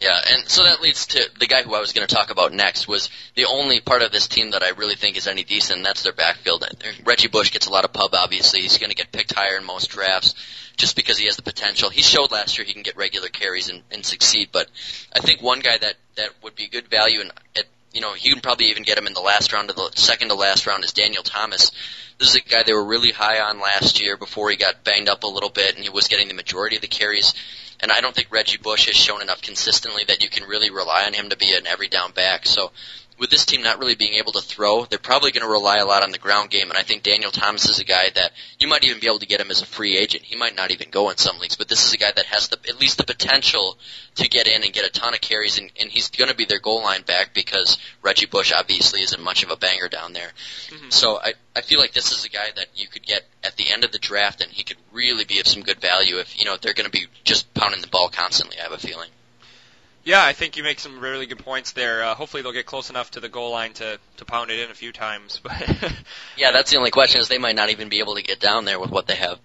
Yeah, 0.00 0.18
and 0.30 0.48
so 0.48 0.62
that 0.64 0.80
leads 0.80 1.08
to 1.08 1.30
the 1.38 1.46
guy 1.46 1.62
who 1.62 1.74
I 1.74 1.80
was 1.80 1.92
going 1.92 2.06
to 2.06 2.14
talk 2.14 2.30
about 2.30 2.54
next 2.54 2.88
was 2.88 3.10
the 3.34 3.44
only 3.44 3.80
part 3.80 4.00
of 4.00 4.10
this 4.10 4.28
team 4.28 4.52
that 4.52 4.62
I 4.62 4.70
really 4.70 4.94
think 4.94 5.18
is 5.18 5.26
any 5.26 5.44
decent, 5.44 5.78
and 5.78 5.86
that's 5.86 6.02
their 6.02 6.14
backfield. 6.14 6.64
Reggie 7.04 7.28
Bush 7.28 7.52
gets 7.52 7.66
a 7.66 7.70
lot 7.70 7.84
of 7.84 7.92
pub, 7.92 8.14
obviously. 8.14 8.62
He's 8.62 8.78
going 8.78 8.88
to 8.88 8.96
get 8.96 9.12
picked 9.12 9.34
higher 9.34 9.58
in 9.58 9.64
most 9.64 9.90
drafts 9.90 10.34
just 10.78 10.96
because 10.96 11.18
he 11.18 11.26
has 11.26 11.36
the 11.36 11.42
potential. 11.42 11.90
He 11.90 12.00
showed 12.00 12.32
last 12.32 12.56
year 12.56 12.64
he 12.64 12.72
can 12.72 12.82
get 12.82 12.96
regular 12.96 13.28
carries 13.28 13.68
and, 13.68 13.82
and 13.90 14.04
succeed, 14.04 14.48
but 14.52 14.70
I 15.14 15.20
think 15.20 15.42
one 15.42 15.60
guy 15.60 15.76
that, 15.76 15.96
that 16.16 16.30
would 16.42 16.56
be 16.56 16.68
good 16.68 16.88
value 16.88 17.20
and 17.20 17.30
at 17.54 17.66
you 17.92 18.00
know, 18.00 18.14
you 18.14 18.32
can 18.32 18.40
probably 18.40 18.66
even 18.66 18.82
get 18.82 18.98
him 18.98 19.06
in 19.06 19.14
the 19.14 19.20
last 19.20 19.52
round 19.52 19.70
of 19.70 19.76
the 19.76 19.90
second 19.94 20.28
to 20.28 20.34
last 20.34 20.66
round 20.66 20.84
is 20.84 20.92
Daniel 20.92 21.22
Thomas. 21.22 21.72
This 22.18 22.30
is 22.30 22.36
a 22.36 22.40
guy 22.40 22.62
they 22.64 22.72
were 22.72 22.84
really 22.84 23.10
high 23.10 23.40
on 23.40 23.60
last 23.60 24.00
year 24.00 24.16
before 24.16 24.50
he 24.50 24.56
got 24.56 24.84
banged 24.84 25.08
up 25.08 25.24
a 25.24 25.26
little 25.26 25.50
bit 25.50 25.74
and 25.74 25.82
he 25.82 25.90
was 25.90 26.08
getting 26.08 26.28
the 26.28 26.34
majority 26.34 26.76
of 26.76 26.82
the 26.82 26.88
carries. 26.88 27.34
And 27.80 27.90
I 27.90 28.00
don't 28.00 28.14
think 28.14 28.28
Reggie 28.30 28.58
Bush 28.58 28.86
has 28.86 28.94
shown 28.94 29.22
enough 29.22 29.42
consistently 29.42 30.04
that 30.06 30.22
you 30.22 30.28
can 30.28 30.46
really 30.46 30.70
rely 30.70 31.04
on 31.06 31.14
him 31.14 31.30
to 31.30 31.36
be 31.36 31.52
an 31.54 31.66
every 31.66 31.88
down 31.88 32.12
back. 32.12 32.46
So 32.46 32.72
with 33.20 33.28
this 33.28 33.44
team 33.44 33.62
not 33.62 33.78
really 33.78 33.94
being 33.94 34.14
able 34.14 34.32
to 34.32 34.40
throw, 34.40 34.86
they're 34.86 34.98
probably 34.98 35.30
going 35.30 35.44
to 35.46 35.52
rely 35.52 35.76
a 35.76 35.84
lot 35.84 36.02
on 36.02 36.10
the 36.10 36.18
ground 36.18 36.48
game. 36.48 36.70
And 36.70 36.78
I 36.78 36.82
think 36.82 37.02
Daniel 37.02 37.30
Thomas 37.30 37.68
is 37.68 37.78
a 37.78 37.84
guy 37.84 38.08
that 38.14 38.32
you 38.58 38.66
might 38.66 38.82
even 38.82 38.98
be 38.98 39.06
able 39.06 39.18
to 39.18 39.26
get 39.26 39.42
him 39.42 39.50
as 39.50 39.60
a 39.60 39.66
free 39.66 39.98
agent. 39.98 40.24
He 40.24 40.36
might 40.36 40.56
not 40.56 40.70
even 40.70 40.88
go 40.88 41.10
in 41.10 41.18
some 41.18 41.38
leagues, 41.38 41.54
but 41.54 41.68
this 41.68 41.86
is 41.86 41.92
a 41.92 41.98
guy 41.98 42.10
that 42.10 42.24
has 42.24 42.48
the, 42.48 42.56
at 42.66 42.80
least 42.80 42.96
the 42.96 43.04
potential 43.04 43.76
to 44.16 44.26
get 44.26 44.48
in 44.48 44.64
and 44.64 44.72
get 44.72 44.86
a 44.86 44.90
ton 44.90 45.12
of 45.12 45.20
carries. 45.20 45.58
And, 45.58 45.70
and 45.78 45.90
he's 45.90 46.08
going 46.08 46.30
to 46.30 46.36
be 46.36 46.46
their 46.46 46.60
goal 46.60 46.82
line 46.82 47.02
back 47.02 47.34
because 47.34 47.76
Reggie 48.02 48.24
Bush 48.24 48.52
obviously 48.56 49.02
isn't 49.02 49.22
much 49.22 49.42
of 49.42 49.50
a 49.50 49.56
banger 49.56 49.88
down 49.88 50.14
there. 50.14 50.32
Mhm. 50.70 50.90
So 50.90 51.20
I, 51.22 51.34
I 51.54 51.60
feel 51.60 51.78
like 51.78 51.92
this 51.92 52.12
is 52.12 52.24
a 52.24 52.30
guy 52.30 52.48
that 52.56 52.68
you 52.74 52.88
could 52.88 53.06
get 53.06 53.26
at 53.44 53.56
the 53.56 53.70
end 53.70 53.84
of 53.84 53.92
the 53.92 53.98
draft, 53.98 54.40
and 54.40 54.50
he 54.50 54.64
could 54.64 54.78
really 54.92 55.26
be 55.26 55.40
of 55.40 55.46
some 55.46 55.62
good 55.62 55.78
value 55.78 56.18
if 56.18 56.38
you 56.38 56.46
know 56.46 56.56
they're 56.56 56.74
going 56.74 56.90
to 56.90 56.98
be 56.98 57.06
just 57.22 57.52
pounding 57.52 57.82
the 57.82 57.88
ball 57.88 58.08
constantly. 58.08 58.58
I 58.58 58.62
have 58.62 58.72
a 58.72 58.78
feeling. 58.78 59.10
Yeah, 60.02 60.24
I 60.24 60.32
think 60.32 60.56
you 60.56 60.62
make 60.62 60.80
some 60.80 61.00
really 61.00 61.26
good 61.26 61.38
points 61.38 61.72
there. 61.72 62.02
Uh, 62.02 62.14
hopefully 62.14 62.42
they'll 62.42 62.52
get 62.52 62.66
close 62.66 62.88
enough 62.90 63.10
to 63.12 63.20
the 63.20 63.28
goal 63.28 63.50
line 63.50 63.74
to, 63.74 63.98
to 64.16 64.24
pound 64.24 64.50
it 64.50 64.58
in 64.58 64.70
a 64.70 64.74
few 64.74 64.92
times. 64.92 65.40
But 65.42 65.52
Yeah, 66.36 66.52
that's 66.52 66.70
the 66.70 66.78
only 66.78 66.90
question 66.90 67.20
is 67.20 67.28
they 67.28 67.38
might 67.38 67.56
not 67.56 67.70
even 67.70 67.88
be 67.88 67.98
able 67.98 68.14
to 68.14 68.22
get 68.22 68.40
down 68.40 68.64
there 68.64 68.80
with 68.80 68.90
what 68.90 69.06
they 69.06 69.16
have. 69.16 69.38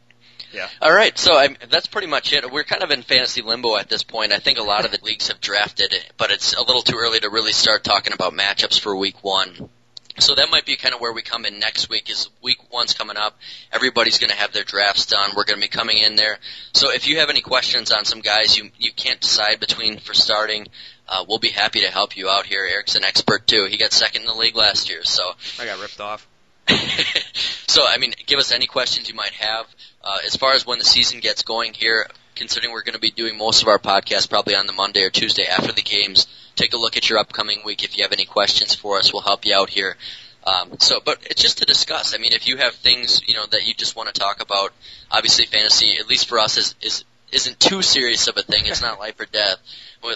Yeah. 0.54 0.70
All 0.82 0.94
right, 0.94 1.18
so 1.18 1.38
I'm, 1.38 1.58
that's 1.70 1.88
pretty 1.88 2.08
much 2.08 2.32
it. 2.32 2.50
We're 2.50 2.64
kind 2.64 2.84
of 2.84 2.92
in 2.92 3.02
fantasy 3.02 3.42
limbo 3.42 3.76
at 3.76 3.90
this 3.90 4.04
point. 4.04 4.32
I 4.32 4.40
think 4.40 4.58
a 4.58 4.64
lot 4.64 4.86
of 4.86 4.92
the 4.92 5.00
leagues 5.04 5.28
have 5.28 5.42
drafted, 5.42 5.94
but 6.18 6.32
it's 6.32 6.56
a 6.56 6.62
little 6.62 6.82
too 6.82 6.96
early 6.98 7.20
to 7.20 7.30
really 7.30 7.52
start 7.52 7.84
talking 7.84 8.14
about 8.14 8.34
matchups 8.34 8.80
for 8.80 8.96
week 8.96 9.22
one. 9.22 9.70
So 10.18 10.36
that 10.36 10.50
might 10.50 10.66
be 10.66 10.78
kind 10.78 10.96
of 10.96 11.02
where 11.02 11.12
we 11.12 11.22
come 11.22 11.46
in 11.46 11.60
next 11.60 11.90
week. 11.90 12.10
Is 12.10 12.30
week 12.42 12.58
one's 12.72 12.94
coming 12.94 13.18
up? 13.18 13.38
Everybody's 13.72 14.18
going 14.18 14.30
to 14.30 14.36
have 14.36 14.54
their 14.54 14.64
drafts 14.64 15.06
done. 15.08 15.32
We're 15.36 15.44
going 15.44 15.60
to 15.60 15.68
be 15.68 15.68
coming 15.68 15.98
in 15.98 16.16
there. 16.16 16.38
So 16.74 16.92
if 16.92 17.08
you 17.08 17.20
have 17.20 17.30
any 17.30 17.42
questions 17.42 17.92
on 17.92 18.06
some 18.06 18.22
guys 18.22 18.58
you 18.58 18.72
you 18.78 18.92
can't 18.94 19.20
decide 19.20 19.60
between 19.60 20.00
for 20.00 20.14
starting, 20.14 20.68
uh, 21.08 21.26
we'll 21.28 21.40
be 21.40 21.50
happy 21.50 21.82
to 21.82 21.92
help 21.92 22.16
you 22.16 22.30
out 22.30 22.46
here. 22.46 22.66
Eric's 22.66 22.96
an 22.96 23.04
expert 23.04 23.46
too. 23.46 23.68
He 23.70 23.78
got 23.78 23.92
second 23.92 24.22
in 24.22 24.28
the 24.28 24.34
league 24.34 24.56
last 24.56 24.90
year, 24.90 25.04
so 25.04 25.24
I 25.60 25.66
got 25.66 25.80
ripped 25.82 26.00
off. 26.00 26.28
so, 27.68 27.84
I 27.86 27.98
mean, 27.98 28.14
give 28.26 28.40
us 28.40 28.52
any 28.52 28.66
questions 28.66 29.08
you 29.08 29.16
might 29.16 29.34
have. 29.34 29.68
Uh, 30.04 30.18
as 30.26 30.36
far 30.36 30.54
as 30.54 30.66
when 30.66 30.80
the 30.80 30.86
season 30.86 31.20
gets 31.20 31.44
going 31.44 31.74
here, 31.74 32.08
considering 32.36 32.74
we're 32.74 32.84
going 32.84 32.96
to 32.96 33.00
be 33.00 33.12
doing 33.12 33.38
most 33.38 33.62
of 33.62 33.68
our 33.68 33.80
podcasts 33.80 34.30
probably 34.30 34.56
on 34.56 34.66
the 34.66 34.74
Monday 34.74 35.04
or 35.04 35.10
Tuesday 35.10 35.46
after 35.46 35.72
the 35.72 35.82
games, 35.82 36.28
take 36.56 36.74
a 36.74 36.78
look 36.78 36.98
at 36.98 37.10
your 37.10 37.20
upcoming 37.20 37.60
week. 37.66 37.84
If 37.84 37.98
you 37.98 38.04
have 38.04 38.14
any 38.14 38.26
questions 38.26 38.76
for 38.76 38.98
us, 38.98 39.14
we'll 39.14 39.22
help 39.22 39.46
you 39.46 39.56
out 39.56 39.70
here. 39.70 39.98
Um, 40.46 40.78
so, 40.80 41.00
but 41.04 41.20
it's 41.30 41.42
just 41.42 41.58
to 41.60 41.66
discuss. 41.66 42.14
I 42.14 42.18
mean, 42.20 42.34
if 42.34 42.48
you 42.48 42.58
have 42.58 42.76
things, 42.76 43.22
you 43.28 43.34
know, 43.34 43.46
that 43.52 43.68
you 43.68 43.74
just 43.74 43.96
want 43.96 44.14
to 44.14 44.20
talk 44.20 44.42
about, 44.42 44.74
obviously 45.10 45.46
fantasy, 45.46 45.98
at 46.00 46.08
least 46.08 46.30
for 46.30 46.40
us, 46.40 46.58
is, 46.58 46.76
is 46.82 47.04
isn't 47.32 47.60
too 47.60 47.82
serious 47.82 48.28
of 48.28 48.38
a 48.38 48.42
thing. 48.42 48.66
It's 48.66 48.82
not 48.82 49.00
life 49.00 49.20
or 49.20 49.26
death. 49.26 49.58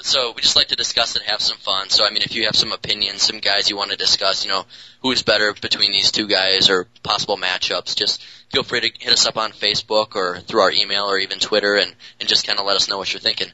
So 0.04 0.34
we 0.36 0.42
just 0.42 0.56
like 0.56 0.68
to 0.68 0.76
discuss 0.76 1.16
and 1.16 1.26
have 1.26 1.42
some 1.42 1.58
fun. 1.58 1.90
So 1.90 2.06
I 2.06 2.12
mean, 2.12 2.22
if 2.22 2.36
you 2.36 2.46
have 2.46 2.56
some 2.56 2.72
opinions, 2.72 3.24
some 3.24 3.40
guys 3.40 3.70
you 3.70 3.76
want 3.76 3.92
to 3.92 3.98
discuss, 3.98 4.46
you 4.46 4.52
know, 4.52 4.66
who's 5.02 5.24
better 5.24 5.54
between 5.60 5.92
these 5.92 6.12
two 6.12 6.28
guys 6.28 6.70
or 6.70 6.88
possible 7.04 7.38
matchups, 7.38 7.96
just 7.96 8.24
feel 8.52 8.64
free 8.64 8.82
to 8.82 8.92
hit 9.00 9.12
us 9.12 9.26
up 9.26 9.38
on 9.38 9.52
Facebook 9.52 10.16
or 10.16 10.40
through 10.40 10.62
our 10.62 10.72
email 10.72 11.06
or 11.06 11.18
even 11.18 11.40
Twitter 11.40 11.76
and, 11.76 11.94
and 12.20 12.30
just 12.30 12.46
kind 12.46 12.60
of 12.60 12.66
let 12.66 12.76
us 12.76 12.88
know 12.88 12.98
what 12.98 13.12
you're 13.12 13.20
thinking. 13.20 13.52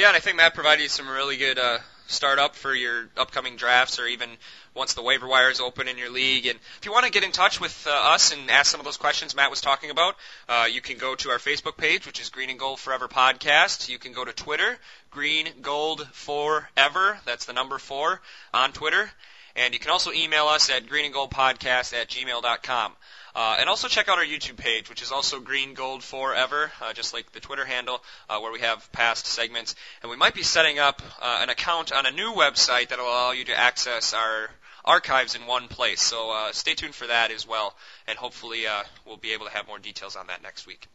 Yeah, 0.00 0.08
and 0.08 0.16
I 0.16 0.20
think 0.20 0.38
Matt 0.38 0.54
provided 0.54 0.82
you 0.82 0.88
some 0.88 1.06
really 1.06 1.36
good 1.36 1.58
uh, 1.58 1.76
startup 2.06 2.56
for 2.56 2.74
your 2.74 3.10
upcoming 3.18 3.56
drafts, 3.56 3.98
or 3.98 4.06
even 4.06 4.30
once 4.74 4.94
the 4.94 5.02
waiver 5.02 5.28
wire 5.28 5.50
is 5.50 5.60
open 5.60 5.88
in 5.88 5.98
your 5.98 6.08
league. 6.08 6.46
And 6.46 6.58
if 6.78 6.86
you 6.86 6.90
want 6.90 7.04
to 7.04 7.12
get 7.12 7.22
in 7.22 7.32
touch 7.32 7.60
with 7.60 7.86
uh, 7.86 7.90
us 8.14 8.32
and 8.32 8.50
ask 8.50 8.70
some 8.70 8.80
of 8.80 8.86
those 8.86 8.96
questions 8.96 9.36
Matt 9.36 9.50
was 9.50 9.60
talking 9.60 9.90
about, 9.90 10.16
uh, 10.48 10.66
you 10.72 10.80
can 10.80 10.96
go 10.96 11.16
to 11.16 11.28
our 11.28 11.36
Facebook 11.36 11.76
page, 11.76 12.06
which 12.06 12.18
is 12.18 12.30
Green 12.30 12.48
and 12.48 12.58
Gold 12.58 12.80
Forever 12.80 13.08
Podcast. 13.08 13.90
You 13.90 13.98
can 13.98 14.14
go 14.14 14.24
to 14.24 14.32
Twitter, 14.32 14.78
Green 15.10 15.46
Gold 15.60 16.08
Forever. 16.12 17.20
That's 17.26 17.44
the 17.44 17.52
number 17.52 17.76
four 17.76 18.22
on 18.54 18.72
Twitter. 18.72 19.10
And 19.54 19.74
you 19.74 19.80
can 19.80 19.90
also 19.90 20.12
email 20.12 20.46
us 20.46 20.70
at 20.70 20.86
greenandgoldpodcast 20.86 21.92
at 21.92 22.08
gmail.com. 22.08 22.92
Uh, 23.34 23.56
and 23.60 23.68
also 23.68 23.88
check 23.88 24.08
out 24.08 24.18
our 24.18 24.24
YouTube 24.24 24.56
page, 24.56 24.88
which 24.88 25.02
is 25.02 25.12
also 25.12 25.40
Green 25.40 25.74
Gold 25.74 26.02
Forever, 26.02 26.72
uh, 26.80 26.92
just 26.92 27.14
like 27.14 27.30
the 27.32 27.40
Twitter 27.40 27.64
handle, 27.64 28.02
uh, 28.28 28.38
where 28.40 28.52
we 28.52 28.60
have 28.60 28.90
past 28.92 29.26
segments. 29.26 29.74
And 30.02 30.10
we 30.10 30.16
might 30.16 30.34
be 30.34 30.42
setting 30.42 30.78
up 30.78 31.02
uh, 31.20 31.38
an 31.42 31.48
account 31.48 31.92
on 31.92 32.06
a 32.06 32.10
new 32.10 32.32
website 32.32 32.88
that 32.88 32.98
will 32.98 33.06
allow 33.06 33.32
you 33.32 33.44
to 33.44 33.58
access 33.58 34.14
our 34.14 34.50
archives 34.84 35.34
in 35.34 35.46
one 35.46 35.68
place. 35.68 36.02
So 36.02 36.30
uh, 36.30 36.52
stay 36.52 36.74
tuned 36.74 36.94
for 36.94 37.06
that 37.06 37.30
as 37.30 37.46
well, 37.46 37.74
and 38.06 38.18
hopefully 38.18 38.66
uh, 38.66 38.82
we'll 39.06 39.16
be 39.16 39.32
able 39.32 39.46
to 39.46 39.52
have 39.52 39.66
more 39.66 39.78
details 39.78 40.16
on 40.16 40.26
that 40.28 40.42
next 40.42 40.66
week. 40.66 40.88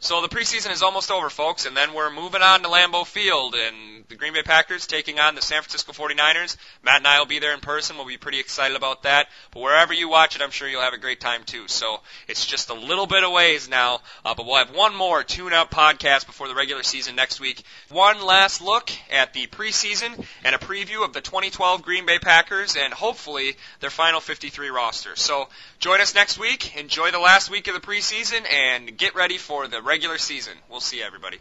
So 0.00 0.22
the 0.22 0.28
preseason 0.28 0.70
is 0.70 0.82
almost 0.82 1.10
over, 1.10 1.28
folks, 1.28 1.66
and 1.66 1.76
then 1.76 1.92
we're 1.92 2.10
moving 2.12 2.40
on 2.40 2.62
to 2.62 2.68
Lambeau 2.68 3.04
Field 3.04 3.56
and 3.56 4.04
the 4.08 4.14
Green 4.14 4.32
Bay 4.32 4.44
Packers 4.44 4.86
taking 4.86 5.18
on 5.18 5.34
the 5.34 5.42
San 5.42 5.60
Francisco 5.60 5.92
49ers. 5.92 6.56
Matt 6.84 6.98
and 6.98 7.06
I 7.06 7.18
will 7.18 7.26
be 7.26 7.40
there 7.40 7.52
in 7.52 7.58
person. 7.58 7.96
We'll 7.96 8.06
be 8.06 8.16
pretty 8.16 8.38
excited 8.38 8.76
about 8.76 9.02
that. 9.02 9.26
But 9.50 9.60
wherever 9.60 9.92
you 9.92 10.08
watch 10.08 10.36
it, 10.36 10.40
I'm 10.40 10.52
sure 10.52 10.68
you'll 10.68 10.82
have 10.82 10.94
a 10.94 10.98
great 10.98 11.18
time 11.18 11.42
too. 11.44 11.66
So 11.66 11.98
it's 12.28 12.46
just 12.46 12.70
a 12.70 12.74
little 12.74 13.08
bit 13.08 13.24
of 13.24 13.32
ways 13.32 13.68
now, 13.68 14.00
uh, 14.24 14.34
but 14.36 14.46
we'll 14.46 14.56
have 14.56 14.72
one 14.74 14.94
more 14.94 15.24
tune-up 15.24 15.72
podcast 15.72 16.26
before 16.26 16.46
the 16.46 16.54
regular 16.54 16.84
season 16.84 17.16
next 17.16 17.40
week. 17.40 17.64
One 17.88 18.24
last 18.24 18.62
look 18.62 18.90
at 19.10 19.32
the 19.32 19.48
preseason 19.48 20.24
and 20.44 20.54
a 20.54 20.58
preview 20.58 21.04
of 21.04 21.12
the 21.12 21.20
2012 21.20 21.82
Green 21.82 22.06
Bay 22.06 22.20
Packers 22.20 22.76
and 22.76 22.94
hopefully 22.94 23.56
their 23.80 23.90
final 23.90 24.20
53 24.20 24.68
roster. 24.68 25.16
So 25.16 25.48
join 25.78 26.00
us 26.00 26.14
next 26.14 26.38
week. 26.38 26.76
Enjoy 26.76 27.10
the 27.10 27.18
last 27.18 27.50
week 27.50 27.68
of 27.68 27.74
the 27.74 27.80
preseason 27.80 28.50
and 28.52 28.96
get 28.96 29.14
ready 29.14 29.38
for 29.38 29.68
the 29.68 29.80
regular 29.82 30.18
season. 30.18 30.54
We'll 30.70 30.80
see 30.80 31.02
everybody. 31.02 31.38